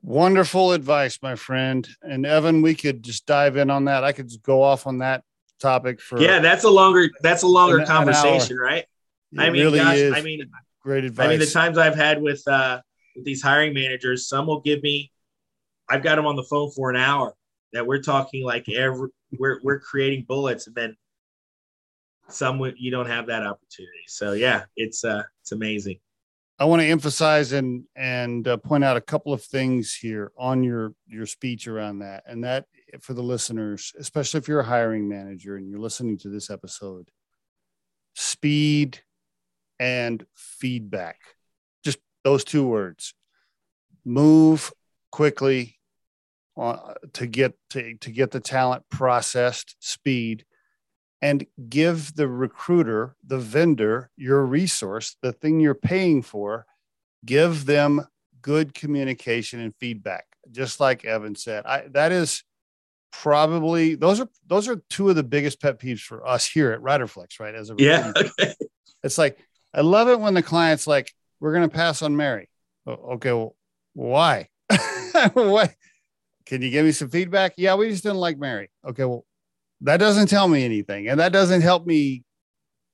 Wonderful 0.03 0.73
advice, 0.73 1.19
my 1.23 1.35
friend. 1.35 1.89
And 2.03 2.25
Evan, 2.25 2.63
we 2.63 2.75
could 2.75 3.03
just 3.03 3.27
dive 3.27 3.57
in 3.57 3.71
on 3.71 3.87
that. 3.87 4.05
I 4.05 4.13
could 4.13 4.29
just 4.29 4.43
go 4.43 4.63
off 4.63 4.87
on 4.87 4.99
that 4.99 5.25
topic 5.61 6.01
for 6.01 6.21
yeah. 6.21 6.41
That's 6.41 6.65
a 6.65 6.71
longer 6.71 7.09
that's 7.23 7.43
a 7.43 7.47
longer 7.47 7.79
an, 7.79 7.87
conversation, 7.87 8.57
an 8.57 8.63
right? 8.63 8.85
It 9.33 9.41
I 9.41 9.51
mean, 9.51 9.63
really 9.63 9.79
gosh. 9.79 10.19
I 10.19 10.21
mean, 10.21 10.51
great 10.83 11.05
advice. 11.05 11.27
I 11.27 11.31
mean, 11.31 11.39
the 11.39 11.47
times 11.47 11.79
I've 11.79 11.95
had 11.97 12.21
with 12.21 12.47
uh, 12.47 12.81
with 13.15 13.25
these 13.25 13.43
hiring 13.43 13.75
managers, 13.75 14.29
some 14.29 14.47
will 14.47 14.61
give 14.61 14.83
me, 14.83 15.11
I've 15.89 16.03
got 16.03 16.17
them 16.17 16.27
on 16.27 16.37
the 16.37 16.45
phone 16.45 16.71
for 16.71 16.91
an 16.91 16.97
hour 16.97 17.35
that 17.73 17.87
we're 17.87 18.03
talking 18.03 18.45
like 18.45 18.69
every, 18.69 19.09
we're, 19.39 19.61
we're 19.63 19.81
creating 19.81 20.25
bullets 20.29 20.67
and 20.67 20.75
then 20.77 20.97
some 22.29 22.61
you 22.77 22.91
don't 22.91 23.07
have 23.07 23.27
that 23.27 23.43
opportunity. 23.43 24.05
So 24.07 24.33
yeah, 24.33 24.65
it's, 24.77 25.05
uh, 25.05 25.23
it's 25.43 25.53
amazing. 25.53 25.99
I 26.57 26.67
want 26.67 26.83
to 26.83 26.87
emphasize 26.87 27.51
and 27.51 27.85
and 27.97 28.47
uh, 28.47 28.57
point 28.59 28.85
out 28.85 28.97
a 28.97 29.01
couple 29.01 29.33
of 29.33 29.43
things 29.43 29.93
here 29.93 30.31
on 30.39 30.63
your 30.63 30.95
your 31.05 31.27
speech 31.27 31.67
around 31.67 31.99
that, 31.99 32.23
and 32.29 32.45
that 32.45 32.67
for 33.01 33.13
the 33.13 33.25
listeners, 33.25 33.93
especially 33.99 34.39
if 34.39 34.47
you're 34.47 34.61
a 34.61 34.65
hiring 34.65 35.09
manager 35.09 35.57
and 35.57 35.69
you're 35.69 35.81
listening 35.81 36.17
to 36.19 36.29
this 36.29 36.51
episode, 36.51 37.11
speed 38.15 39.01
and 39.81 40.25
feedback 40.37 41.19
those 42.25 42.43
two 42.45 42.67
words 42.67 43.15
move 44.05 44.73
quickly 45.13 45.79
uh, 46.57 46.95
to 47.13 47.27
get 47.27 47.55
to, 47.71 47.97
to 47.99 48.11
get 48.11 48.31
the 48.31 48.41
talent 48.41 48.85
processed 48.89 49.77
speed 49.79 50.45
and 51.23 51.47
give 51.69 52.15
the 52.17 52.29
recruiter 52.29 53.17
the 53.27 53.39
vendor 53.39 54.11
your 54.17 54.45
resource 54.45 55.17
the 55.23 55.33
thing 55.33 55.61
you're 55.61 55.75
paying 55.75 56.23
for 56.23 56.67
give 57.25 57.67
them 57.67 58.07
good 58.43 58.75
communication 58.75 59.59
and 59.61 59.75
feedback. 59.77 60.27
Just 60.51 60.81
like 60.81 61.05
evan 61.05 61.35
said 61.35 61.65
I, 61.65 61.85
that 61.93 62.13
is 62.13 62.45
probably 63.23 63.95
those 63.95 64.21
are 64.21 64.29
those 64.47 64.69
are 64.69 64.83
two 64.91 65.09
of 65.09 65.17
the 65.17 65.23
biggest 65.23 65.61
pet 65.61 65.79
peeves 65.79 66.01
for 66.01 66.27
us 66.27 66.47
here 66.47 66.73
at 66.73 66.81
riderflex 66.81 67.39
right 67.39 67.55
as 67.55 67.71
a 67.71 67.75
yeah 67.79 68.13
it's 69.05 69.17
like 69.17 69.39
i 69.73 69.81
love 69.81 70.09
it 70.09 70.19
when 70.19 70.35
the 70.35 70.43
client's 70.43 70.87
like 70.87 71.15
we're 71.45 71.53
going 71.53 71.69
to 71.69 71.77
pass 71.77 72.01
on 72.01 72.17
Mary. 72.17 72.49
Okay, 72.89 73.31
well, 73.31 73.55
why? 73.93 74.49
what? 75.35 75.75
Can 76.47 76.63
you 76.63 76.71
give 76.71 76.87
me 76.87 76.93
some 76.93 77.11
feedback? 77.11 77.53
Yeah, 77.59 77.75
we 77.75 77.91
just 77.91 78.03
didn't 78.03 78.17
like 78.17 78.39
Mary. 78.39 78.71
Okay, 78.83 79.05
well, 79.05 79.27
that 79.83 79.99
doesn't 79.99 80.29
tell 80.29 80.49
me 80.49 80.65
anything, 80.65 81.07
and 81.07 81.21
that 81.21 81.33
doesn't 81.33 81.61
help 81.61 81.87
me 81.87 82.25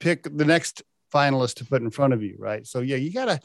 pick 0.00 0.24
the 0.24 0.44
next 0.44 0.82
finalist 1.14 1.54
to 1.56 1.64
put 1.64 1.80
in 1.80 1.90
front 1.90 2.12
of 2.12 2.24
you, 2.24 2.34
right? 2.40 2.66
So 2.66 2.80
yeah, 2.80 2.96
you 2.96 3.12
gotta, 3.12 3.38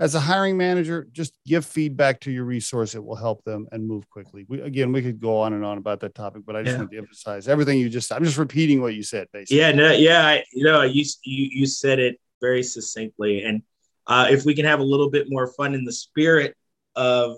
as 0.00 0.16
a 0.16 0.20
hiring 0.20 0.56
manager, 0.56 1.06
just 1.12 1.38
give 1.46 1.64
feedback 1.64 2.18
to 2.22 2.32
your 2.32 2.44
resource. 2.44 2.96
It 2.96 3.04
will 3.04 3.14
help 3.14 3.44
them 3.44 3.68
and 3.70 3.86
move 3.86 4.10
quickly. 4.10 4.46
We, 4.48 4.62
again, 4.62 4.90
we 4.90 5.00
could 5.00 5.20
go 5.20 5.38
on 5.38 5.52
and 5.52 5.64
on 5.64 5.78
about 5.78 6.00
that 6.00 6.16
topic, 6.16 6.42
but 6.44 6.56
I 6.56 6.64
just 6.64 6.72
yeah. 6.72 6.78
want 6.78 6.90
to 6.90 6.98
emphasize 6.98 7.46
everything 7.46 7.78
you 7.78 7.88
just. 7.88 8.10
I'm 8.10 8.24
just 8.24 8.36
repeating 8.36 8.80
what 8.80 8.94
you 8.94 9.04
said, 9.04 9.28
basically. 9.32 9.58
Yeah, 9.58 9.70
no, 9.70 9.92
yeah, 9.92 10.26
I, 10.26 10.44
you 10.52 10.64
know, 10.64 10.82
you 10.82 11.04
you 11.22 11.48
you 11.52 11.66
said 11.66 12.00
it 12.00 12.18
very 12.40 12.64
succinctly, 12.64 13.44
and 13.44 13.62
uh, 14.10 14.26
if 14.28 14.44
we 14.44 14.54
can 14.54 14.64
have 14.64 14.80
a 14.80 14.84
little 14.84 15.08
bit 15.08 15.30
more 15.30 15.46
fun 15.46 15.72
in 15.72 15.84
the 15.84 15.92
spirit 15.92 16.56
of 16.96 17.36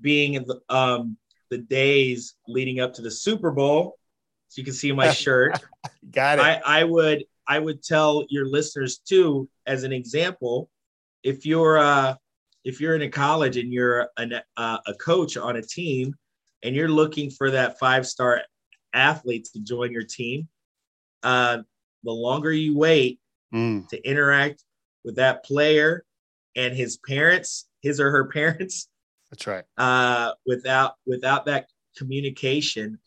being 0.00 0.34
in 0.34 0.44
the, 0.44 0.60
um, 0.68 1.16
the 1.50 1.58
days 1.58 2.36
leading 2.46 2.78
up 2.78 2.94
to 2.94 3.02
the 3.02 3.10
Super 3.10 3.50
Bowl, 3.50 3.98
so 4.48 4.60
you 4.60 4.64
can 4.64 4.72
see 4.72 4.92
my 4.92 5.10
shirt. 5.12 5.58
Got 6.12 6.38
it. 6.38 6.42
I, 6.42 6.80
I 6.80 6.84
would 6.84 7.24
I 7.48 7.58
would 7.58 7.82
tell 7.82 8.24
your 8.30 8.46
listeners 8.46 8.98
too, 8.98 9.48
as 9.66 9.82
an 9.82 9.92
example, 9.92 10.70
if 11.24 11.44
you're 11.44 11.78
uh, 11.78 12.14
if 12.64 12.80
you're 12.80 12.94
in 12.94 13.02
a 13.02 13.10
college 13.10 13.56
and 13.56 13.72
you're 13.72 14.08
an, 14.16 14.40
uh, 14.56 14.78
a 14.86 14.94
coach 14.94 15.36
on 15.36 15.56
a 15.56 15.62
team 15.62 16.14
and 16.62 16.76
you're 16.76 16.88
looking 16.88 17.30
for 17.30 17.50
that 17.50 17.80
five 17.80 18.06
star 18.06 18.42
athlete 18.92 19.48
to 19.54 19.60
join 19.60 19.90
your 19.90 20.04
team, 20.04 20.46
uh, 21.24 21.58
the 22.04 22.12
longer 22.12 22.52
you 22.52 22.78
wait 22.78 23.18
mm. 23.52 23.88
to 23.88 24.08
interact 24.08 24.62
with 25.06 25.16
that 25.16 25.44
player 25.44 26.04
and 26.56 26.76
his 26.76 26.98
parents, 26.98 27.66
his 27.80 28.00
or 28.00 28.10
her 28.10 28.26
parents. 28.26 28.88
That's 29.30 29.46
right. 29.46 29.64
Uh, 29.78 30.32
without 30.44 30.96
without 31.06 31.46
that 31.46 31.68
communication, 31.96 32.98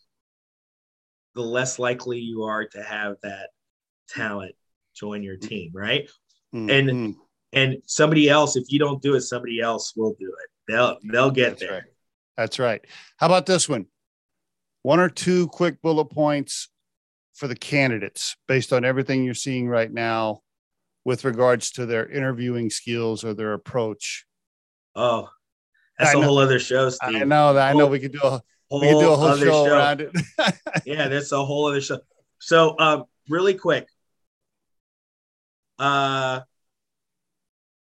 the 1.36 1.42
less 1.42 1.78
likely 1.78 2.20
you 2.20 2.44
are 2.44 2.66
to 2.66 2.82
have 2.82 3.18
that 3.22 3.50
talent 4.08 4.56
join 4.96 5.22
your 5.22 5.38
team, 5.38 5.72
right? 5.74 6.10
Mm-hmm. 6.56 6.70
And 6.70 7.16
and 7.52 7.78
somebody 7.86 8.30
else, 8.30 8.56
if 8.56 8.66
you 8.70 8.80
don't 8.80 9.02
do 9.02 9.16
it, 9.16 9.22
somebody 9.22 9.60
else 9.60 9.94
will 9.96 10.16
do 10.20 10.28
it. 10.28 10.72
They'll 10.72 10.98
they'll 11.12 11.32
get 11.32 11.52
That's 11.52 11.62
there. 11.62 11.72
right. 11.72 11.84
That's 12.38 12.60
right. 12.60 12.86
How 13.18 13.26
about 13.26 13.46
this 13.46 13.68
one? 13.68 13.86
One 14.84 15.00
or 15.00 15.10
two 15.10 15.48
quick 15.50 15.82
bullet 15.82 16.06
points 16.06 16.70
for 17.34 17.48
the 17.48 17.56
candidates 17.56 18.38
based 18.48 18.72
on 18.72 18.86
everything 18.86 19.24
you're 19.24 19.34
seeing 19.34 19.68
right 19.68 19.92
now 19.92 20.42
with 21.06 21.26
regards 21.26 21.72
to 21.72 21.86
their 21.86 22.08
interviewing 22.08 22.70
skills 22.70 23.24
or 23.24 23.34
their 23.34 23.54
approach. 23.54 24.26
Oh, 24.96 25.30
that's 25.98 26.12
I 26.12 26.14
a 26.18 26.22
know- 26.22 26.28
whole 26.28 26.38
other 26.40 26.60
show, 26.60 26.90
Steve. 26.90 27.22
I 27.22 27.24
know 27.26 27.54
that. 27.54 27.70
I 27.70 27.78
know 27.78 27.88
we 27.88 28.00
could 28.00 28.14
do 28.14 28.20
a 28.24 28.42
Whole 28.70 28.82
we 28.82 28.88
could 28.88 29.00
do 29.00 29.10
a 29.12 29.16
whole 29.16 29.26
other 29.30 29.46
show, 29.48 29.66
around 29.66 30.02
it. 30.02 30.12
yeah, 30.86 31.08
that's 31.08 31.32
a 31.32 31.44
whole 31.44 31.66
other 31.66 31.82
show. 31.82 32.00
So, 32.38 32.76
um, 32.78 33.06
really 33.28 33.56
quick, 33.56 33.88
uh, 35.80 36.42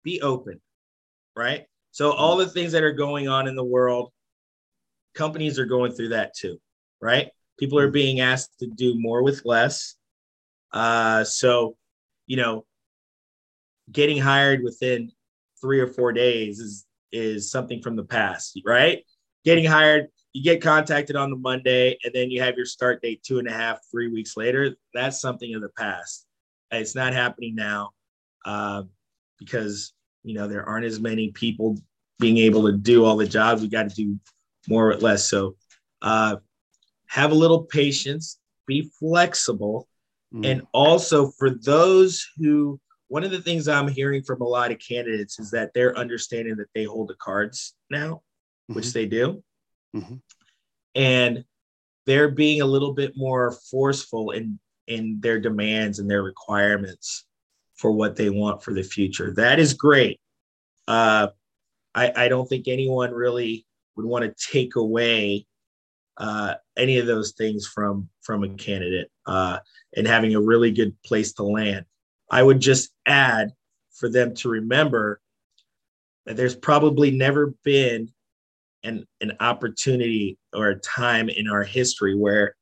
be 0.02 0.22
open, 0.22 0.60
right? 1.36 1.66
So, 1.90 2.12
all 2.12 2.36
the 2.38 2.48
things 2.48 2.72
that 2.72 2.82
are 2.84 2.92
going 2.92 3.28
on 3.28 3.48
in 3.48 3.54
the 3.54 3.64
world, 3.64 4.12
companies 5.14 5.58
are 5.58 5.66
going 5.66 5.92
through 5.92 6.08
that 6.10 6.34
too, 6.34 6.58
right? 7.00 7.28
People 7.58 7.78
are 7.78 7.90
being 7.90 8.20
asked 8.20 8.58
to 8.60 8.66
do 8.66 8.98
more 8.98 9.22
with 9.22 9.44
less. 9.44 9.96
Uh, 10.72 11.22
so, 11.22 11.76
you 12.26 12.36
know, 12.38 12.64
getting 13.92 14.18
hired 14.18 14.62
within 14.62 15.12
three 15.60 15.80
or 15.80 15.86
four 15.86 16.12
days 16.12 16.58
is 16.58 16.86
is 17.12 17.50
something 17.50 17.82
from 17.82 17.94
the 17.94 18.04
past, 18.04 18.58
right? 18.64 19.04
Getting 19.44 19.64
hired 19.64 20.08
you 20.32 20.42
get 20.42 20.62
contacted 20.62 21.14
on 21.14 21.28
the 21.30 21.36
Monday 21.36 21.98
and 22.02 22.14
then 22.14 22.30
you 22.30 22.40
have 22.40 22.56
your 22.56 22.64
start 22.64 23.02
date 23.02 23.22
two 23.22 23.38
and 23.38 23.46
a 23.46 23.52
half, 23.52 23.78
three 23.90 24.08
weeks 24.08 24.34
later. 24.34 24.74
That's 24.94 25.20
something 25.20 25.54
of 25.54 25.60
the 25.60 25.68
past. 25.68 26.24
It's 26.70 26.94
not 26.94 27.12
happening 27.12 27.54
now 27.54 27.90
uh, 28.46 28.84
because 29.38 29.92
you 30.24 30.34
know 30.34 30.48
there 30.48 30.66
aren't 30.66 30.86
as 30.86 31.00
many 31.00 31.30
people 31.32 31.78
being 32.18 32.38
able 32.38 32.62
to 32.66 32.72
do 32.72 33.04
all 33.04 33.16
the 33.16 33.26
jobs. 33.26 33.60
We 33.60 33.68
got 33.68 33.90
to 33.90 33.94
do 33.94 34.18
more 34.68 34.88
with 34.88 35.02
less. 35.02 35.28
So 35.28 35.56
uh, 36.00 36.36
have 37.08 37.30
a 37.30 37.34
little 37.34 37.64
patience, 37.64 38.38
be 38.66 38.90
flexible, 38.98 39.88
Mm. 40.34 40.46
and 40.50 40.62
also 40.72 41.30
for 41.30 41.50
those 41.50 42.26
who 42.38 42.80
one 43.12 43.24
of 43.24 43.30
the 43.30 43.42
things 43.42 43.68
i'm 43.68 43.88
hearing 43.88 44.22
from 44.22 44.40
a 44.40 44.48
lot 44.48 44.72
of 44.72 44.78
candidates 44.78 45.38
is 45.38 45.50
that 45.50 45.70
they're 45.74 45.96
understanding 45.98 46.56
that 46.56 46.72
they 46.74 46.84
hold 46.84 47.08
the 47.08 47.14
cards 47.16 47.74
now 47.90 48.22
which 48.68 48.86
Mhm. 48.86 48.92
they 48.94 49.06
do 49.06 49.44
Mhm. 49.94 50.22
and 50.94 51.44
they're 52.06 52.30
being 52.30 52.62
a 52.62 52.66
little 52.74 52.94
bit 52.94 53.12
more 53.14 53.52
forceful 53.70 54.30
in 54.30 54.58
in 54.86 55.20
their 55.20 55.38
demands 55.38 55.98
and 55.98 56.10
their 56.10 56.22
requirements 56.22 57.26
for 57.74 57.92
what 57.92 58.16
they 58.16 58.30
want 58.30 58.62
for 58.62 58.72
the 58.72 58.82
future 58.82 59.32
that 59.34 59.58
is 59.60 59.74
great 59.74 60.18
uh 60.88 61.28
i 61.94 62.12
i 62.24 62.28
don't 62.28 62.48
think 62.48 62.66
anyone 62.66 63.12
really 63.12 63.66
would 63.94 64.06
want 64.06 64.24
to 64.24 64.50
take 64.52 64.74
away 64.76 65.46
uh, 66.18 66.54
any 66.76 66.98
of 66.98 67.06
those 67.06 67.32
things 67.32 67.66
from 67.66 68.08
from 68.22 68.44
a 68.44 68.48
candidate 68.50 69.10
uh, 69.26 69.58
and 69.96 70.06
having 70.06 70.34
a 70.34 70.40
really 70.40 70.70
good 70.70 70.94
place 71.02 71.32
to 71.32 71.42
land. 71.42 71.86
I 72.32 72.42
would 72.42 72.60
just 72.60 72.90
add 73.06 73.52
for 73.92 74.08
them 74.08 74.34
to 74.36 74.48
remember 74.48 75.20
that 76.26 76.36
there's 76.36 76.56
probably 76.56 77.10
never 77.10 77.54
been 77.62 78.10
an 78.82 79.06
an 79.20 79.36
opportunity 79.38 80.38
or 80.52 80.70
a 80.70 80.78
time 80.80 81.28
in 81.28 81.48
our 81.48 81.62
history 81.62 82.16
where 82.16 82.56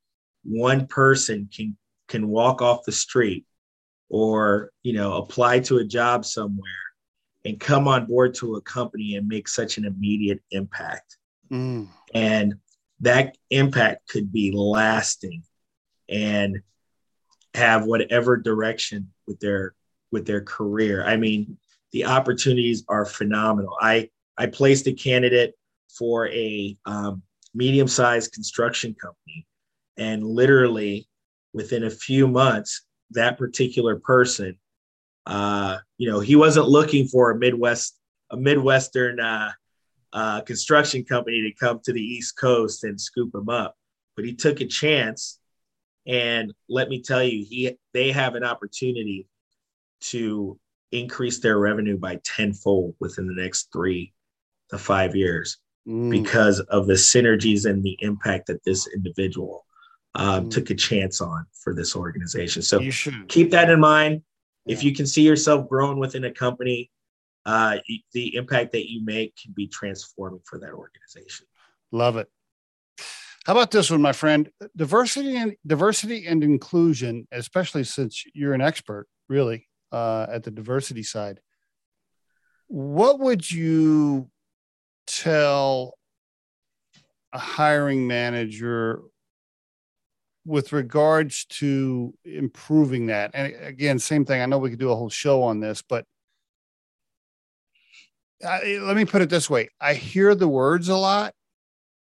one 0.45 0.87
person 0.87 1.49
can 1.55 1.77
can 2.09 2.29
walk 2.29 2.61
off 2.61 2.85
the 2.85 2.93
street 2.93 3.47
or 4.11 4.71
you 4.83 4.93
know 4.93 5.15
apply 5.15 5.61
to 5.61 5.79
a 5.79 5.85
job 5.85 6.25
somewhere 6.25 6.71
and 7.45 7.59
come 7.59 7.89
on 7.89 8.05
board 8.07 8.35
to 8.35 8.57
a 8.57 8.61
company 8.63 9.15
and 9.15 9.29
make 9.29 9.49
such 9.49 9.79
an 9.79 9.85
immediate 9.87 10.41
impact 10.51 11.17
Mm. 11.51 11.89
and 12.15 12.55
that 13.01 13.37
impact 13.51 14.09
could 14.09 14.33
be 14.33 14.53
lasting 14.53 15.43
and 16.09 16.61
have 17.55 17.85
whatever 17.87 18.37
direction 18.37 19.11
with 19.31 19.41
their 19.41 19.75
with 20.13 20.27
their 20.27 20.43
career 20.43 21.05
i 21.07 21.17
mean 21.17 21.57
the 21.93 22.05
opportunities 22.05 22.85
are 22.89 23.05
phenomenal 23.07 23.77
i 23.81 24.09
i 24.37 24.47
placed 24.47 24.87
a 24.87 24.93
candidate 24.93 25.55
for 25.89 26.29
a 26.29 26.77
um, 26.87 27.23
medium-sized 27.55 28.33
construction 28.33 28.95
company 28.95 29.47
and 29.97 30.25
literally 30.25 31.09
within 31.53 31.85
a 31.85 31.91
few 31.91 32.29
months 32.29 32.83
that 33.11 33.39
particular 33.39 33.97
person 33.97 34.59
uh, 35.27 35.79
you 35.97 36.11
know 36.11 36.21
he 36.21 36.37
wasn't 36.37 36.69
looking 36.69 37.07
for 37.07 37.31
a 37.31 37.39
midwest 37.39 37.97
a 38.31 38.37
midwestern 38.37 39.21
uh, 39.21 39.51
uh, 40.13 40.41
construction 40.43 41.05
company 41.05 41.43
to 41.43 41.53
come 41.65 41.81
to 41.85 41.93
the 41.93 42.03
East 42.03 42.37
Coast 42.37 42.85
and 42.85 43.01
scoop 43.01 43.35
him 43.35 43.49
up. 43.49 43.77
But 44.17 44.25
he 44.25 44.35
took 44.35 44.61
a 44.61 44.67
chance, 44.67 45.40
and 46.07 46.53
let 46.69 46.89
me 46.89 47.03
tell 47.03 47.23
you, 47.23 47.45
he 47.45 47.77
they 47.93 48.11
have 48.13 48.35
an 48.35 48.45
opportunity 48.45 49.27
to 50.01 50.59
increase 50.93 51.39
their 51.41 51.59
revenue 51.59 51.97
by 51.99 52.19
tenfold 52.25 52.95
within 53.01 53.27
the 53.27 53.41
next 53.43 53.69
three 53.73 54.13
to 54.71 54.79
five 54.79 55.15
years 55.15 55.59
Mm. 55.89 56.11
because 56.11 56.61
of 56.61 56.87
the 56.87 56.93
synergies 56.93 57.65
and 57.65 57.83
the 57.83 57.97
impact 58.01 58.49
that 58.49 58.63
this 58.65 58.87
individual 58.95 59.65
um, 60.15 60.45
Mm. 60.47 60.51
took 60.51 60.69
a 60.69 60.75
chance 60.75 61.23
on 61.23 61.47
for 61.55 61.75
this 61.75 61.97
organization. 61.97 62.61
So 62.61 62.81
keep 63.29 63.51
that 63.53 63.71
in 63.71 63.81
mind. 63.81 64.23
If 64.67 64.85
you 64.85 64.95
can 64.95 65.07
see 65.07 65.23
yourself 65.23 65.69
growing 65.71 65.99
within 65.99 66.25
a 66.25 66.33
company, 66.33 66.91
uh, 67.47 67.79
the 68.13 68.35
impact 68.35 68.73
that 68.73 68.91
you 68.91 69.03
make 69.03 69.35
can 69.43 69.53
be 69.53 69.69
transforming 69.69 70.43
for 70.45 70.59
that 70.59 70.73
organization. 70.73 71.47
Love 71.93 72.19
it. 72.19 72.29
How 73.47 73.53
about 73.53 73.71
this 73.71 73.91
one, 73.91 74.03
my 74.03 74.13
friend? 74.13 74.51
Diversity 74.77 75.37
and 75.37 75.55
diversity 75.67 76.27
and 76.27 76.45
inclusion, 76.45 77.27
especially 77.33 77.85
since 77.85 78.25
you're 78.35 78.53
an 78.53 78.61
expert, 78.61 79.07
really, 79.29 79.67
uh, 79.93 80.27
at 80.31 80.43
the 80.43 80.51
diversity 80.51 81.03
side. 81.03 81.41
What 82.69 83.19
would 83.19 83.51
you 83.51 84.31
tell 85.07 85.95
a 87.33 87.39
hiring 87.39 88.07
manager 88.07 89.01
with 90.45 90.73
regards 90.73 91.47
to 91.47 92.13
improving 92.25 93.07
that? 93.07 93.31
And 93.33 93.55
again, 93.63 93.99
same 93.99 94.27
thing. 94.27 94.43
I 94.43 94.47
know 94.47 94.59
we 94.59 94.71
could 94.71 94.79
do 94.79 94.93
a 94.93 94.97
whole 94.97 95.09
show 95.09 95.43
on 95.43 95.61
this, 95.61 95.83
but 95.83 96.05
I, 98.47 98.79
let 98.83 98.97
me 98.97 99.05
put 99.07 99.23
it 99.23 99.31
this 99.31 99.49
way: 99.49 99.71
I 99.81 99.95
hear 99.95 100.35
the 100.35 100.49
words 100.49 100.89
a 100.89 100.97
lot, 100.97 101.35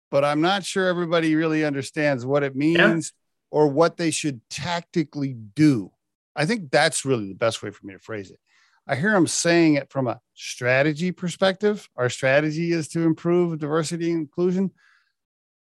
but 0.10 0.24
I'm 0.24 0.42
not 0.42 0.64
sure 0.66 0.88
everybody 0.88 1.36
really 1.36 1.66
understands 1.66 2.26
what 2.26 2.44
it 2.44 2.56
means 2.56 3.14
or 3.52 3.68
what 3.68 3.98
they 3.98 4.12
should 4.12 4.42
tactically 4.50 5.34
do. 5.34 5.92
I 6.36 6.46
think 6.46 6.70
that's 6.72 7.06
really 7.06 7.28
the 7.28 7.36
best 7.36 7.64
way 7.64 7.72
for 7.72 7.86
me 7.86 7.94
to 7.94 8.00
phrase 8.00 8.30
it. 8.32 8.40
I 8.88 8.96
hear 8.96 9.12
them 9.12 9.28
saying 9.28 9.76
it 9.76 9.90
from 9.92 10.08
a 10.08 10.22
strategy 10.34 11.12
perspective. 11.12 11.90
Our 11.98 12.10
strategy 12.10 12.72
is 12.72 12.88
to 12.90 13.02
improve 13.02 13.60
diversity 13.60 14.12
and 14.12 14.22
inclusion. 14.22 14.72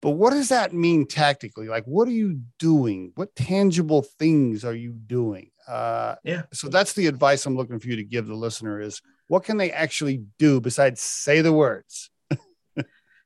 But 0.02 0.12
what 0.12 0.32
does 0.32 0.50
that 0.50 0.74
mean 0.74 1.06
tactically? 1.06 1.68
Like, 1.68 1.84
what 1.86 2.08
are 2.08 2.12
you 2.12 2.42
doing? 2.58 3.12
What 3.16 3.36
tangible 3.36 4.02
things 4.02 4.64
are 4.64 4.74
you 4.74 4.92
doing? 4.92 5.52
Uh, 5.68 6.16
Yeah. 6.24 6.44
So 6.54 6.70
that's 6.70 6.94
the 6.94 7.08
advice 7.08 7.46
I'm 7.46 7.56
looking 7.56 7.80
for 7.80 7.88
you 7.88 7.98
to 7.98 8.04
give 8.04 8.28
the 8.28 8.36
listener 8.36 8.80
is 8.80 9.02
what 9.28 9.44
can 9.44 9.58
they 9.58 9.72
actually 9.72 10.24
do 10.40 10.60
besides 10.62 11.02
say 11.02 11.42
the 11.42 11.54
words? 11.54 12.11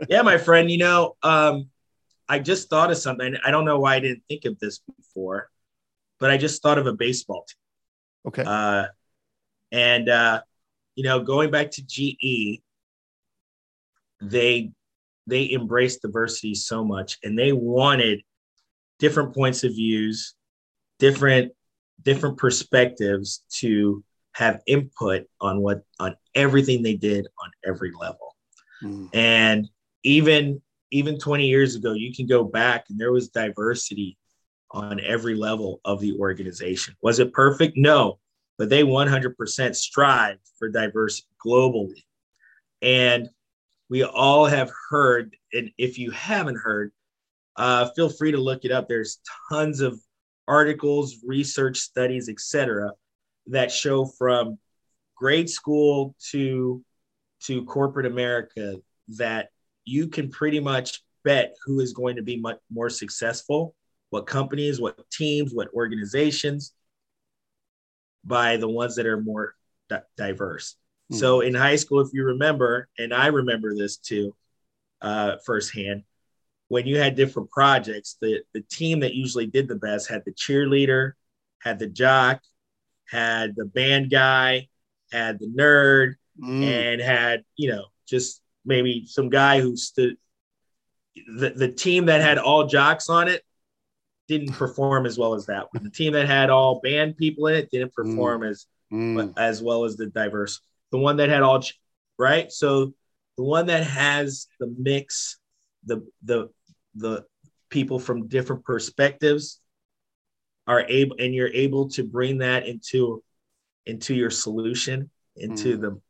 Yeah, 0.10 0.22
my 0.22 0.38
friend, 0.38 0.70
you 0.70 0.78
know, 0.78 1.16
um, 1.24 1.70
I 2.28 2.40
just 2.40 2.70
thought 2.70 2.92
of 2.92 2.98
something. 2.98 3.36
I 3.46 3.52
don't 3.52 3.66
know 3.66 3.80
why 3.80 3.96
I 3.96 4.00
didn't 4.00 4.24
think 4.28 4.46
of 4.46 4.60
this 4.60 4.82
before, 4.98 5.50
but 6.20 6.32
I 6.32 6.38
just 6.38 6.62
thought 6.62 6.78
of 6.78 6.88
a 6.88 6.94
baseball 6.94 7.46
team. 7.48 8.28
Okay. 8.30 8.44
Uh, 8.46 8.88
and, 9.72 10.10
uh, 10.10 10.42
you 10.96 11.04
know, 11.04 11.20
going 11.20 11.52
back 11.52 11.72
to 11.72 11.84
GE, 11.86 12.62
they 14.22 14.72
they 15.28 15.52
embraced 15.52 16.02
diversity 16.02 16.56
so 16.56 16.84
much 16.84 17.18
and 17.24 17.38
they 17.38 17.52
wanted 17.52 18.22
different 19.00 19.34
points 19.36 19.64
of 19.64 19.72
views 19.74 20.36
different 21.00 21.52
different 22.02 22.38
perspectives 22.38 23.44
to 23.50 24.04
have 24.34 24.62
input 24.68 25.26
on 25.42 25.62
what 25.62 25.84
on 26.00 26.16
everything 26.34 26.82
they 26.82 26.96
did 26.96 27.28
on 27.44 27.52
every 27.66 27.92
level 28.00 28.36
Mm. 28.84 29.10
and 29.14 29.70
even 30.06 30.62
even 30.92 31.20
20 31.20 31.48
years 31.48 31.76
ago 31.76 31.94
you 31.94 32.14
can 32.14 32.28
go 32.28 32.44
back 32.44 32.86
and 32.90 33.00
there 33.00 33.12
was 33.12 33.30
diversity 33.30 34.18
on 34.72 35.00
every 35.02 35.36
level 35.36 35.80
of 35.86 36.00
the 36.00 36.18
organization. 36.20 36.96
Was 37.02 37.20
it 37.20 37.34
perfect? 37.34 37.76
No 37.78 38.20
but 38.58 38.70
they 38.70 38.84
100% 38.84 39.76
strive 39.76 40.38
for 40.58 40.70
diversity 40.70 41.28
globally. 41.46 42.04
And 42.82 43.30
we 43.90 44.04
all 44.04 44.46
have 44.46 44.72
heard 44.90 45.36
and 45.54 45.72
if 45.78 45.98
you 45.98 46.12
haven't 46.12 46.58
heard 46.58 46.92
uh, 47.58 47.90
feel 47.96 48.10
free 48.10 48.34
to 48.34 48.38
look 48.38 48.66
it 48.66 48.72
up. 48.72 48.90
There's 48.90 49.20
tons 49.50 49.80
of 49.80 49.98
articles 50.48 51.18
research 51.26 51.78
studies 51.78 52.30
etc 52.30 52.92
that 53.48 53.72
show 53.72 54.06
from 54.06 54.60
grade 55.16 55.50
school 55.50 56.16
to 56.32 56.84
to 57.44 57.66
corporate 57.66 58.06
America 58.06 58.76
that 59.08 59.50
you 59.86 60.08
can 60.08 60.30
pretty 60.30 60.60
much 60.60 61.02
bet 61.24 61.56
who 61.66 61.80
is 61.80 61.94
going 61.94 62.18
to 62.18 62.22
be 62.22 62.38
much 62.38 62.58
more 62.72 62.90
successful, 62.90 63.76
what 64.10 64.28
companies, 64.28 64.80
what 64.80 65.10
teams, 65.10 65.54
what 65.54 65.70
organizations, 65.74 66.74
by 68.24 68.58
the 68.58 68.68
ones 68.68 68.96
that 68.96 69.06
are 69.06 69.22
more 69.22 69.56
di- 69.90 70.02
diverse. 70.18 70.76
Mm-hmm. 71.12 71.20
So 71.20 71.42
in 71.42 71.54
high 71.54 71.76
school, 71.76 72.02
if 72.02 72.10
you 72.14 72.26
remember, 72.26 72.90
and 72.98 73.14
I 73.14 73.28
remember 73.28 73.76
this 73.76 73.98
too 73.98 74.36
uh, 75.02 75.38
firsthand, 75.46 76.04
when 76.68 76.88
you 76.88 76.98
had 76.98 77.16
different 77.16 77.52
projects, 77.52 78.18
the, 78.22 78.42
the 78.54 78.62
team 78.62 79.02
that 79.02 79.14
usually 79.14 79.46
did 79.46 79.68
the 79.68 79.76
best 79.76 80.10
had 80.10 80.24
the 80.26 80.32
cheerleader, 80.32 81.14
had 81.60 81.78
the 81.78 81.88
jock, 81.88 82.42
had 83.08 83.56
the 83.56 83.66
band 83.66 84.10
guy, 84.10 84.68
had 85.12 85.40
the 85.40 85.48
nerd, 85.48 86.16
mm. 86.42 86.64
and 86.64 87.02
had, 87.02 87.44
you 87.56 87.70
know, 87.70 87.86
just 88.08 88.42
maybe 88.66 89.06
some 89.08 89.30
guy 89.30 89.62
who 89.62 89.76
stood 89.76 90.18
the, 91.38 91.52
the 91.52 91.72
team 91.72 92.06
that 92.08 92.22
had 92.22 92.38
all 92.38 92.68
jocks 92.68 93.10
on 93.10 93.28
it 93.28 93.44
didn't 94.28 94.54
perform 94.54 95.06
as 95.06 95.18
well 95.18 95.34
as 95.34 95.46
that 95.46 95.68
one. 95.74 95.84
The 95.84 95.90
team 95.90 96.14
that 96.14 96.28
had 96.28 96.50
all 96.50 96.82
band 96.82 97.18
people 97.18 97.48
in 97.48 97.56
it 97.56 97.70
didn't 97.72 97.94
mm. 97.94 97.96
perform 97.96 98.42
mm. 98.42 98.50
as 98.50 98.66
mm. 98.92 99.34
as 99.38 99.62
well 99.62 99.86
as 99.86 99.96
the 99.96 100.08
diverse. 100.08 100.62
The 100.92 100.98
one 100.98 101.18
that 101.18 101.30
had 101.30 101.44
all 101.44 101.64
right. 102.18 102.52
So 102.52 102.94
the 103.38 103.44
one 103.44 103.68
that 103.68 103.84
has 103.84 104.48
the 104.60 104.74
mix, 104.78 105.38
the 105.86 106.06
the 106.24 106.50
the 106.96 107.26
people 107.70 108.00
from 108.00 108.28
different 108.28 108.64
perspectives 108.64 109.60
are 110.68 110.82
able, 110.88 111.18
and 111.20 111.34
you're 111.34 111.50
able 111.50 111.90
to 111.90 112.04
bring 112.04 112.40
that 112.40 112.66
into 112.66 113.24
into 113.86 114.16
your 114.16 114.32
solution, 114.32 115.10
into 115.36 115.78
mm. 115.78 115.82
the 115.82 116.02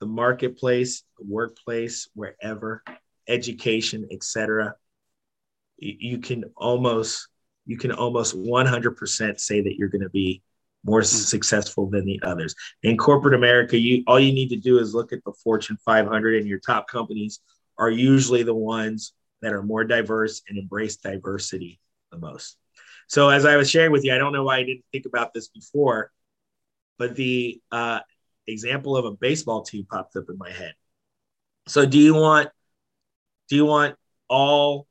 the 0.00 0.06
marketplace, 0.06 1.04
the 1.18 1.24
workplace, 1.26 2.08
wherever, 2.14 2.82
education, 3.28 4.08
etc. 4.10 4.74
You 5.78 6.18
can 6.18 6.44
almost 6.56 7.28
you 7.66 7.76
can 7.76 7.92
almost 7.92 8.36
100% 8.36 9.38
say 9.38 9.60
that 9.60 9.76
you're 9.76 9.88
going 9.88 10.02
to 10.02 10.10
be 10.10 10.42
more 10.84 11.02
mm. 11.02 11.06
successful 11.06 11.88
than 11.88 12.04
the 12.04 12.20
others. 12.22 12.54
In 12.82 12.96
corporate 12.96 13.34
America, 13.34 13.78
you 13.78 14.02
all 14.06 14.18
you 14.18 14.32
need 14.32 14.48
to 14.48 14.56
do 14.56 14.78
is 14.78 14.94
look 14.94 15.12
at 15.12 15.22
the 15.24 15.32
Fortune 15.44 15.78
500 15.84 16.36
and 16.36 16.48
your 16.48 16.58
top 16.58 16.88
companies 16.88 17.40
are 17.78 17.90
usually 17.90 18.42
the 18.42 18.54
ones 18.54 19.12
that 19.42 19.52
are 19.52 19.62
more 19.62 19.84
diverse 19.84 20.42
and 20.48 20.58
embrace 20.58 20.96
diversity 20.96 21.80
the 22.10 22.18
most. 22.18 22.56
So 23.06 23.28
as 23.28 23.44
I 23.44 23.56
was 23.56 23.70
sharing 23.70 23.92
with 23.92 24.04
you, 24.04 24.14
I 24.14 24.18
don't 24.18 24.32
know 24.32 24.44
why 24.44 24.58
I 24.58 24.64
didn't 24.64 24.84
think 24.92 25.06
about 25.06 25.32
this 25.34 25.48
before, 25.48 26.10
but 26.98 27.16
the 27.16 27.60
uh, 27.72 28.00
example 28.50 28.96
of 28.96 29.04
a 29.04 29.12
baseball 29.12 29.62
team 29.62 29.86
popped 29.90 30.16
up 30.16 30.24
in 30.28 30.38
my 30.38 30.50
head. 30.50 30.74
So 31.68 31.86
do 31.86 31.98
you 31.98 32.14
want 32.14 32.48
do 33.48 33.56
you 33.56 33.66
want 33.66 33.96
all 34.28 34.86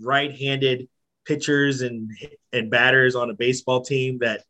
right-handed 0.00 0.88
pitchers 1.24 1.82
and 1.82 2.10
and 2.52 2.70
batters 2.70 3.14
on 3.14 3.30
a 3.30 3.34
baseball 3.34 3.82
team 3.82 4.18
that 4.20 4.42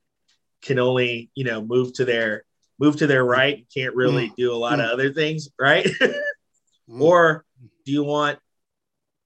can 0.62 0.78
only 0.78 1.30
you 1.34 1.44
know 1.44 1.62
move 1.62 1.92
to 1.94 2.04
their 2.04 2.44
move 2.78 2.96
to 2.96 3.06
their 3.06 3.24
right 3.24 3.66
can't 3.74 3.94
really 3.94 4.28
mm. 4.28 4.36
do 4.36 4.52
a 4.52 4.56
lot 4.56 4.78
mm. 4.78 4.84
of 4.84 4.90
other 4.90 5.12
things 5.12 5.48
right 5.58 5.86
mm. 6.02 7.00
or 7.00 7.44
do 7.84 7.92
you 7.92 8.04
want 8.04 8.38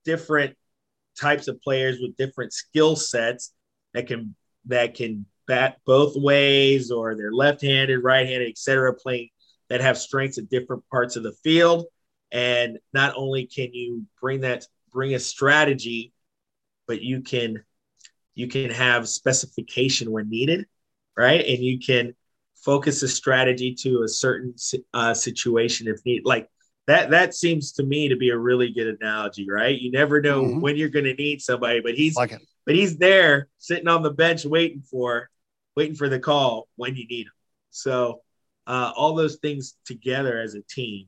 different 0.04 0.56
types 1.18 1.48
of 1.48 1.60
players 1.62 1.98
with 2.00 2.16
different 2.16 2.52
skill 2.52 2.96
sets 2.96 3.52
that 3.94 4.06
can 4.06 4.34
that 4.66 4.94
can 4.94 5.26
bat 5.50 5.78
both 5.84 6.14
ways 6.14 6.92
or 6.92 7.16
they're 7.16 7.32
left-handed 7.32 7.98
right-handed 8.04 8.48
etc 8.48 8.94
playing 8.94 9.28
that 9.68 9.80
have 9.80 9.98
strengths 9.98 10.38
at 10.38 10.48
different 10.48 10.88
parts 10.90 11.16
of 11.16 11.24
the 11.24 11.32
field. 11.42 11.86
And 12.30 12.78
not 12.92 13.14
only 13.16 13.46
can 13.46 13.74
you 13.74 14.06
bring 14.20 14.42
that 14.42 14.64
bring 14.92 15.14
a 15.14 15.18
strategy 15.18 16.12
but 16.86 17.02
you 17.02 17.20
can 17.20 17.64
you 18.34 18.46
can 18.46 18.70
have 18.70 19.08
specification 19.08 20.12
when 20.12 20.30
needed 20.30 20.66
right? 21.16 21.44
And 21.44 21.58
you 21.58 21.80
can 21.80 22.14
focus 22.54 23.02
a 23.02 23.08
strategy 23.08 23.74
to 23.74 24.02
a 24.04 24.08
certain 24.08 24.54
uh, 24.94 25.14
situation 25.14 25.88
if 25.88 25.98
need 26.06 26.22
like 26.24 26.48
that 26.86 27.10
that 27.10 27.34
seems 27.34 27.72
to 27.72 27.82
me 27.82 28.08
to 28.08 28.16
be 28.16 28.30
a 28.30 28.38
really 28.38 28.72
good 28.72 28.96
analogy 29.00 29.50
right? 29.50 29.76
You 29.76 29.90
never 29.90 30.20
know 30.20 30.44
mm-hmm. 30.44 30.60
when 30.60 30.76
you're 30.76 30.88
going 30.90 31.06
to 31.06 31.14
need 31.14 31.42
somebody 31.42 31.80
but 31.80 31.94
he's 31.94 32.14
like 32.14 32.40
but 32.66 32.76
he's 32.76 32.98
there 32.98 33.48
sitting 33.58 33.88
on 33.88 34.04
the 34.04 34.12
bench 34.12 34.44
waiting 34.44 34.82
for 34.82 35.28
waiting 35.76 35.96
for 35.96 36.08
the 36.08 36.18
call 36.18 36.68
when 36.76 36.96
you 36.96 37.06
need 37.06 37.26
them. 37.26 37.32
so 37.70 38.20
uh, 38.66 38.92
all 38.96 39.14
those 39.14 39.36
things 39.36 39.76
together 39.84 40.40
as 40.40 40.54
a 40.54 40.62
team 40.62 41.06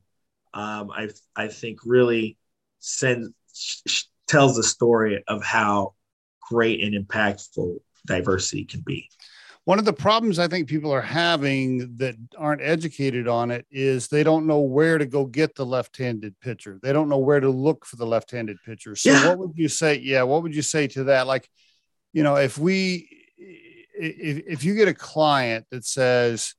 um, 0.55 0.91
I 0.91 1.09
I 1.37 1.49
think 1.49 1.81
really 1.85 2.37
sends 2.81 3.31
sh- 3.55 4.05
tells 4.29 4.57
the 4.57 4.63
story 4.63 5.23
of 5.29 5.43
how 5.43 5.95
great 6.41 6.83
and 6.83 6.95
impactful 6.95 7.79
diversity 8.07 8.65
can 8.65 8.81
be. 8.81 9.09
One 9.65 9.79
of 9.79 9.85
the 9.85 9.93
problems 9.93 10.41
I 10.41 10.49
think 10.49 10.69
people 10.69 10.91
are 10.91 11.01
having 11.01 11.97
that 11.99 12.17
aren't 12.37 12.63
educated 12.63 13.29
on 13.29 13.53
it 13.53 13.65
is 13.71 14.09
they 14.09 14.25
don't 14.25 14.47
know 14.47 14.59
where 14.59 14.99
to 14.99 15.07
go 15.07 15.25
get 15.25 15.55
the 15.55 15.65
left-handed 15.65 16.39
pitcher. 16.41 16.81
They 16.83 16.93
don't 16.93 17.09
know 17.09 17.19
where 17.19 17.39
to 17.39 17.49
look 17.49 17.87
for 17.87 17.95
the 17.95 18.07
left-handed 18.07 18.59
pitcher. 18.65 18.97
So 18.97 19.13
yeah. 19.13 19.29
what 19.29 19.39
would 19.39 19.53
you 19.55 19.69
say? 19.69 20.01
Yeah, 20.01 20.25
what 20.25 20.43
would 20.43 20.55
you 20.55 20.63
say 20.63 20.89
to 20.89 21.05
that? 21.05 21.29
Like, 21.29 21.49
you 22.13 22.25
know, 22.25 22.37
if 22.37 22.59
we 22.59 23.22
if, 24.03 24.45
if 24.47 24.65
you 24.65 24.75
get 24.75 24.89
a 24.89 24.95
client 24.95 25.67
that 25.71 25.85
says, 25.85 26.55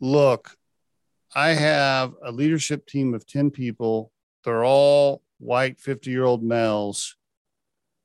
look, 0.00 0.56
I 1.34 1.50
have 1.50 2.14
a 2.24 2.32
leadership 2.32 2.86
team 2.86 3.14
of 3.14 3.26
10 3.26 3.50
people. 3.50 4.12
They're 4.44 4.64
all 4.64 5.22
white 5.38 5.80
50 5.80 6.10
year 6.10 6.24
old 6.24 6.42
males. 6.42 7.16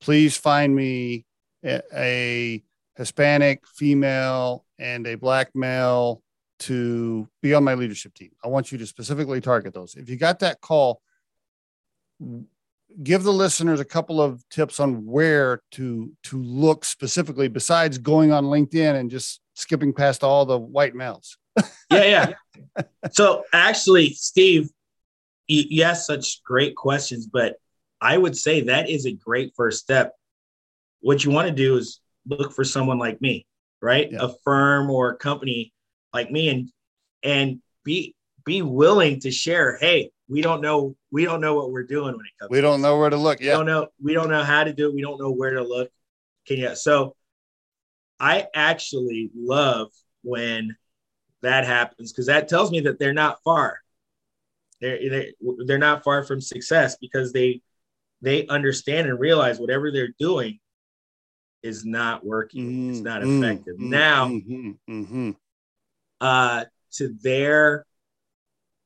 Please 0.01 0.35
find 0.35 0.75
me 0.75 1.25
a, 1.63 1.81
a, 1.95 2.63
Hispanic 2.95 3.65
female 3.65 4.65
and 4.77 5.07
a 5.07 5.15
black 5.15 5.49
male 5.55 6.21
to 6.59 7.27
be 7.41 7.55
on 7.55 7.63
my 7.63 7.73
leadership 7.73 8.13
team. 8.13 8.29
I 8.43 8.49
want 8.49 8.71
you 8.71 8.77
to 8.77 8.85
specifically 8.85 9.41
target 9.41 9.73
those. 9.73 9.95
If 9.95 10.09
you 10.09 10.15
got 10.15 10.37
that 10.39 10.61
call, 10.61 11.01
give 13.01 13.23
the 13.23 13.33
listeners 13.33 13.79
a 13.79 13.85
couple 13.85 14.21
of 14.21 14.47
tips 14.49 14.79
on 14.79 15.05
where 15.05 15.61
to 15.71 16.11
to 16.23 16.41
look 16.41 16.85
specifically 16.85 17.47
besides 17.47 17.97
going 17.97 18.31
on 18.31 18.45
LinkedIn 18.45 18.95
and 18.95 19.09
just 19.09 19.41
skipping 19.55 19.93
past 19.93 20.23
all 20.23 20.45
the 20.45 20.57
white 20.57 20.95
males 20.95 21.37
yeah, 21.91 22.33
yeah. 22.75 22.83
so 23.11 23.43
actually, 23.53 24.13
Steve, 24.13 24.69
you, 25.47 25.83
asked 25.83 26.07
such 26.07 26.43
great 26.43 26.75
questions, 26.75 27.27
but 27.27 27.57
I 28.01 28.17
would 28.17 28.37
say 28.37 28.61
that 28.61 28.89
is 28.89 29.05
a 29.05 29.11
great 29.11 29.53
first 29.55 29.79
step. 29.79 30.13
What 31.01 31.23
you 31.23 31.31
want 31.31 31.47
to 31.47 31.53
do 31.53 31.77
is 31.77 31.99
look 32.27 32.53
for 32.53 32.63
someone 32.63 32.97
like 32.97 33.21
me, 33.21 33.45
right? 33.81 34.11
Yeah. 34.11 34.19
A 34.21 34.29
firm 34.43 34.89
or 34.89 35.11
a 35.11 35.17
company 35.17 35.73
like 36.13 36.31
me, 36.31 36.49
and 36.49 36.69
and 37.23 37.61
be 37.83 38.15
be 38.45 38.61
willing 38.61 39.19
to 39.21 39.31
share. 39.31 39.77
Hey, 39.77 40.11
we 40.27 40.41
don't 40.41 40.61
know 40.61 40.95
we 41.11 41.25
don't 41.25 41.41
know 41.41 41.55
what 41.55 41.71
we're 41.71 41.83
doing 41.83 42.15
when 42.15 42.25
it 42.25 42.31
comes. 42.39 42.49
We 42.49 42.61
don't 42.61 42.81
know 42.81 42.97
where 42.97 43.09
to 43.09 43.17
look. 43.17 43.39
Yeah, 43.39 43.53
we 43.53 43.57
don't 43.57 43.65
know 43.65 43.87
we 44.01 44.13
don't 44.13 44.29
know 44.29 44.43
how 44.43 44.63
to 44.63 44.73
do 44.73 44.87
it. 44.87 44.95
We 44.95 45.01
don't 45.01 45.19
know 45.19 45.31
where 45.31 45.53
to 45.53 45.63
look. 45.63 45.89
Can 46.47 46.57
you? 46.57 46.75
So, 46.75 47.15
I 48.19 48.47
actually 48.53 49.31
love 49.35 49.89
when 50.23 50.75
that 51.41 51.65
happens 51.65 52.11
because 52.11 52.27
that 52.27 52.47
tells 52.47 52.71
me 52.71 52.81
that 52.81 52.99
they're 52.99 53.13
not 53.13 53.39
far. 53.43 53.79
They're, 54.81 55.09
they're 55.09 55.31
they're 55.65 55.77
not 55.77 56.03
far 56.03 56.23
from 56.23 56.41
success 56.41 56.97
because 56.99 57.31
they 57.33 57.61
they 58.21 58.47
understand 58.47 59.07
and 59.07 59.19
realize 59.19 59.59
whatever 59.59 59.91
they're 59.91 60.13
doing 60.17 60.59
is 61.61 61.85
not 61.85 62.25
working. 62.25 62.65
Mm-hmm. 62.65 62.89
It's 62.91 62.99
not 62.99 63.21
mm-hmm. 63.21 63.43
effective. 63.43 63.75
Mm-hmm. 63.75 63.89
Now, 63.89 64.27
mm-hmm. 64.27 65.31
uh, 66.21 66.65
to 66.93 67.15
their 67.21 67.85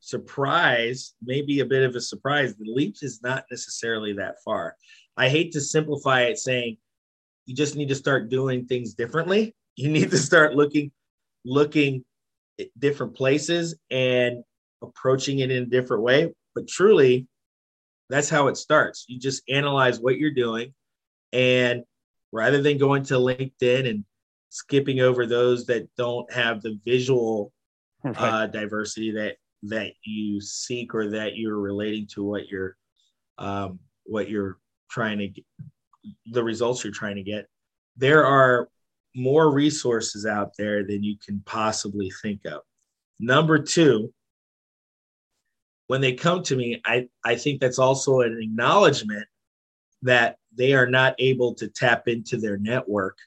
surprise, 0.07 1.13
maybe 1.21 1.59
a 1.59 1.65
bit 1.65 1.83
of 1.83 1.93
a 1.93 1.99
surprise, 1.99 2.55
the 2.55 2.63
leap 2.65 2.95
is 3.01 3.21
not 3.21 3.43
necessarily 3.51 4.13
that 4.13 4.35
far. 4.43 4.77
I 5.17 5.27
hate 5.27 5.51
to 5.51 5.61
simplify 5.61 6.21
it 6.21 6.37
saying 6.37 6.77
you 7.45 7.53
just 7.53 7.75
need 7.75 7.89
to 7.89 7.95
start 7.95 8.29
doing 8.29 8.65
things 8.65 8.93
differently. 8.93 9.53
You 9.79 9.91
need 9.91 10.09
to 10.09 10.17
start 10.17 10.55
looking 10.55 10.91
looking 11.45 12.03
at 12.59 12.69
different 12.79 13.13
places 13.13 13.75
and 13.91 14.43
approaching 14.81 15.37
it 15.37 15.51
in 15.51 15.61
a 15.61 15.65
different 15.67 16.01
way. 16.01 16.33
But 16.55 16.67
truly, 16.67 17.27
that's 18.09 18.27
how 18.27 18.47
it 18.47 18.57
starts. 18.57 19.05
You 19.07 19.19
just 19.19 19.43
analyze 19.47 19.99
what 19.99 20.17
you're 20.17 20.31
doing. 20.33 20.73
And 21.31 21.83
rather 22.31 22.59
than 22.59 22.79
going 22.79 23.03
to 23.03 23.19
LinkedIn 23.19 23.87
and 23.87 24.03
skipping 24.49 24.99
over 24.99 25.27
those 25.27 25.67
that 25.67 25.87
don't 25.95 26.33
have 26.33 26.63
the 26.63 26.79
visual 26.83 27.53
right. 28.03 28.17
uh, 28.17 28.47
diversity 28.47 29.11
that 29.11 29.37
that 29.69 29.91
you 30.03 30.41
seek 30.41 30.93
or 30.93 31.09
that 31.11 31.37
you're 31.37 31.59
relating 31.59 32.07
to 32.07 32.23
what 32.23 32.47
you're 32.47 32.75
um, 33.37 33.79
what 34.05 34.29
you're 34.29 34.57
trying 34.89 35.19
to 35.19 35.27
get, 35.27 35.45
the 36.31 36.43
results 36.43 36.83
you're 36.83 36.93
trying 36.93 37.15
to 37.15 37.23
get 37.23 37.47
there 37.97 38.25
are 38.25 38.69
more 39.15 39.51
resources 39.51 40.25
out 40.25 40.51
there 40.57 40.83
than 40.85 41.03
you 41.03 41.17
can 41.17 41.41
possibly 41.45 42.11
think 42.21 42.45
of. 42.45 42.61
Number 43.19 43.57
two, 43.57 44.13
when 45.87 46.01
they 46.01 46.13
come 46.13 46.43
to 46.43 46.55
me, 46.55 46.81
I, 46.85 47.07
I 47.25 47.35
think 47.35 47.59
that's 47.59 47.79
also 47.79 48.21
an 48.21 48.37
acknowledgement 48.39 49.25
that 50.03 50.37
they 50.55 50.73
are 50.73 50.87
not 50.87 51.15
able 51.17 51.55
to 51.55 51.67
tap 51.67 52.07
into 52.07 52.37
their 52.37 52.57
network 52.57 53.17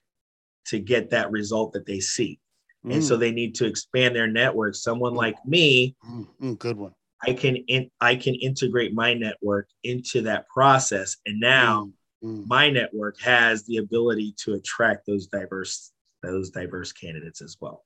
to 0.66 0.78
get 0.78 1.10
that 1.10 1.32
result 1.32 1.72
that 1.72 1.86
they 1.86 1.98
see. 1.98 2.38
Mm. 2.84 2.94
And 2.94 3.04
so 3.04 3.16
mm. 3.16 3.20
they 3.20 3.30
need 3.30 3.54
to 3.56 3.66
expand 3.66 4.16
their 4.16 4.26
network. 4.26 4.74
Someone 4.74 5.14
like 5.14 5.36
me, 5.44 5.94
mm, 6.08 6.26
mm, 6.40 6.58
good 6.58 6.76
one. 6.76 6.94
I 7.22 7.34
can 7.34 7.56
in, 7.56 7.90
I 8.00 8.16
can 8.16 8.34
integrate 8.34 8.94
my 8.94 9.12
network 9.12 9.68
into 9.84 10.22
that 10.22 10.48
process, 10.48 11.18
and 11.26 11.38
now 11.38 11.90
mm, 12.24 12.40
mm. 12.40 12.46
my 12.46 12.70
network 12.70 13.20
has 13.20 13.64
the 13.64 13.76
ability 13.76 14.34
to 14.44 14.54
attract 14.54 15.06
those 15.06 15.26
diverse 15.26 15.92
those 16.22 16.50
diverse 16.50 16.92
candidates 16.92 17.42
as 17.42 17.56
well. 17.60 17.84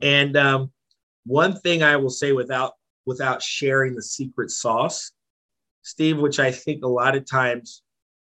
And 0.00 0.36
um, 0.36 0.72
one 1.24 1.56
thing 1.56 1.82
I 1.82 1.96
will 1.96 2.10
say 2.10 2.32
without 2.32 2.74
without 3.04 3.42
sharing 3.42 3.94
the 3.96 4.02
secret 4.02 4.50
sauce, 4.50 5.10
Steve, 5.82 6.18
which 6.18 6.38
I 6.38 6.52
think 6.52 6.84
a 6.84 6.88
lot 6.88 7.16
of 7.16 7.28
times 7.28 7.82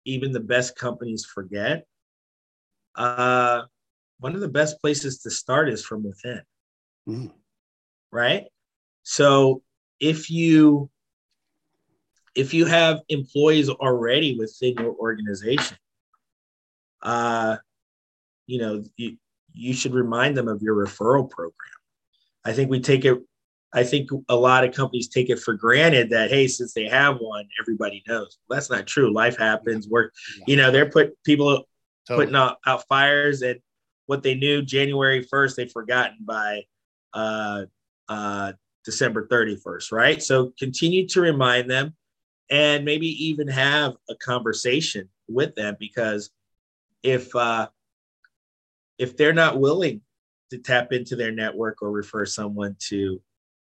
even 0.05 0.33
the 0.33 0.41
best 0.41 0.77
companies 0.77 1.25
forget. 1.25 1.85
Uh, 2.95 3.63
one 4.19 4.35
of 4.35 4.41
the 4.41 4.49
best 4.49 4.81
places 4.81 5.19
to 5.21 5.31
start 5.31 5.69
is 5.69 5.85
from 5.85 6.05
within. 6.05 6.43
Mm. 7.09 7.33
Right? 8.11 8.45
So 9.03 9.63
if 10.01 10.31
you 10.31 10.91
if 12.35 12.53
you 12.53 12.67
have 12.67 13.01
employees 13.09 13.69
already 13.71 14.37
within 14.39 14.75
your 14.79 14.95
organization, 14.95 15.79
uh, 17.03 17.57
you 18.47 18.59
know, 18.59 18.85
you, 18.97 19.17
you 19.55 19.73
should 19.73 19.95
remind 19.95 20.37
them 20.37 20.49
of 20.49 20.61
your 20.61 20.75
referral 20.75 21.31
program. 21.31 21.55
I 22.45 22.53
think 22.53 22.71
we 22.71 22.81
take 22.81 23.05
it 23.05 23.23
I 23.73 23.85
think 23.85 24.09
a 24.29 24.37
lot 24.37 24.65
of 24.65 24.75
companies 24.75 25.09
take 25.09 25.29
it 25.29 25.39
for 25.39 25.53
granted 25.55 26.11
that 26.11 26.31
hey, 26.31 26.47
since 26.47 26.73
they 26.73 26.87
have 26.89 27.19
one, 27.19 27.47
everybody 27.61 28.03
knows. 28.09 28.39
Well, 28.49 28.57
that's 28.57 28.71
not 28.71 28.87
true. 28.87 29.13
Life 29.13 29.37
happens. 29.37 29.87
Work, 29.87 30.15
you 30.47 30.57
know, 30.57 30.71
they're 30.71 30.89
put 30.89 31.23
people 31.25 31.65
totally. 32.07 32.27
putting 32.27 32.37
out, 32.37 32.57
out 32.67 32.89
fires, 32.89 33.43
and 33.43 33.61
what 34.07 34.23
they 34.23 34.35
knew 34.35 34.63
January 34.63 35.23
first, 35.23 35.57
they've 35.57 35.71
forgotten 35.71 36.19
by 36.21 36.63
uh, 37.13 37.65
uh, 38.09 38.53
December 38.85 39.27
thirty 39.29 39.57
first, 39.57 39.93
right? 39.93 40.23
So 40.23 40.53
continue 40.59 41.07
to 41.09 41.21
remind 41.21 41.71
them, 41.71 41.95
and 42.51 42.85
maybe 42.85 43.09
even 43.27 43.49
have 43.49 43.95
a 44.09 44.15
conversation 44.15 45.09
with 45.29 45.55
them 45.55 45.77
because 45.79 46.31
if 47.03 47.35
uh, 47.35 47.69
if 48.99 49.17
they're 49.17 49.33
not 49.33 49.59
willing 49.59 50.01
to 50.51 50.59
tap 50.59 50.93
into 50.93 51.17
their 51.17 51.33
network 51.33 51.83
or 51.83 51.91
refer 51.91 52.25
someone 52.25 52.77
to 52.79 53.21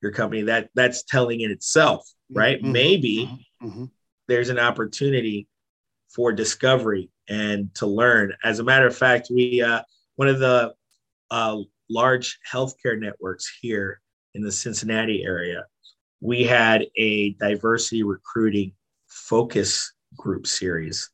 your 0.01 0.11
company 0.11 0.43
that 0.43 0.69
that's 0.75 1.03
telling 1.03 1.41
in 1.41 1.51
itself 1.51 2.07
right 2.31 2.61
mm-hmm. 2.61 2.71
maybe 2.71 3.29
mm-hmm. 3.29 3.67
mm-hmm. 3.67 3.85
there's 4.27 4.49
an 4.49 4.59
opportunity 4.59 5.47
for 6.09 6.31
discovery 6.31 7.09
and 7.27 7.73
to 7.75 7.87
learn 7.87 8.33
as 8.43 8.59
a 8.59 8.63
matter 8.63 8.87
of 8.87 8.95
fact 8.95 9.29
we 9.31 9.61
uh, 9.61 9.81
one 10.15 10.27
of 10.27 10.39
the 10.39 10.73
uh, 11.31 11.57
large 11.89 12.39
healthcare 12.51 12.99
networks 12.99 13.51
here 13.61 14.01
in 14.33 14.41
the 14.41 14.51
cincinnati 14.51 15.23
area 15.23 15.65
we 16.21 16.43
had 16.43 16.85
a 16.97 17.31
diversity 17.33 18.03
recruiting 18.03 18.71
focus 19.07 19.93
group 20.17 20.47
series 20.47 21.09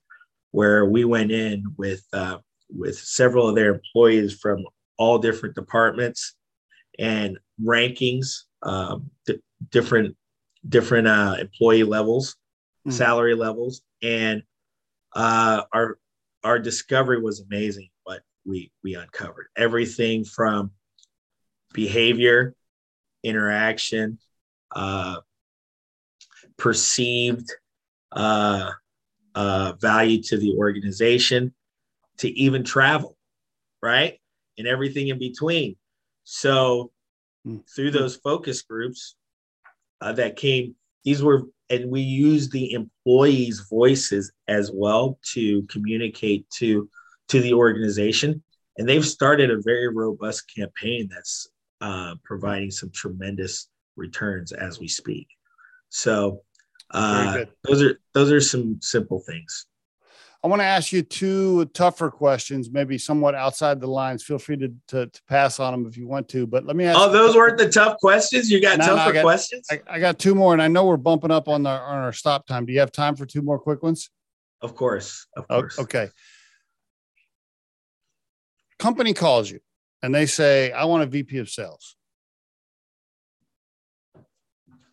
where 0.52 0.86
we 0.86 1.06
went 1.06 1.32
in 1.32 1.64
with 1.78 2.04
uh, 2.14 2.38
with 2.70 2.98
several 2.98 3.50
of 3.50 3.56
their 3.56 3.74
employees 3.74 4.40
from 4.40 4.64
all 4.98 5.18
different 5.18 5.56
departments 5.56 6.36
and 7.00 7.38
rankings 7.64 8.44
um, 8.64 9.10
d- 9.26 9.42
different 9.70 10.16
different 10.68 11.08
uh, 11.08 11.36
employee 11.40 11.84
levels, 11.84 12.36
mm. 12.88 12.94
salary 12.94 13.36
levels, 13.36 13.82
and 14.02 14.44
uh, 15.16 15.64
our 15.74 15.98
our 16.44 16.60
discovery 16.60 17.22
was 17.22 17.42
amazing. 17.42 17.90
We 18.46 18.72
we 18.84 18.96
uncovered 18.96 19.48
everything 19.56 20.26
from 20.26 20.72
behavior, 21.74 22.56
interaction, 23.24 24.20
uh, 24.76 25.18
perceived 26.58 27.52
uh, 28.12 28.72
uh, 29.36 29.74
value 29.80 30.22
to 30.24 30.38
the 30.38 30.56
organization, 30.58 31.54
to 32.18 32.30
even 32.30 32.64
travel, 32.64 33.18
right, 33.82 34.20
and 34.58 34.68
everything 34.68 35.10
in 35.10 35.20
between. 35.20 35.76
So 36.24 36.92
Mm. 37.48 37.68
through 37.68 37.92
those 37.92 38.16
focus 38.18 38.62
groups 38.62 39.16
uh, 40.00 40.14
that 40.14 40.36
came. 40.36 40.76
These 41.04 41.24
were, 41.24 41.44
and 41.70 41.90
we 41.90 42.02
used 42.02 42.52
the 42.52 42.74
employees' 42.74 43.62
voices 43.62 44.32
as 44.48 44.72
well 44.72 45.18
to 45.34 45.64
communicate 45.64 46.48
to 46.58 46.90
to 47.32 47.42
the 47.42 47.54
organization. 47.54 48.44
And 48.78 48.88
they've 48.88 49.06
started 49.06 49.52
a 49.52 49.62
very 49.62 49.88
robust 49.94 50.54
campaign 50.54 51.10
that's 51.10 51.48
uh, 51.80 52.16
providing 52.24 52.72
some 52.72 52.90
tremendous 52.92 53.70
returns 53.96 54.52
as 54.52 54.80
we 54.80 54.88
speak. 54.88 55.28
So 55.90 56.42
uh, 56.92 57.46
those 57.64 57.82
are 57.82 58.00
those 58.14 58.32
are 58.32 58.42
some 58.42 58.80
simple 58.82 59.20
things. 59.20 59.66
I 60.44 60.48
want 60.48 60.62
to 60.62 60.66
ask 60.66 60.92
you 60.92 61.04
two 61.04 61.66
tougher 61.66 62.10
questions, 62.10 62.72
maybe 62.72 62.98
somewhat 62.98 63.36
outside 63.36 63.80
the 63.80 63.88
lines. 63.88 64.24
Feel 64.24 64.40
free 64.40 64.58
to, 64.58 64.74
to, 64.88 65.06
to 65.06 65.22
pass 65.30 65.60
on 65.60 65.72
them 65.72 65.86
if 65.86 65.98
you 65.98 66.08
want 66.08 66.28
to. 66.30 66.48
But 66.48 66.66
let 66.66 66.76
me 66.76 66.86
ask. 66.86 66.98
Oh, 67.00 67.12
those 67.12 67.36
weren't 67.36 67.60
the 67.60 67.70
tough 67.70 67.98
questions. 67.98 68.50
You 68.50 68.60
got 68.60 68.80
no, 68.80 68.86
tougher 68.88 68.96
no, 68.96 69.02
I 69.02 69.12
got, 69.12 69.24
questions. 69.24 69.68
I, 69.70 69.82
I, 69.88 70.00
got 70.00 70.18
two 70.18 70.34
more, 70.34 70.54
and 70.54 70.62
I 70.62 70.68
know 70.68 70.86
we're 70.86 70.98
bumping 70.98 71.30
up 71.30 71.48
on 71.48 71.66
our 71.66 71.82
on 71.82 72.00
our 72.00 72.14
stop 72.14 72.48
time. 72.48 72.66
Do 72.66 72.74
you 72.74 72.80
have 72.80 72.92
time 72.92 73.16
for 73.16 73.26
two 73.26 73.44
more 73.44 73.60
quick 73.60 73.84
ones? 73.84 74.10
Of 74.62 74.76
course, 74.76 75.28
of 75.38 75.48
course. 75.48 75.78
okay. 75.80 76.10
Company 78.82 79.14
calls 79.14 79.52
you, 79.52 79.60
and 80.02 80.14
they 80.14 80.26
say, 80.26 80.72
"I 80.72 80.86
want 80.86 81.04
a 81.04 81.06
VP 81.06 81.38
of 81.38 81.52
sales," 81.52 81.96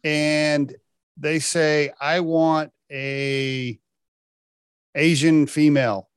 and 0.05 0.77
they 1.17 1.39
say, 1.39 1.91
"I 1.99 2.21
want 2.21 2.71
a." 2.93 3.81
Asian 4.95 5.47
female 5.47 6.11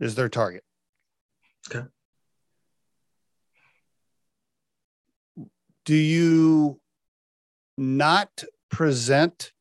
is 0.00 0.14
their 0.14 0.30
target. 0.30 0.64
Okay. 1.68 1.86
Do 5.84 5.94
you 5.94 6.80
not 7.76 8.44
present 8.70 9.52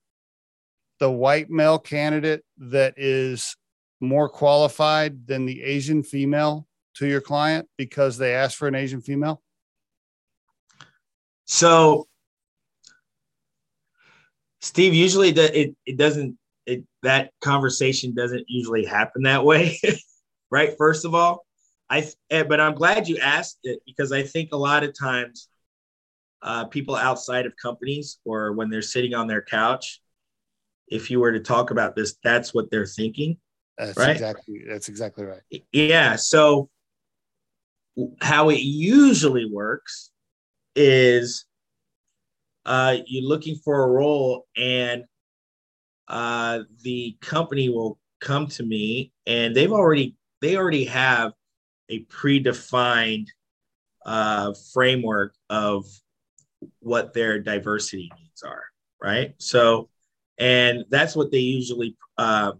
the 0.99 1.12
white 1.12 1.49
male 1.49 1.78
candidate 1.80 2.45
that 2.57 2.93
is 2.95 3.57
more 3.99 4.30
qualified 4.30 5.28
than 5.28 5.45
the 5.45 5.62
Asian 5.64 6.03
female 6.03 6.70
to 6.95 7.07
your 7.07 7.21
client 7.21 7.67
because 7.77 8.17
they 8.17 8.33
asked 8.33 8.57
for 8.57 8.67
an 8.67 8.75
Asian 8.75 9.01
female? 9.01 9.41
So, 11.45 12.07
Steve, 14.61 14.93
usually 14.93 15.29
it, 15.29 15.75
it 15.85 15.97
doesn't 15.97 16.37
it, 16.65 16.83
that 17.03 17.31
conversation 17.41 18.13
doesn't 18.13 18.45
usually 18.47 18.85
happen 18.85 19.23
that 19.23 19.43
way, 19.43 19.79
right? 20.51 20.75
First 20.77 21.05
of 21.05 21.15
all, 21.15 21.45
I 21.89 22.09
eh, 22.29 22.43
but 22.43 22.61
I'm 22.61 22.75
glad 22.75 23.07
you 23.07 23.17
asked 23.17 23.59
it 23.63 23.79
because 23.85 24.11
I 24.11 24.23
think 24.23 24.49
a 24.53 24.57
lot 24.57 24.83
of 24.83 24.97
times 24.97 25.49
uh, 26.41 26.65
people 26.65 26.95
outside 26.95 27.45
of 27.45 27.53
companies 27.61 28.19
or 28.25 28.53
when 28.53 28.69
they're 28.69 28.81
sitting 28.81 29.13
on 29.13 29.27
their 29.27 29.41
couch, 29.41 30.01
if 30.87 31.11
you 31.11 31.19
were 31.19 31.31
to 31.31 31.39
talk 31.39 31.71
about 31.71 31.95
this, 31.95 32.15
that's 32.23 32.53
what 32.53 32.71
they're 32.71 32.85
thinking. 32.85 33.37
That's 33.77 33.97
right? 33.97 34.11
exactly 34.11 34.63
that's 34.67 34.89
exactly 34.89 35.25
right. 35.25 35.41
Yeah. 35.71 36.15
So 36.15 36.69
how 38.21 38.49
it 38.49 38.59
usually 38.59 39.45
works 39.45 40.11
is 40.75 41.45
uh, 42.65 42.97
you're 43.05 43.27
looking 43.27 43.55
for 43.55 43.83
a 43.83 43.87
role 43.87 44.47
and 44.55 45.03
uh, 46.07 46.59
the 46.83 47.17
company 47.21 47.69
will 47.69 47.97
come 48.19 48.47
to 48.47 48.63
me 48.63 49.11
and 49.25 49.55
they've 49.55 49.71
already 49.71 50.15
they 50.41 50.55
already 50.57 50.85
have 50.85 51.33
a 51.89 52.03
predefined 52.05 53.27
uh, 54.05 54.53
framework 54.73 55.33
of 55.49 55.85
what 56.79 57.13
their 57.13 57.39
diversity 57.39 58.11
needs 58.19 58.43
are, 58.43 58.63
right? 59.01 59.33
So, 59.37 59.89
and 60.37 60.85
that's 60.89 61.15
what 61.15 61.31
they 61.31 61.39
usually 61.39 61.95
uh, 62.17 62.53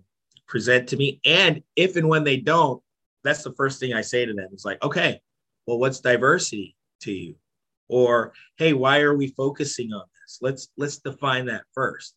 present 0.48 0.90
to 0.90 0.98
me. 0.98 1.20
And 1.26 1.64
if 1.76 1.96
and 1.96 2.08
when 2.08 2.24
they 2.24 2.38
don't, 2.38 2.82
that's 3.24 3.44
the 3.44 3.54
first 3.54 3.80
thing 3.80 3.94
I 3.94 4.02
say 4.02 4.26
to 4.26 4.34
them. 4.34 4.50
It's 4.52 4.66
like, 4.66 4.82
okay, 4.84 5.22
well, 5.66 5.80
what's 5.80 6.00
diversity 6.00 6.76
to 7.02 7.12
you? 7.12 7.36
Or, 7.88 8.34
hey, 8.58 8.74
why 8.74 9.02
are 9.02 9.16
we 9.16 9.28
focusing 9.28 9.92
on 9.94 10.04
this? 10.22 10.40
Let's 10.42 10.70
let's 10.78 10.98
define 10.98 11.46
that 11.48 11.64
first. 11.74 12.16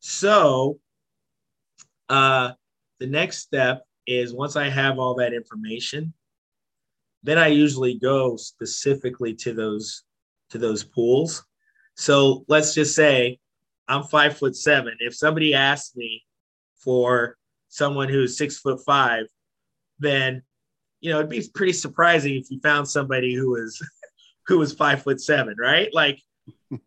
So 0.00 0.80
uh, 2.08 2.52
the 2.98 3.06
next 3.06 3.38
step 3.38 3.84
is 4.06 4.34
once 4.34 4.56
I 4.56 4.68
have 4.68 4.98
all 4.98 5.14
that 5.16 5.32
information, 5.32 6.12
then 7.22 7.38
I 7.38 7.46
usually 7.48 7.98
go 7.98 8.36
specifically 8.36 9.34
to 9.36 9.54
those 9.54 10.02
to 10.50 10.58
those 10.58 10.84
pools. 10.84 11.44
So 11.96 12.44
let's 12.48 12.74
just 12.74 12.94
say 12.94 13.38
I'm 13.88 14.02
five 14.04 14.36
foot 14.36 14.56
seven. 14.56 14.96
If 15.00 15.14
somebody 15.14 15.54
asked 15.54 15.96
me 15.96 16.24
for 16.76 17.36
someone 17.68 18.08
who's 18.08 18.36
six 18.36 18.58
foot 18.58 18.80
five, 18.84 19.26
then 20.04 20.42
you 21.00 21.10
know 21.10 21.18
it'd 21.18 21.30
be 21.30 21.46
pretty 21.54 21.72
surprising 21.72 22.34
if 22.34 22.50
you 22.50 22.60
found 22.60 22.88
somebody 22.88 23.34
who 23.34 23.50
was 23.50 23.80
who 24.46 24.58
was 24.58 24.72
five 24.72 25.02
foot 25.02 25.20
seven, 25.20 25.56
right? 25.58 25.88
Like 25.92 26.20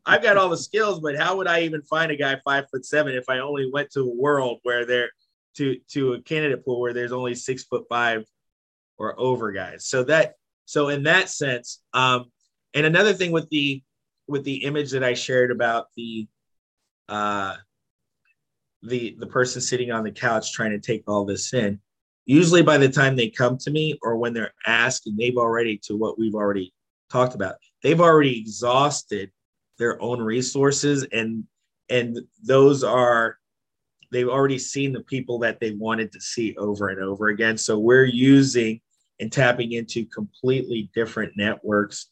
I've 0.06 0.24
got 0.24 0.38
all 0.38 0.50
the 0.50 0.58
skills, 0.58 1.00
but 1.00 1.18
how 1.18 1.38
would 1.38 1.48
I 1.48 1.62
even 1.62 1.82
find 1.82 2.12
a 2.12 2.16
guy 2.16 2.40
five 2.44 2.70
foot 2.70 2.86
seven 2.86 3.16
if 3.16 3.30
I 3.30 3.40
only 3.40 3.70
went 3.72 3.92
to 3.92 4.02
a 4.02 4.16
world 4.16 4.60
where 4.64 4.86
there 4.86 5.10
to 5.56 5.78
to 5.90 6.14
a 6.14 6.22
candidate 6.22 6.64
pool 6.64 6.80
where 6.80 6.94
there's 6.94 7.12
only 7.12 7.36
six 7.36 7.64
foot 7.64 7.86
five 7.90 8.26
or 8.98 9.20
over 9.20 9.52
guys? 9.52 9.86
So 9.86 10.04
that 10.06 10.34
so 10.66 10.90
in 10.90 11.04
that 11.04 11.30
sense, 11.30 11.82
um, 11.94 12.26
and 12.74 12.86
another 12.86 13.14
thing 13.14 13.32
with 13.32 13.50
the 13.50 13.82
with 14.28 14.44
the 14.44 14.64
image 14.66 14.92
that 14.92 15.04
I 15.04 15.14
shared 15.14 15.52
about 15.52 15.88
the 15.96 16.28
uh 17.10 17.56
the 18.84 19.16
the 19.18 19.28
person 19.28 19.62
sitting 19.62 19.92
on 19.92 20.04
the 20.04 20.12
couch 20.12 20.54
trying 20.54 20.72
to 20.72 20.80
take 20.80 21.04
all 21.08 21.26
this 21.26 21.54
in 21.54 21.80
usually 22.28 22.62
by 22.62 22.78
the 22.78 22.90
time 22.90 23.16
they 23.16 23.30
come 23.30 23.58
to 23.58 23.72
me 23.72 23.98
or 24.04 24.18
when 24.18 24.34
they're 24.34 24.54
asked 24.68 25.08
and 25.08 25.18
they've 25.18 25.38
already 25.38 25.80
to 25.80 25.98
what 25.98 26.20
we've 26.20 26.36
already 26.36 26.72
talked 27.10 27.34
about 27.34 27.56
they've 27.82 28.02
already 28.02 28.40
exhausted 28.40 29.32
their 29.80 30.00
own 30.02 30.22
resources 30.22 31.04
and 31.12 31.44
and 31.90 32.20
those 32.44 32.84
are 32.84 33.38
they've 34.12 34.30
already 34.30 34.60
seen 34.60 34.94
the 34.94 35.04
people 35.04 35.40
that 35.40 35.60
they 35.60 35.72
wanted 35.72 36.12
to 36.12 36.22
see 36.22 36.56
over 36.58 36.90
and 36.90 37.02
over 37.02 37.28
again. 37.28 37.58
So 37.58 37.78
we're 37.78 38.06
using 38.06 38.80
and 39.20 39.32
tapping 39.32 39.74
into 39.74 40.06
completely 40.06 40.90
different 40.96 41.34
networks 41.36 42.08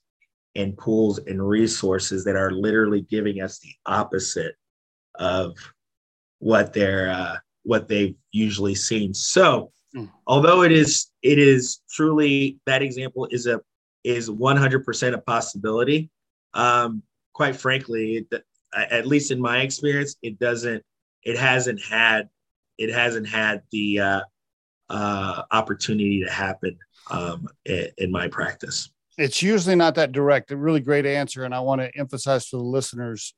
and 0.56 0.78
pools 0.78 1.20
and 1.20 1.46
resources 1.48 2.24
that 2.26 2.36
are 2.36 2.52
literally 2.52 3.02
giving 3.02 3.42
us 3.42 3.60
the 3.60 3.74
opposite 3.86 4.56
of 5.16 5.58
what 6.40 6.74
they're 6.74 7.10
uh, 7.10 7.38
what 7.64 7.88
they've 7.88 8.16
usually 8.32 8.76
seen. 8.76 9.14
So 9.14 9.72
mm. 9.96 10.10
although 10.28 10.64
it 10.64 10.72
is 10.72 11.12
it 11.22 11.40
is 11.40 11.82
truly 11.90 12.60
that 12.66 12.82
example 12.82 13.28
is 13.32 13.48
a 13.48 13.62
is 14.04 14.30
100% 14.30 15.14
a 15.14 15.18
possibility 15.18 16.12
um, 16.56 17.04
quite 17.34 17.56
frankly, 17.56 18.26
it, 18.32 18.44
at 18.74 19.06
least 19.06 19.30
in 19.30 19.40
my 19.40 19.60
experience, 19.60 20.16
it 20.24 20.40
doesn't, 20.40 20.82
it 21.24 21.38
hasn't 21.38 21.82
had, 21.84 22.30
it 22.78 22.92
hasn't 22.92 23.28
had 23.28 23.62
the 23.72 24.00
uh, 24.00 24.22
uh, 24.90 25.44
opportunity 25.52 26.24
to 26.24 26.32
happen 26.32 26.78
um, 27.12 27.48
in, 27.66 27.90
in 27.98 28.12
my 28.12 28.28
practice. 28.28 28.90
It's 29.18 29.42
usually 29.42 29.76
not 29.76 29.96
that 29.96 30.12
direct. 30.12 30.52
A 30.52 30.58
really 30.58 30.82
great 30.82 31.06
answer, 31.06 31.44
and 31.44 31.54
I 31.54 31.60
want 31.60 31.82
to 31.82 31.92
emphasize 31.98 32.50
to 32.50 32.58
the 32.58 32.64
listeners, 32.64 33.34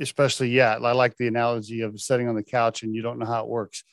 especially 0.00 0.48
yeah, 0.48 0.74
I 0.74 0.92
like 0.92 1.16
the 1.16 1.28
analogy 1.28 1.82
of 1.82 2.00
sitting 2.00 2.28
on 2.28 2.34
the 2.34 2.42
couch 2.42 2.82
and 2.82 2.94
you 2.94 3.02
don't 3.02 3.18
know 3.18 3.26
how 3.26 3.42
it 3.42 3.48
works. 3.48 3.84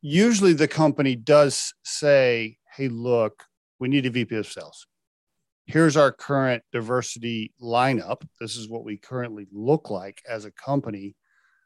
Usually, 0.00 0.52
the 0.52 0.68
company 0.68 1.16
does 1.16 1.74
say, 1.84 2.58
"Hey, 2.76 2.88
look, 2.88 3.44
we 3.78 3.88
need 3.88 4.06
a 4.06 4.10
VP 4.10 4.36
of 4.36 4.46
sales." 4.46 4.86
here's 5.68 5.98
our 5.98 6.10
current 6.10 6.64
diversity 6.72 7.52
lineup. 7.62 8.26
This 8.40 8.56
is 8.56 8.68
what 8.68 8.84
we 8.84 8.96
currently 8.96 9.46
look 9.52 9.90
like 9.90 10.22
as 10.28 10.44
a 10.44 10.50
company. 10.50 11.14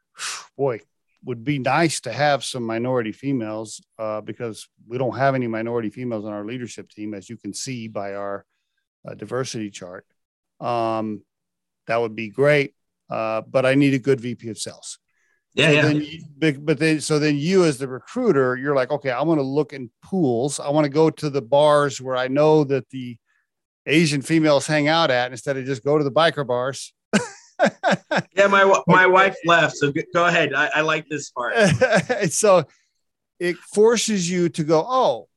Boy, 0.57 0.81
would 1.25 1.45
be 1.45 1.57
nice 1.57 2.01
to 2.01 2.11
have 2.11 2.43
some 2.43 2.63
minority 2.63 3.13
females 3.13 3.81
uh, 3.97 4.19
because 4.19 4.67
we 4.85 4.97
don't 4.97 5.17
have 5.17 5.35
any 5.35 5.47
minority 5.47 5.89
females 5.89 6.25
on 6.25 6.33
our 6.33 6.45
leadership 6.45 6.89
team, 6.89 7.13
as 7.13 7.29
you 7.29 7.37
can 7.37 7.53
see 7.53 7.87
by 7.87 8.13
our 8.13 8.45
uh, 9.07 9.13
diversity 9.13 9.69
chart. 9.69 10.05
Um, 10.59 11.23
that 11.87 12.01
would 12.01 12.13
be 12.13 12.27
great, 12.27 12.75
uh, 13.09 13.41
but 13.41 13.65
I 13.65 13.75
need 13.75 13.93
a 13.93 13.99
good 13.99 14.19
VP 14.19 14.49
of 14.49 14.57
sales. 14.57 14.99
Yeah, 15.55 15.81
so 15.81 15.89
yeah. 15.89 16.17
You, 16.41 16.53
but 16.59 16.79
then, 16.79 16.99
so 16.99 17.19
then 17.19 17.37
you 17.37 17.63
as 17.63 17.77
the 17.77 17.87
recruiter, 17.87 18.55
you're 18.55 18.75
like, 18.75 18.91
okay, 18.91 19.11
I 19.11 19.21
want 19.21 19.39
to 19.39 19.43
look 19.43 19.71
in 19.73 19.91
pools. 20.01 20.59
I 20.59 20.69
want 20.69 20.85
to 20.85 20.89
go 20.89 21.09
to 21.09 21.29
the 21.29 21.41
bars 21.41 22.01
where 22.01 22.17
I 22.17 22.27
know 22.27 22.63
that 22.65 22.89
the 22.89 23.17
Asian 23.85 24.21
females 24.21 24.65
hang 24.65 24.87
out 24.87 25.11
at 25.11 25.31
instead 25.31 25.57
of 25.57 25.65
just 25.65 25.83
go 25.83 25.97
to 25.97 26.03
the 26.03 26.11
biker 26.11 26.45
bars. 26.45 26.93
yeah, 28.35 28.47
my 28.47 28.81
my 28.87 29.05
wife 29.05 29.35
left, 29.45 29.75
so 29.77 29.93
go 30.13 30.25
ahead. 30.25 30.53
I, 30.53 30.69
I 30.75 30.81
like 30.81 31.07
this 31.07 31.29
part. 31.29 31.55
so 32.29 32.65
it 33.39 33.57
forces 33.57 34.29
you 34.29 34.49
to 34.49 34.63
go, 34.63 34.85
oh, 34.87 35.27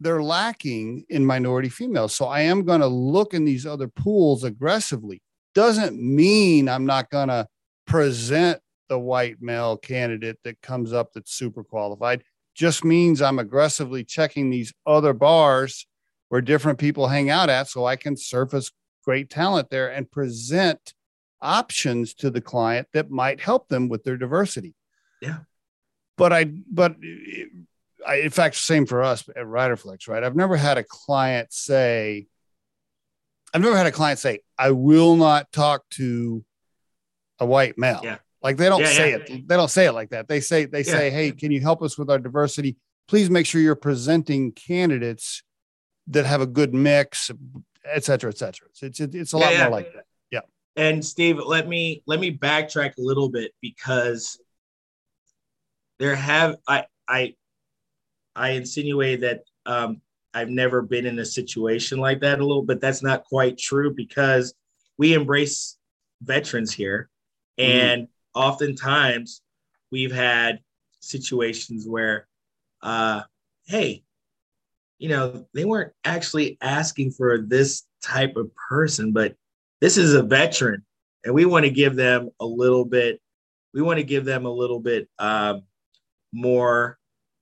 they're 0.00 0.22
lacking 0.22 1.04
in 1.08 1.24
minority 1.24 1.68
females. 1.68 2.14
So 2.14 2.26
I 2.26 2.40
am 2.40 2.64
going 2.64 2.80
to 2.80 2.86
look 2.86 3.34
in 3.34 3.44
these 3.44 3.66
other 3.66 3.88
pools 3.88 4.42
aggressively. 4.42 5.22
Doesn't 5.54 6.00
mean 6.00 6.68
I'm 6.68 6.86
not 6.86 7.10
going 7.10 7.28
to 7.28 7.46
present 7.86 8.60
the 8.92 8.98
white 8.98 9.40
male 9.40 9.78
candidate 9.78 10.38
that 10.44 10.60
comes 10.60 10.92
up 10.92 11.14
that's 11.14 11.32
super 11.32 11.64
qualified. 11.64 12.22
Just 12.54 12.84
means 12.84 13.22
I'm 13.22 13.38
aggressively 13.38 14.04
checking 14.04 14.50
these 14.50 14.74
other 14.86 15.14
bars 15.14 15.86
where 16.28 16.42
different 16.42 16.78
people 16.78 17.08
hang 17.08 17.30
out 17.30 17.48
at 17.48 17.68
so 17.68 17.86
I 17.86 17.96
can 17.96 18.18
surface 18.18 18.70
great 19.02 19.30
talent 19.30 19.70
there 19.70 19.90
and 19.90 20.10
present 20.10 20.92
options 21.40 22.12
to 22.16 22.28
the 22.28 22.42
client 22.42 22.86
that 22.92 23.10
might 23.10 23.40
help 23.40 23.68
them 23.68 23.88
with 23.88 24.04
their 24.04 24.18
diversity. 24.18 24.74
Yeah. 25.22 25.38
But 26.18 26.34
I, 26.34 26.44
but 26.44 26.96
I, 28.06 28.16
in 28.16 28.28
fact, 28.28 28.56
same 28.56 28.84
for 28.84 29.02
us 29.02 29.26
at 29.30 29.46
Riderflex, 29.46 30.06
right? 30.06 30.22
I've 30.22 30.36
never 30.36 30.58
had 30.58 30.76
a 30.76 30.84
client 30.84 31.50
say, 31.50 32.26
I've 33.54 33.62
never 33.62 33.74
had 33.78 33.86
a 33.86 33.92
client 33.92 34.18
say, 34.18 34.40
I 34.58 34.72
will 34.72 35.16
not 35.16 35.50
talk 35.50 35.88
to 35.92 36.44
a 37.38 37.46
white 37.46 37.78
male. 37.78 38.02
Yeah. 38.04 38.18
Like 38.42 38.56
they 38.56 38.68
don't 38.68 38.80
yeah, 38.80 38.86
say 38.86 39.10
yeah. 39.10 39.16
it. 39.16 39.48
They 39.48 39.56
don't 39.56 39.70
say 39.70 39.86
it 39.86 39.92
like 39.92 40.10
that. 40.10 40.28
They 40.28 40.40
say, 40.40 40.64
they 40.64 40.82
say, 40.82 41.10
Hey, 41.10 41.30
can 41.30 41.52
you 41.52 41.60
help 41.60 41.82
us 41.82 41.96
with 41.96 42.10
our 42.10 42.18
diversity? 42.18 42.76
Please 43.08 43.30
make 43.30 43.46
sure 43.46 43.60
you're 43.60 43.74
presenting 43.74 44.52
candidates 44.52 45.42
that 46.08 46.26
have 46.26 46.40
a 46.40 46.46
good 46.46 46.74
mix, 46.74 47.30
et 47.84 48.04
cetera, 48.04 48.30
et 48.30 48.38
cetera. 48.38 48.68
It's 48.82 49.00
it's, 49.00 49.14
it's 49.14 49.32
a 49.32 49.38
lot 49.38 49.56
more 49.56 49.70
like 49.70 49.92
that. 49.94 50.04
Yeah. 50.30 50.40
And 50.76 51.04
Steve, 51.04 51.38
let 51.38 51.68
me 51.68 52.02
let 52.06 52.20
me 52.20 52.36
backtrack 52.36 52.96
a 52.98 53.02
little 53.02 53.28
bit 53.28 53.52
because 53.60 54.40
there 55.98 56.16
have 56.16 56.56
I 56.66 56.86
I 57.08 57.34
I 58.34 58.50
insinuate 58.50 59.20
that 59.20 59.42
um, 59.66 60.00
I've 60.34 60.48
never 60.48 60.82
been 60.82 61.06
in 61.06 61.18
a 61.18 61.24
situation 61.24 61.98
like 61.98 62.20
that 62.20 62.40
a 62.40 62.44
little, 62.44 62.64
but 62.64 62.80
that's 62.80 63.02
not 63.02 63.24
quite 63.24 63.58
true 63.58 63.94
because 63.94 64.54
we 64.98 65.14
embrace 65.14 65.76
veterans 66.22 66.72
here, 66.72 67.08
mm-hmm. 67.58 67.70
and 67.70 68.08
oftentimes 68.34 69.42
we've 69.90 70.12
had 70.12 70.60
situations 71.00 71.86
where, 71.86 72.26
uh, 72.82 73.22
hey, 73.66 74.02
you 74.98 75.08
know, 75.08 75.46
they 75.52 75.64
weren't 75.64 75.92
actually 76.04 76.58
asking 76.60 77.10
for 77.12 77.38
this 77.38 77.84
type 78.02 78.36
of 78.36 78.50
person, 78.54 79.12
but 79.12 79.34
this 79.80 79.96
is 79.96 80.14
a 80.14 80.22
veteran, 80.22 80.84
and 81.24 81.34
we 81.34 81.44
want 81.44 81.64
to 81.64 81.70
give 81.70 81.96
them 81.96 82.30
a 82.40 82.46
little 82.46 82.84
bit. 82.84 83.20
We 83.74 83.82
want 83.82 83.98
to 83.98 84.04
give 84.04 84.24
them 84.24 84.46
a 84.46 84.50
little 84.50 84.78
bit 84.78 85.08
um, 85.18 85.62
more 86.32 86.98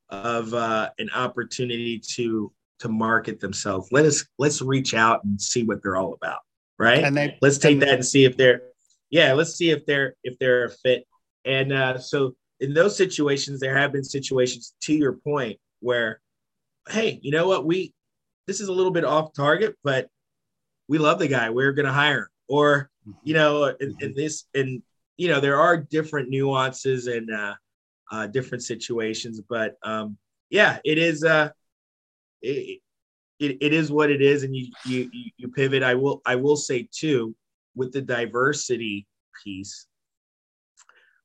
of 0.08 0.54
uh, 0.54 0.90
an 0.98 1.10
opportunity 1.10 1.98
to 2.14 2.52
to 2.80 2.88
market 2.88 3.40
themselves. 3.40 3.92
Let 3.92 4.06
us 4.06 4.24
let's 4.38 4.62
reach 4.62 4.94
out 4.94 5.22
and 5.24 5.40
see 5.40 5.64
what 5.64 5.82
they're 5.82 5.96
all 5.96 6.14
about, 6.14 6.40
right? 6.78 7.04
And 7.04 7.16
they, 7.16 7.36
let's 7.42 7.58
take 7.58 7.80
that 7.80 7.90
and 7.90 8.06
see 8.06 8.24
if 8.24 8.36
they're 8.38 8.62
yeah, 9.10 9.32
let's 9.32 9.54
see 9.54 9.70
if 9.70 9.84
they're 9.86 10.14
if 10.22 10.38
they're 10.38 10.64
a 10.64 10.70
fit. 10.70 11.04
And 11.44 11.72
uh, 11.72 11.98
so 11.98 12.36
in 12.60 12.74
those 12.74 12.96
situations, 12.96 13.60
there 13.60 13.76
have 13.76 13.92
been 13.92 14.04
situations 14.04 14.74
to 14.82 14.94
your 14.94 15.14
point 15.14 15.58
where 15.80 16.20
hey, 16.88 17.18
you 17.22 17.30
know 17.30 17.46
what? 17.46 17.66
We 17.66 17.92
this 18.46 18.60
is 18.60 18.68
a 18.68 18.72
little 18.72 18.92
bit 18.92 19.04
off 19.04 19.32
target, 19.32 19.76
but 19.84 20.08
we 20.88 20.98
love 20.98 21.18
the 21.18 21.28
guy. 21.28 21.50
We're 21.50 21.72
going 21.72 21.86
to 21.86 21.92
hire. 21.92 22.22
Him. 22.22 22.28
Or 22.48 22.90
you 23.22 23.34
know, 23.34 23.66
in, 23.66 23.94
in, 24.00 24.14
this, 24.14 24.44
and 24.54 24.82
you 25.16 25.28
know, 25.28 25.38
there 25.38 25.60
are 25.60 25.76
different 25.76 26.30
nuances 26.30 27.06
and 27.06 27.32
uh, 27.32 27.54
uh, 28.10 28.26
different 28.26 28.64
situations, 28.64 29.40
but 29.48 29.76
um, 29.84 30.18
yeah, 30.50 30.78
it 30.84 30.98
is. 30.98 31.22
Uh, 31.22 31.50
it, 32.42 32.80
it, 33.38 33.58
it 33.60 33.72
is 33.72 33.90
what 33.90 34.10
it 34.10 34.20
is, 34.20 34.42
and 34.42 34.54
you, 34.54 34.66
you 34.84 35.10
you 35.36 35.48
pivot. 35.48 35.82
I 35.82 35.94
will 35.94 36.20
I 36.26 36.34
will 36.36 36.56
say 36.56 36.88
too, 36.90 37.34
with 37.74 37.92
the 37.92 38.02
diversity 38.02 39.06
piece, 39.44 39.86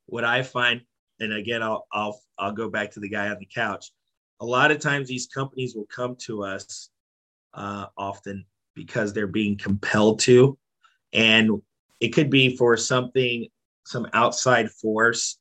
what 0.06 0.24
I 0.24 0.44
find, 0.44 0.82
and 1.20 1.34
again, 1.34 1.64
I'll 1.64 1.88
I'll 1.92 2.20
I'll 2.38 2.52
go 2.52 2.70
back 2.70 2.92
to 2.92 3.00
the 3.00 3.10
guy 3.10 3.30
on 3.30 3.40
the 3.40 3.48
couch. 3.48 3.92
A 4.42 4.46
lot 4.46 4.72
of 4.72 4.80
times 4.80 5.08
these 5.08 5.28
companies 5.28 5.76
will 5.76 5.88
come 5.88 6.16
to 6.26 6.44
us 6.44 6.90
uh, 7.54 7.88
often 7.98 8.46
because 8.76 9.14
they're 9.14 9.28
being 9.28 9.58
compelled 9.58 10.20
to. 10.20 10.58
And 11.14 11.62
it 12.02 12.10
could 12.10 12.30
be 12.30 12.58
for 12.58 12.76
something 12.76 13.48
some 13.86 14.08
outside 14.14 14.70
force 14.72 15.38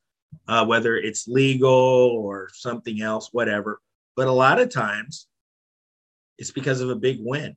uh, 0.48 0.64
whether 0.64 0.96
it's 0.96 1.28
legal 1.28 1.70
or 1.70 2.48
something 2.52 3.00
else 3.00 3.28
whatever. 3.32 3.80
But 4.16 4.28
a 4.28 4.32
lot 4.32 4.60
of 4.60 4.70
times 4.70 5.26
it's 6.38 6.50
because 6.50 6.80
of 6.80 6.90
a 6.90 6.96
big 6.96 7.18
win 7.20 7.56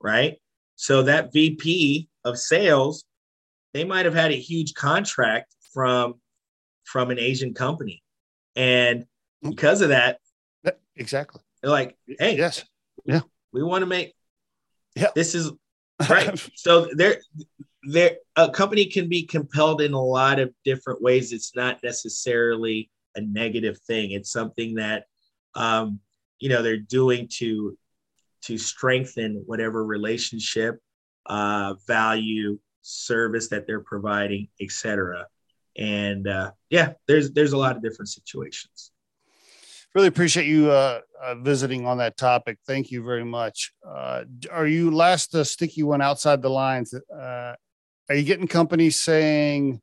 right 0.00 0.38
So 0.82 1.04
that 1.04 1.32
VP 1.32 2.08
of 2.24 2.36
sales, 2.36 3.04
they 3.72 3.84
might 3.84 4.04
have 4.04 4.16
had 4.16 4.32
a 4.32 4.36
huge 4.36 4.74
contract 4.74 5.54
from 5.72 6.14
from 6.82 7.12
an 7.12 7.20
Asian 7.20 7.54
company. 7.54 8.02
And 8.56 9.06
because 9.48 9.80
of 9.80 9.90
that, 9.90 10.18
exactly. 10.96 11.40
They're 11.62 11.70
like, 11.70 11.96
hey, 12.18 12.36
yes. 12.36 12.64
Yeah. 13.04 13.20
We 13.52 13.62
want 13.62 13.82
to 13.82 13.86
make 13.86 14.12
yeah. 14.96 15.10
This 15.14 15.36
is 15.36 15.52
right. 16.10 16.50
so 16.56 16.88
there 16.94 17.18
there 17.84 18.16
a 18.34 18.50
company 18.50 18.86
can 18.86 19.08
be 19.08 19.22
compelled 19.22 19.82
in 19.82 19.92
a 19.92 20.02
lot 20.02 20.40
of 20.40 20.52
different 20.64 21.00
ways. 21.00 21.32
It's 21.32 21.54
not 21.54 21.78
necessarily 21.84 22.90
a 23.14 23.20
negative 23.20 23.78
thing. 23.86 24.10
It's 24.10 24.32
something 24.32 24.74
that 24.74 25.04
um, 25.54 26.00
you 26.40 26.48
know 26.48 26.60
they're 26.60 26.76
doing 26.76 27.28
to 27.34 27.78
to 28.42 28.58
strengthen 28.58 29.42
whatever 29.46 29.84
relationship, 29.84 30.78
uh, 31.26 31.74
value, 31.86 32.58
service 32.82 33.48
that 33.48 33.66
they're 33.66 33.80
providing, 33.80 34.48
etc. 34.60 35.26
And 35.76 36.28
uh, 36.28 36.52
yeah, 36.68 36.94
there's 37.06 37.32
there's 37.32 37.52
a 37.52 37.56
lot 37.56 37.76
of 37.76 37.82
different 37.82 38.08
situations. 38.08 38.90
Really 39.94 40.08
appreciate 40.08 40.46
you 40.46 40.70
uh, 40.70 41.00
uh, 41.22 41.34
visiting 41.36 41.86
on 41.86 41.98
that 41.98 42.16
topic. 42.16 42.58
Thank 42.66 42.90
you 42.90 43.04
very 43.04 43.24
much. 43.24 43.72
Uh, 43.86 44.24
are 44.50 44.66
you 44.66 44.90
last 44.90 45.34
uh, 45.34 45.44
sticky 45.44 45.82
one 45.82 46.00
outside 46.00 46.40
the 46.40 46.48
lines? 46.48 46.94
Are 47.14 48.14
you 48.14 48.22
getting 48.24 48.48
companies 48.48 49.00
saying, 49.00 49.80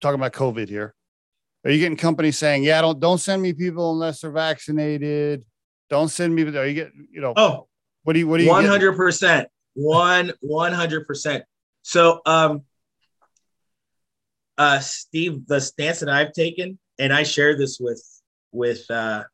talking 0.00 0.20
about 0.20 0.32
COVID 0.32 0.68
here? 0.68 0.94
Are 1.64 1.70
you 1.70 1.78
getting 1.78 1.96
companies 1.96 2.38
saying, 2.38 2.64
"Yeah, 2.64 2.80
don't 2.80 3.00
don't 3.00 3.18
send 3.18 3.42
me 3.42 3.52
people 3.52 3.92
unless 3.92 4.20
they're 4.20 4.30
vaccinated"? 4.30 5.44
Don't 5.90 6.08
send 6.08 6.34
me. 6.34 6.42
Are 6.42 6.66
you 6.66 6.74
get 6.74 6.92
you 7.10 7.20
know? 7.20 7.32
Oh, 7.36 7.68
what 8.02 8.12
do 8.12 8.18
you 8.18 8.28
what 8.28 8.38
do 8.38 8.44
you? 8.44 8.50
One 8.50 8.64
hundred 8.64 8.96
percent. 8.96 9.48
One 9.74 10.32
one 10.40 10.72
hundred 10.72 11.06
percent. 11.06 11.44
So, 11.82 12.20
um, 12.26 12.62
uh, 14.58 14.80
Steve, 14.80 15.46
the 15.46 15.60
stance 15.60 16.00
that 16.00 16.08
I've 16.08 16.32
taken, 16.32 16.78
and 16.98 17.12
I 17.12 17.22
share 17.22 17.56
this 17.56 17.78
with 17.80 18.02
with 18.52 18.90
uh, 18.90 19.24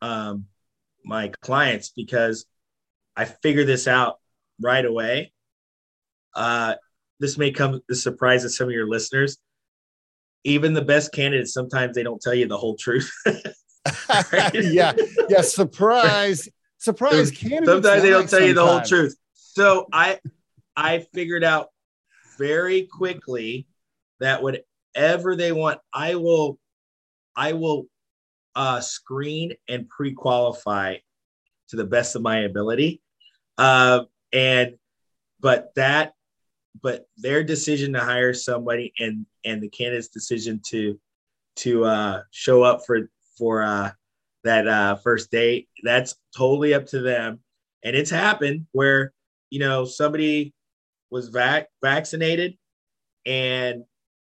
um, 0.00 0.46
my 1.04 1.32
clients 1.40 1.90
because 1.90 2.46
I 3.16 3.24
figure 3.24 3.64
this 3.64 3.88
out 3.88 4.18
right 4.60 4.84
away. 4.84 5.32
Uh, 6.34 6.74
this 7.18 7.36
may 7.36 7.50
come 7.50 7.80
as 7.90 7.98
a 7.98 8.00
surprise 8.00 8.42
to 8.42 8.50
some 8.50 8.68
of 8.68 8.72
your 8.72 8.88
listeners. 8.88 9.38
Even 10.44 10.72
the 10.72 10.82
best 10.82 11.12
candidates, 11.12 11.52
sometimes 11.52 11.96
they 11.96 12.04
don't 12.04 12.22
tell 12.22 12.34
you 12.34 12.46
the 12.46 12.56
whole 12.56 12.76
truth. 12.76 13.10
yeah, 14.54 14.92
yeah. 15.28 15.40
Surprise, 15.40 16.48
surprise 16.78 17.30
candidates. 17.30 17.70
Sometimes 17.70 18.02
they 18.02 18.10
don't 18.10 18.28
tell 18.28 18.42
you 18.42 18.54
the 18.54 18.66
whole 18.66 18.82
truth. 18.82 19.16
So 19.32 19.86
I, 19.92 20.20
I 20.76 21.00
figured 21.14 21.44
out 21.44 21.68
very 22.38 22.82
quickly 22.86 23.66
that 24.20 24.42
whatever 24.42 25.36
they 25.36 25.52
want, 25.52 25.80
I 25.92 26.14
will, 26.14 26.58
I 27.34 27.52
will 27.52 27.86
uh, 28.54 28.80
screen 28.80 29.54
and 29.68 29.88
pre-qualify 29.88 30.96
to 31.68 31.76
the 31.76 31.84
best 31.84 32.16
of 32.16 32.22
my 32.22 32.40
ability. 32.40 33.00
Uh, 33.56 34.04
and 34.32 34.76
but 35.40 35.74
that 35.74 36.12
but 36.82 37.06
their 37.16 37.42
decision 37.42 37.92
to 37.94 38.00
hire 38.00 38.34
somebody 38.34 38.92
and 38.98 39.26
and 39.44 39.62
the 39.62 39.68
candidate's 39.68 40.08
decision 40.08 40.60
to 40.66 40.98
to 41.56 41.84
uh, 41.84 42.22
show 42.30 42.62
up 42.62 42.82
for 42.86 43.10
for 43.38 43.62
uh, 43.62 43.90
that 44.44 44.66
uh, 44.66 44.96
first 44.96 45.30
date 45.30 45.68
that's 45.82 46.14
totally 46.36 46.74
up 46.74 46.86
to 46.86 47.00
them 47.00 47.40
and 47.84 47.96
it's 47.96 48.10
happened 48.10 48.66
where 48.72 49.12
you 49.50 49.58
know 49.58 49.84
somebody 49.84 50.52
was 51.10 51.28
vac- 51.28 51.68
vaccinated 51.82 52.56
and 53.26 53.84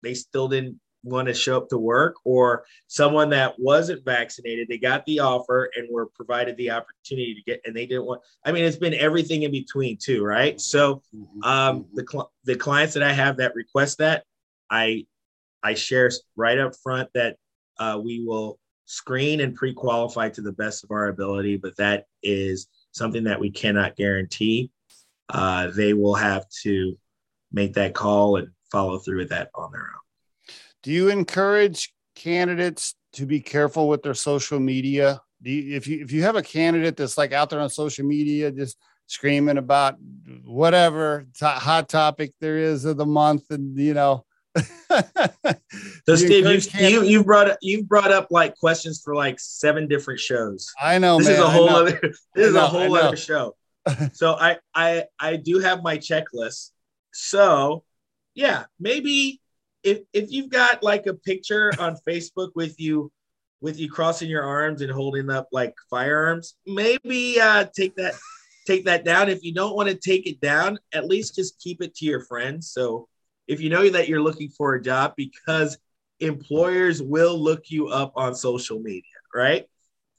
they 0.03 0.13
still 0.13 0.47
didn't 0.47 0.79
want 1.03 1.27
to 1.27 1.33
show 1.33 1.55
up 1.55 1.69
to 1.69 1.77
work 1.77 2.15
or 2.25 2.65
someone 2.87 3.29
that 3.29 3.57
wasn't 3.57 4.03
vaccinated 4.03 4.67
they 4.67 4.77
got 4.77 5.05
the 5.05 5.19
offer 5.19 5.69
and 5.77 5.87
were 5.89 6.07
provided 6.07 6.57
the 6.57 6.69
opportunity 6.69 7.33
to 7.33 7.41
get 7.43 7.61
and 7.65 7.75
they 7.75 7.85
didn't 7.85 8.05
want 8.05 8.21
i 8.45 8.51
mean 8.51 8.65
it's 8.65 8.75
been 8.77 8.93
everything 8.95 9.43
in 9.43 9.51
between 9.51 9.97
too 9.97 10.23
right 10.23 10.59
so 10.59 11.01
mm-hmm. 11.15 11.43
um 11.43 11.83
mm-hmm. 11.83 11.95
the 11.95 12.05
cl- 12.09 12.31
the 12.43 12.55
clients 12.55 12.93
that 12.93 13.03
i 13.03 13.13
have 13.13 13.37
that 13.37 13.55
request 13.55 13.97
that 13.99 14.25
i 14.69 15.05
i 15.63 15.73
share 15.73 16.11
right 16.35 16.57
up 16.57 16.73
front 16.83 17.09
that 17.13 17.37
uh, 17.79 17.97
we 18.03 18.21
will 18.25 18.59
screen 18.89 19.41
and 19.41 19.55
pre-qualify 19.55 20.29
to 20.29 20.41
the 20.41 20.51
best 20.53 20.83
of 20.83 20.91
our 20.91 21.07
ability 21.07 21.57
but 21.57 21.75
that 21.77 22.05
is 22.23 22.67
something 22.91 23.23
that 23.23 23.39
we 23.39 23.51
cannot 23.51 23.95
guarantee 23.95 24.71
uh, 25.29 25.67
they 25.75 25.93
will 25.93 26.15
have 26.15 26.47
to 26.49 26.97
make 27.51 27.73
that 27.73 27.93
call 27.93 28.37
and 28.37 28.49
follow 28.71 28.97
through 28.97 29.17
with 29.17 29.29
that 29.29 29.49
on 29.55 29.71
their 29.71 29.81
own 29.81 29.99
do 30.81 30.91
you 30.91 31.09
encourage 31.09 31.93
candidates 32.15 32.95
to 33.13 33.25
be 33.25 33.39
careful 33.39 33.87
with 33.87 34.03
their 34.03 34.13
social 34.13 34.59
media? 34.59 35.21
Do 35.41 35.51
you, 35.51 35.75
if 35.75 35.87
you 35.87 36.01
if 36.01 36.11
you 36.11 36.23
have 36.23 36.35
a 36.35 36.41
candidate 36.41 36.97
that's 36.97 37.17
like 37.17 37.33
out 37.33 37.49
there 37.49 37.59
on 37.59 37.69
social 37.69 38.05
media 38.05 38.51
just 38.51 38.77
screaming 39.07 39.57
about 39.57 39.95
whatever 40.45 41.25
t- 41.37 41.45
hot 41.45 41.89
topic 41.89 42.33
there 42.39 42.57
is 42.57 42.85
of 42.85 42.97
the 42.97 43.05
month, 43.05 43.51
and 43.51 43.77
you 43.77 43.93
know. 43.93 44.25
so 46.05 46.15
Steve, 46.15 46.45
you, 46.45 46.87
you 46.87 47.03
you 47.03 47.23
brought 47.23 47.57
you 47.61 47.83
brought 47.83 48.11
up 48.11 48.27
like 48.31 48.55
questions 48.55 49.01
for 49.03 49.15
like 49.15 49.39
seven 49.39 49.87
different 49.87 50.19
shows. 50.19 50.71
I 50.81 50.97
know. 50.97 51.17
This 51.17 51.27
man, 51.27 51.35
is 51.39 51.41
a 51.41 51.49
whole 51.49 51.69
other. 51.69 51.99
This 52.35 52.47
is 52.47 52.55
a 52.55 52.67
whole 52.67 52.95
other 52.95 53.17
show. 53.17 53.55
so 54.13 54.33
I 54.33 54.57
I 54.73 55.05
I 55.19 55.35
do 55.35 55.59
have 55.59 55.83
my 55.83 55.97
checklist. 55.97 56.71
So 57.11 57.83
yeah, 58.33 58.65
maybe 58.79 59.41
if 59.83 59.99
if 60.13 60.31
you've 60.31 60.49
got 60.49 60.83
like 60.83 61.07
a 61.07 61.13
picture 61.13 61.73
on 61.79 61.97
Facebook 62.07 62.51
with 62.55 62.79
you 62.79 63.11
with 63.61 63.79
you 63.79 63.89
crossing 63.89 64.29
your 64.29 64.43
arms 64.43 64.81
and 64.81 64.91
holding 64.91 65.29
up 65.29 65.47
like 65.51 65.75
firearms, 65.89 66.55
maybe 66.65 67.39
uh, 67.39 67.65
take 67.75 67.95
that 67.95 68.15
take 68.65 68.85
that 68.85 69.03
down. 69.03 69.29
If 69.29 69.43
you 69.43 69.53
don't 69.53 69.75
want 69.75 69.89
to 69.89 69.95
take 69.95 70.27
it 70.27 70.39
down, 70.39 70.79
at 70.93 71.07
least 71.07 71.35
just 71.35 71.59
keep 71.59 71.81
it 71.81 71.95
to 71.95 72.05
your 72.05 72.21
friends. 72.21 72.71
So 72.71 73.07
if 73.49 73.59
you 73.59 73.69
know 73.69 73.89
that 73.89 74.07
you're 74.07 74.21
looking 74.21 74.49
for 74.49 74.75
a 74.75 74.81
job, 74.81 75.13
because 75.17 75.77
employers 76.19 77.01
will 77.01 77.37
look 77.37 77.71
you 77.71 77.87
up 77.87 78.13
on 78.15 78.35
social 78.35 78.79
media, 78.79 79.03
right? 79.33 79.65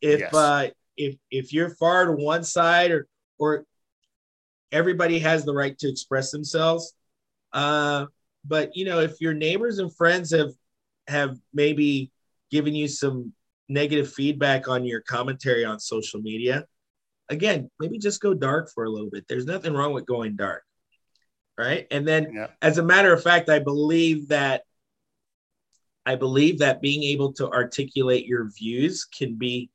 If 0.02 0.20
yes. 0.20 0.34
uh, 0.34 0.68
if 0.96 1.16
if 1.30 1.52
you're 1.52 1.70
far 1.76 2.06
to 2.06 2.12
one 2.12 2.42
side 2.42 2.90
or 2.90 3.06
or 3.38 3.64
everybody 4.72 5.20
has 5.20 5.44
the 5.44 5.54
right 5.54 5.78
to 5.78 5.88
express 5.88 6.32
themselves, 6.32 6.92
uh, 7.52 8.06
but 8.44 8.76
you 8.76 8.84
know 8.84 8.98
if 8.98 9.20
your 9.20 9.32
neighbors 9.32 9.78
and 9.78 9.94
friends 9.94 10.32
have 10.32 10.50
have 11.06 11.38
maybe 11.54 12.10
given 12.50 12.74
you 12.74 12.88
some 12.88 13.32
negative 13.68 14.12
feedback 14.12 14.68
on 14.68 14.84
your 14.84 15.00
commentary 15.02 15.64
on 15.64 15.78
social 15.78 16.20
media 16.20 16.64
again 17.28 17.70
maybe 17.78 17.98
just 17.98 18.20
go 18.20 18.34
dark 18.34 18.68
for 18.74 18.84
a 18.84 18.90
little 18.90 19.08
bit 19.08 19.24
there's 19.28 19.46
nothing 19.46 19.72
wrong 19.72 19.92
with 19.92 20.04
going 20.06 20.34
dark 20.34 20.64
right 21.60 21.86
and 21.90 22.06
then 22.06 22.32
yeah. 22.34 22.46
as 22.62 22.78
a 22.78 22.82
matter 22.82 23.12
of 23.12 23.22
fact 23.22 23.48
i 23.48 23.58
believe 23.58 24.28
that 24.28 24.62
i 26.06 26.14
believe 26.14 26.58
that 26.58 26.80
being 26.80 27.02
able 27.02 27.32
to 27.32 27.48
articulate 27.50 28.26
your 28.26 28.50
views 28.50 29.04
can 29.04 29.36
be 29.36 29.70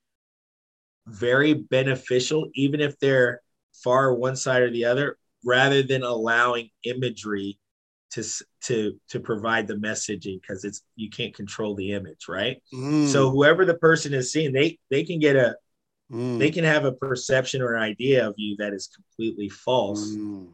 very 1.08 1.54
beneficial 1.54 2.50
even 2.56 2.82
if 2.82 2.98
they're 3.00 3.42
far 3.84 4.14
one 4.14 4.36
side 4.36 4.62
or 4.62 4.72
the 4.72 4.86
other 4.86 5.18
rather 5.44 5.84
than 5.84 6.04
allowing 6.04 6.70
imagery 6.84 7.60
to 8.12 8.24
to 8.62 9.00
to 9.10 9.20
provide 9.20 9.68
the 9.68 9.76
messaging 9.76 10.42
because 10.42 10.64
it's 10.64 10.82
you 10.96 11.10
can't 11.10 11.36
control 11.36 11.76
the 11.76 11.92
image 11.92 12.28
right 12.28 12.62
mm. 12.74 13.08
so 13.08 13.30
whoever 13.30 13.66
the 13.66 13.76
person 13.76 14.14
is 14.14 14.32
seeing 14.32 14.54
they 14.54 14.78
they 14.90 15.04
can 15.04 15.20
get 15.20 15.36
a 15.36 15.56
mm. 16.12 16.40
they 16.40 16.50
can 16.50 16.64
have 16.64 16.86
a 16.86 16.94
perception 16.94 17.62
or 17.62 17.78
idea 17.78 18.28
of 18.28 18.34
you 18.38 18.56
that 18.58 18.74
is 18.74 18.88
completely 18.88 19.50
false 19.50 20.16
mm. 20.16 20.48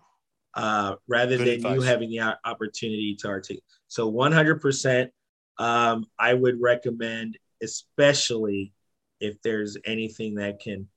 Uh, 0.54 0.96
rather 1.08 1.38
Good 1.38 1.48
than 1.48 1.56
advice. 1.56 1.76
you 1.76 1.82
having 1.82 2.10
the 2.10 2.38
opportunity 2.46 3.16
to 3.22 3.28
articulate 3.28 3.64
so 3.88 4.12
100% 4.12 5.10
um, 5.58 6.06
i 6.20 6.34
would 6.34 6.60
recommend 6.60 7.38
especially 7.62 8.74
if 9.20 9.42
there's 9.42 9.78
anything 9.86 10.36
that 10.36 10.60
can 10.60 10.88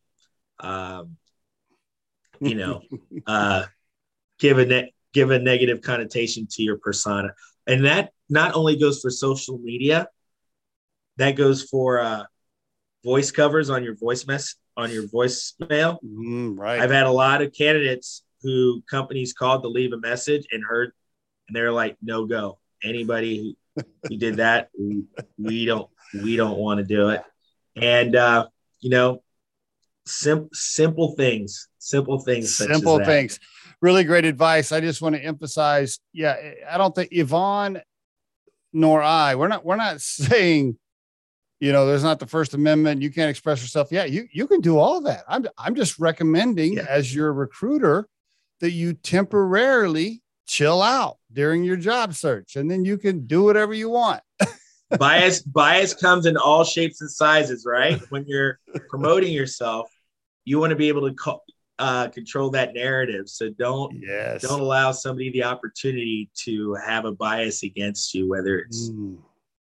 um, 0.61 1.17
you 2.41 2.55
know 2.55 2.83
uh, 3.27 3.65
give 4.39 4.59
a 4.59 4.67
net 4.67 4.91
give 5.15 5.31
a 5.31 5.39
negative 5.39 5.81
connotation 5.81 6.47
to 6.51 6.63
your 6.63 6.77
persona. 6.77 7.33
And 7.67 7.87
that 7.87 8.11
not 8.29 8.55
only 8.55 8.77
goes 8.77 9.01
for 9.01 9.11
social 9.11 9.59
media, 9.59 10.09
that 11.17 11.37
goes 11.37 11.63
for 11.63 12.01
uh, 12.01 12.25
voice 13.05 13.31
covers 13.31 13.71
on 13.71 13.85
your 13.85 13.95
voice 13.95 14.27
mess 14.27 14.57
on 14.77 14.91
your 14.91 15.05
voicemail. 15.05 15.99
Mm, 16.05 16.59
right. 16.59 16.81
I've 16.81 16.91
had 16.91 17.07
a 17.07 17.11
lot 17.11 17.41
of 17.41 17.53
candidates 17.53 18.24
who 18.45 18.83
companies 18.89 19.33
called 19.33 19.63
to 19.63 19.69
leave 19.69 19.93
a 19.93 19.99
message 19.99 20.47
and 20.53 20.63
heard, 20.63 20.93
and 21.49 21.57
they're 21.57 21.73
like, 21.73 21.97
"No 22.01 22.27
go. 22.27 22.59
Anybody 22.85 23.57
who, 23.75 24.17
did 24.17 24.37
that, 24.37 24.69
we, 24.79 25.05
we 25.39 25.65
don't 25.65 25.91
we 26.23 26.37
don't 26.37 26.59
want 26.59 26.79
to 26.79 26.85
do 26.85 27.09
it." 27.09 27.23
And 27.75 28.15
uh, 28.15 28.47
you 28.81 28.91
know, 28.91 29.23
Sim- 30.07 30.51
simple 30.53 31.15
things, 31.17 31.69
simple 31.79 32.21
things, 32.21 32.57
simple 32.57 33.03
things. 33.03 33.41
Really 33.81 34.05
great 34.05 34.27
advice. 34.27 34.71
I 34.71 34.81
just 34.81 35.01
want 35.01 35.15
to 35.15 35.25
emphasize. 35.25 35.99
Yeah, 36.13 36.37
I 36.71 36.77
don't 36.77 36.95
think 36.95 37.13
Evan 37.13 37.81
nor 38.75 39.03
I. 39.03 39.35
We're 39.37 39.49
not. 39.49 39.65
We're 39.65 39.77
not 39.77 40.01
saying. 40.03 40.79
You 41.61 41.73
know, 41.73 41.87
there's 41.87 42.05
not 42.05 42.19
the 42.19 42.27
First 42.27 42.53
Amendment. 42.53 43.01
You 43.01 43.11
can't 43.11 43.31
express 43.31 43.63
yourself. 43.63 43.89
Yeah, 43.91 44.05
you 44.05 44.29
you 44.31 44.47
can 44.47 44.61
do 44.61 44.79
all 44.79 45.01
that. 45.03 45.25
I'm 45.27 45.47
I'm 45.57 45.75
just 45.75 45.99
recommending 45.99 46.75
yeah. 46.75 46.87
as 46.87 47.15
your 47.15 47.33
recruiter 47.33 48.07
that 48.65 48.71
you 48.71 48.95
temporarily 48.95 50.23
chill 50.47 50.81
out 50.81 51.19
during 51.31 51.65
your 51.65 51.77
job 51.77 52.15
search, 52.15 52.57
and 52.57 52.71
then 52.71 52.83
you 52.83 52.97
can 52.97 53.27
do 53.27 53.43
whatever 53.43 53.75
you 53.75 53.91
want. 53.91 54.23
bias 54.99 55.43
bias 55.43 55.93
comes 55.93 56.25
in 56.25 56.39
all 56.39 56.65
shapes 56.65 57.03
and 57.03 57.11
sizes, 57.11 57.67
right? 57.67 58.01
When 58.09 58.25
you're 58.27 58.59
promoting 58.89 59.35
yourself, 59.35 59.91
you 60.47 60.59
want 60.59 60.71
to 60.71 60.77
be 60.77 60.89
able 60.89 61.07
to 61.11 61.15
co- 61.15 61.43
uh, 61.79 62.09
control 62.09 62.49
that 62.53 62.73
narrative. 62.73 63.29
So 63.29 63.51
don't 63.51 63.95
yes. 64.01 64.41
don't 64.41 64.61
allow 64.61 64.93
somebody 64.93 65.31
the 65.31 65.45
opportunity 65.45 66.31
to 66.45 66.75
have 66.75 67.05
a 67.05 67.13
bias 67.13 67.65
against 67.65 68.15
you, 68.15 68.27
whether 68.27 68.61
it's 68.61 68.89
mm. 68.91 69.19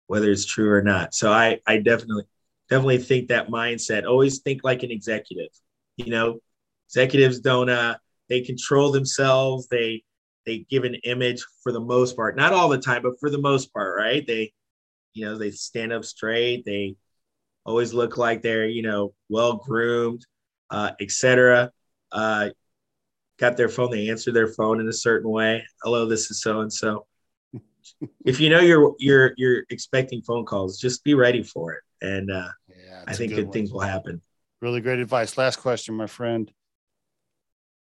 whether 0.08 0.30
it's 0.30 0.46
true 0.46 0.70
or 0.70 0.82
not. 0.82 1.16
So 1.16 1.32
I 1.32 1.60
I 1.66 1.78
definitely 1.78 2.26
definitely 2.70 2.98
think 2.98 3.30
that 3.30 3.48
mindset. 3.48 4.06
Always 4.06 4.40
think 4.40 4.66
like 4.66 4.84
an 4.84 4.92
executive. 4.92 5.52
You 5.96 6.12
know, 6.12 6.40
executives 6.90 7.40
don't 7.40 7.70
uh 7.70 7.96
they 8.30 8.42
control 8.42 8.92
themselves. 8.92 9.68
They 9.68 10.04
they 10.46 10.66
give 10.70 10.84
an 10.84 10.96
image 11.04 11.44
for 11.62 11.72
the 11.72 11.80
most 11.80 12.16
part, 12.16 12.36
not 12.36 12.54
all 12.54 12.70
the 12.70 12.80
time, 12.80 13.04
but 13.04 13.20
for 13.20 13.30
the 13.30 13.42
most 13.42 13.74
part, 13.74 13.98
right? 13.98 14.26
They 14.26 14.54
you 15.14 15.26
know 15.26 15.38
they 15.38 15.52
stand 15.52 15.94
up 15.94 16.06
straight. 16.06 16.66
They 16.66 16.96
always 17.66 17.94
look 17.94 18.18
like 18.18 18.42
they're 18.42 18.68
you 18.68 18.82
know 18.82 19.14
well 19.30 19.58
groomed 19.58 20.26
uh, 20.70 20.92
etc. 21.00 21.72
Uh, 22.12 22.50
got 23.38 23.58
their 23.58 23.70
phone, 23.70 23.92
they 23.92 24.10
answer 24.10 24.32
their 24.32 24.48
phone 24.48 24.80
in 24.80 24.88
a 24.88 24.94
certain 24.94 25.30
way. 25.30 25.64
Hello, 25.84 26.06
this 26.06 26.30
is 26.32 26.42
so 26.42 26.62
and 26.62 26.72
so. 26.72 27.06
If 28.26 28.40
you 28.40 28.50
know 28.50 28.60
you're 28.60 28.94
you're 29.00 29.34
you're 29.38 29.64
expecting 29.70 30.22
phone 30.22 30.46
calls, 30.46 30.80
just 30.80 31.04
be 31.04 31.16
ready 31.16 31.44
for 31.44 31.74
it, 31.74 31.82
and 32.02 32.32
uh, 32.32 32.50
yeah, 32.68 33.04
I 33.08 33.14
think 33.14 33.34
good, 33.34 33.46
good 33.46 33.54
things 33.54 33.72
will 33.72 33.80
happen. 33.82 34.22
Really 34.62 34.82
great 34.82 35.00
advice. 35.00 35.38
Last 35.38 35.58
question, 35.58 35.96
my 35.96 36.08
friend. 36.08 36.52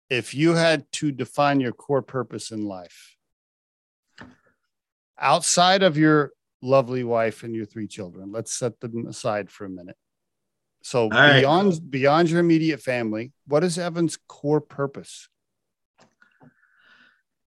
If 0.09 0.34
you 0.34 0.54
had 0.54 0.90
to 0.92 1.11
define 1.11 1.61
your 1.61 1.72
core 1.72 2.02
purpose 2.02 2.50
in 2.50 2.64
life, 2.64 3.16
outside 5.18 5.82
of 5.82 5.96
your 5.96 6.32
lovely 6.62 7.04
wife 7.04 7.42
and 7.42 7.54
your 7.54 7.66
three 7.66 7.88
children, 7.88 8.32
let's 8.32 8.52
set 8.52 8.78
them 8.80 9.07
aside 9.07 9.50
for 9.50 9.64
a 9.64 9.70
minute. 9.70 9.96
So 10.82 11.09
beyond 11.09 11.90
beyond 11.90 12.30
your 12.30 12.38
immediate 12.38 12.80
family, 12.80 13.32
what 13.48 13.64
is 13.64 13.76
Evan's 13.76 14.18
core 14.28 14.61
purpose? 14.61 15.28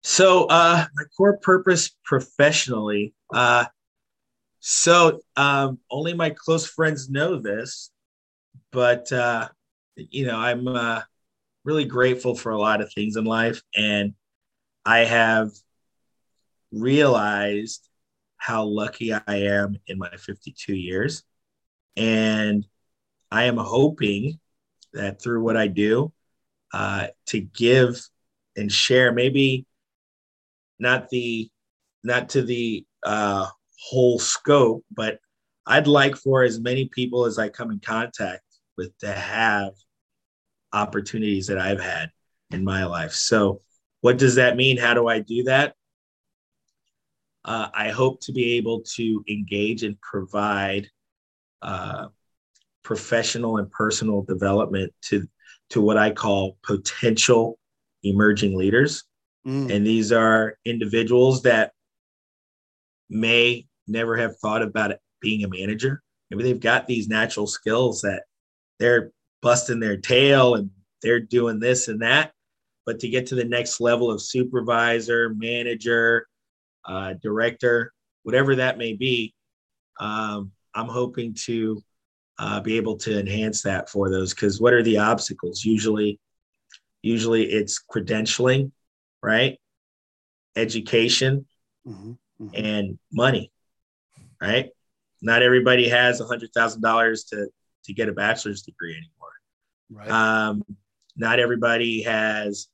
So 0.01 0.45
uh, 0.45 0.86
my 0.95 1.03
core 1.16 1.38
purpose 1.38 1.95
professionally. 2.03 3.14
Uh, 3.32 3.66
so 4.60 5.20
um, 5.36 5.80
only 5.91 6.14
my 6.14 6.32
close 6.32 6.66
friends 6.66 7.10
know 7.10 7.39
this, 7.39 7.91
but 8.72 9.12
uh, 9.12 9.49
you 9.95 10.26
know 10.26 10.39
I'm 10.39 10.68
uh, 10.68 11.01
really 11.68 11.86
grateful 11.86 12.34
for 12.34 12.53
a 12.53 12.57
lot 12.57 12.80
of 12.80 12.91
things 12.93 13.18
in 13.18 13.26
life, 13.26 13.61
and 13.76 14.13
I 14.86 14.99
have 14.99 15.51
realized 16.72 17.89
how 18.38 18.63
lucky 18.63 19.11
I 19.11 19.22
am 19.28 19.78
in 19.86 19.97
my 19.97 20.09
52 20.09 20.74
years, 20.74 21.24
and 21.97 22.65
I 23.30 23.43
am 23.43 23.57
hoping 23.57 24.39
that 24.93 25.22
through 25.22 25.43
what 25.43 25.57
I 25.57 25.68
do, 25.68 26.13
uh, 26.74 27.07
to 27.28 27.41
give 27.41 28.01
and 28.55 28.72
share, 28.72 29.11
maybe 29.11 29.65
not 30.80 31.09
the 31.09 31.49
not 32.01 32.30
to 32.30 32.43
the 32.43 32.86
uh, 33.03 33.45
whole 33.89 34.20
scope, 34.20 34.86
but 34.95 35.20
I'd 35.65 35.88
like 35.88 36.15
for 36.15 36.43
as 36.43 36.61
many 36.61 36.86
people 36.86 37.26
as 37.26 37.38
I 37.38 37.49
come 37.49 37.72
in 37.72 37.82
contact 37.82 38.43
with 38.78 38.97
to 38.99 39.11
have 39.11 39.74
opportunities 40.74 41.47
that 41.47 41.57
I've 41.57 41.80
had 41.80 42.11
in 42.51 42.63
my 42.63 42.86
life. 42.86 43.13
So, 43.13 43.61
what 44.01 44.18
does 44.18 44.36
that 44.36 44.55
mean? 44.55 44.78
How 44.78 44.93
do 44.93 45.07
I 45.07 45.20
do 45.20 45.43
that? 45.43 45.76
Uh, 47.43 47.70
I 47.74 47.89
hope 47.89 48.22
to 48.22 48.34
be 48.34 48.57
able 48.57 48.82
to 48.95 49.24
engage 49.30 49.84
and 49.84 49.99
provide 50.01 50.89
uh, 51.61 52.07
professional 52.84 53.57
and 53.57 53.72
personal 53.72 54.22
development 54.22 54.93
to 55.03 55.28
to 55.70 55.82
what 55.82 55.97
I 55.97 56.11
call 56.11 56.57
potential 56.63 57.59
emerging 58.03 58.57
leaders. 58.57 59.03
Mm. 59.45 59.74
And 59.74 59.86
these 59.86 60.11
are 60.11 60.57
individuals 60.65 61.41
that 61.43 61.72
may 63.09 63.68
never 63.88 64.15
have 64.18 64.38
thought 64.38 64.61
about 64.61 64.91
it 64.91 64.99
being 65.22 65.43
a 65.43 65.49
manager. 65.49 66.01
Maybe 66.30 66.43
they've 66.43 66.59
got 66.59 66.88
these 66.88 67.07
natural 67.07 67.47
skills 67.47 68.01
that 68.01 68.24
they're 68.80 69.11
busting 69.42 69.80
their 69.80 69.98
tail 69.98 70.56
and 70.56 70.70
they're 71.02 71.20
doing 71.20 71.60
this 71.60 71.88
and 71.88 72.02
that. 72.02 72.32
But 72.86 73.00
to 73.00 73.10
get 73.10 73.28
to 73.28 73.36
the 73.36 73.44
next 73.44 73.82
level 73.82 74.10
of 74.10 74.22
supervisor, 74.22 75.34
manager, 75.36 76.28
uh, 76.86 77.14
director, 77.22 77.94
whatever 78.24 78.56
that 78.56 78.78
may 78.78 78.94
be, 78.94 79.34
um, 80.00 80.52
I'm 80.74 80.88
hoping 80.88 81.34
to 81.46 81.82
uh, 82.40 82.62
be 82.62 82.78
able 82.78 82.98
to 82.98 83.20
enhance 83.20 83.64
that 83.64 83.90
for 83.90 84.10
those. 84.10 84.34
Because 84.34 84.62
what 84.62 84.74
are 84.74 84.84
the 84.84 85.00
obstacles? 85.00 85.66
Usually 85.66 86.20
usually 87.02 87.44
it's 87.44 87.82
credentialing 87.92 88.72
right? 89.24 89.60
Education 90.56 91.46
mm-hmm, 91.86 92.12
mm-hmm. 92.42 92.50
and 92.54 93.00
money 93.12 93.52
right? 94.42 94.70
Not 95.22 95.42
everybody 95.42 95.90
has 95.90 96.22
a 96.22 96.26
hundred 96.26 96.52
thousand 96.54 96.82
dollars 96.82 97.24
to 97.26 97.48
to 97.86 97.94
get 97.94 98.10
a 98.10 98.14
bachelor's 98.14 98.62
degree 98.62 98.92
anymore 98.92 99.16
right 99.92 100.10
um, 100.10 100.64
not 101.16 101.40
everybody 101.40 102.04
has 102.04 102.68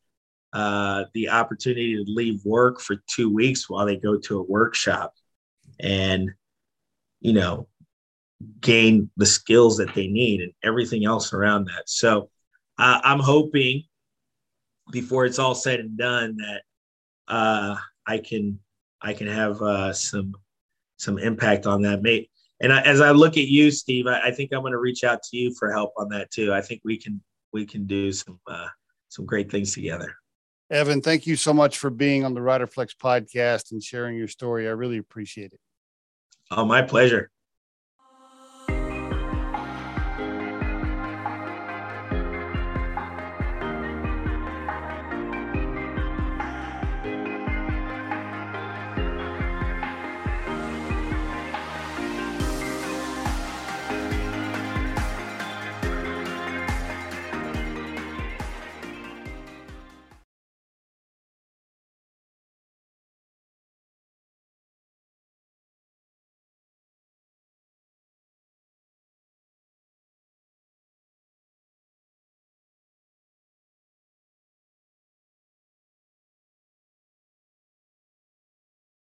uh, 0.54 1.06
the 1.14 1.30
opportunity 1.30 1.96
to 1.96 2.04
leave 2.08 2.46
work 2.46 2.80
for 2.80 2.98
two 3.08 3.34
weeks 3.34 3.70
while 3.70 3.86
they 3.86 3.98
go 3.98 4.18
to 4.18 4.40
a 4.40 4.44
workshop 4.44 5.14
and 5.80 6.30
you 7.22 7.34
know 7.34 7.68
gain 8.60 9.10
the 9.18 9.26
skills 9.26 9.78
that 9.78 9.94
they 9.96 10.08
need 10.08 10.42
and 10.42 10.52
everything 10.64 11.06
else 11.06 11.34
around 11.34 11.66
that. 11.66 11.84
So 11.88 12.30
uh, 12.78 13.00
I'm 13.04 13.20
hoping 13.20 13.84
before 14.92 15.26
it's 15.26 15.40
all 15.40 15.56
said 15.56 15.80
and 15.80 15.98
done 15.98 16.38
that 16.38 16.62
uh, 17.28 17.76
I 18.06 18.18
can 18.18 18.60
I 19.02 19.14
can 19.14 19.28
have 19.28 19.62
uh, 19.62 19.94
some 19.94 20.34
some 20.98 21.18
impact 21.18 21.66
on 21.66 21.82
that. 21.84 22.02
Mate, 22.02 22.30
and 22.64 22.72
I, 22.72 22.82
as 22.82 23.02
I 23.02 23.12
look 23.12 23.38
at 23.38 23.48
you, 23.48 23.70
Steve, 23.70 24.08
I, 24.08 24.28
I 24.28 24.32
think 24.32 24.52
I'm 24.54 24.62
going 24.62 24.72
to 24.72 24.80
reach 24.80 25.04
out 25.04 25.22
to 25.22 25.38
you 25.38 25.54
for 25.54 25.72
help 25.72 25.92
on 25.98 26.08
that 26.10 26.32
too. 26.32 26.54
I 26.54 26.62
think 26.62 26.82
we 26.84 26.98
can 26.98 27.22
we 27.52 27.66
can 27.66 27.86
do 27.86 28.12
some 28.12 28.40
uh, 28.50 28.70
some 29.10 29.26
great 29.26 29.52
things 29.52 29.74
together. 29.74 30.16
Evan, 30.72 31.02
thank 31.02 31.28
you 31.28 31.36
so 31.36 31.54
much 31.54 31.78
for 31.78 31.90
being 31.90 32.24
on 32.24 32.34
the 32.34 32.40
Riderflex 32.40 32.96
podcast 32.96 33.72
and 33.72 33.84
sharing 33.84 34.18
your 34.18 34.30
story. 34.30 34.68
I 34.68 34.72
really 34.72 34.98
appreciate 34.98 35.52
it. 35.52 35.60
Oh, 36.50 36.66
my 36.66 36.82
pleasure. 36.82 37.30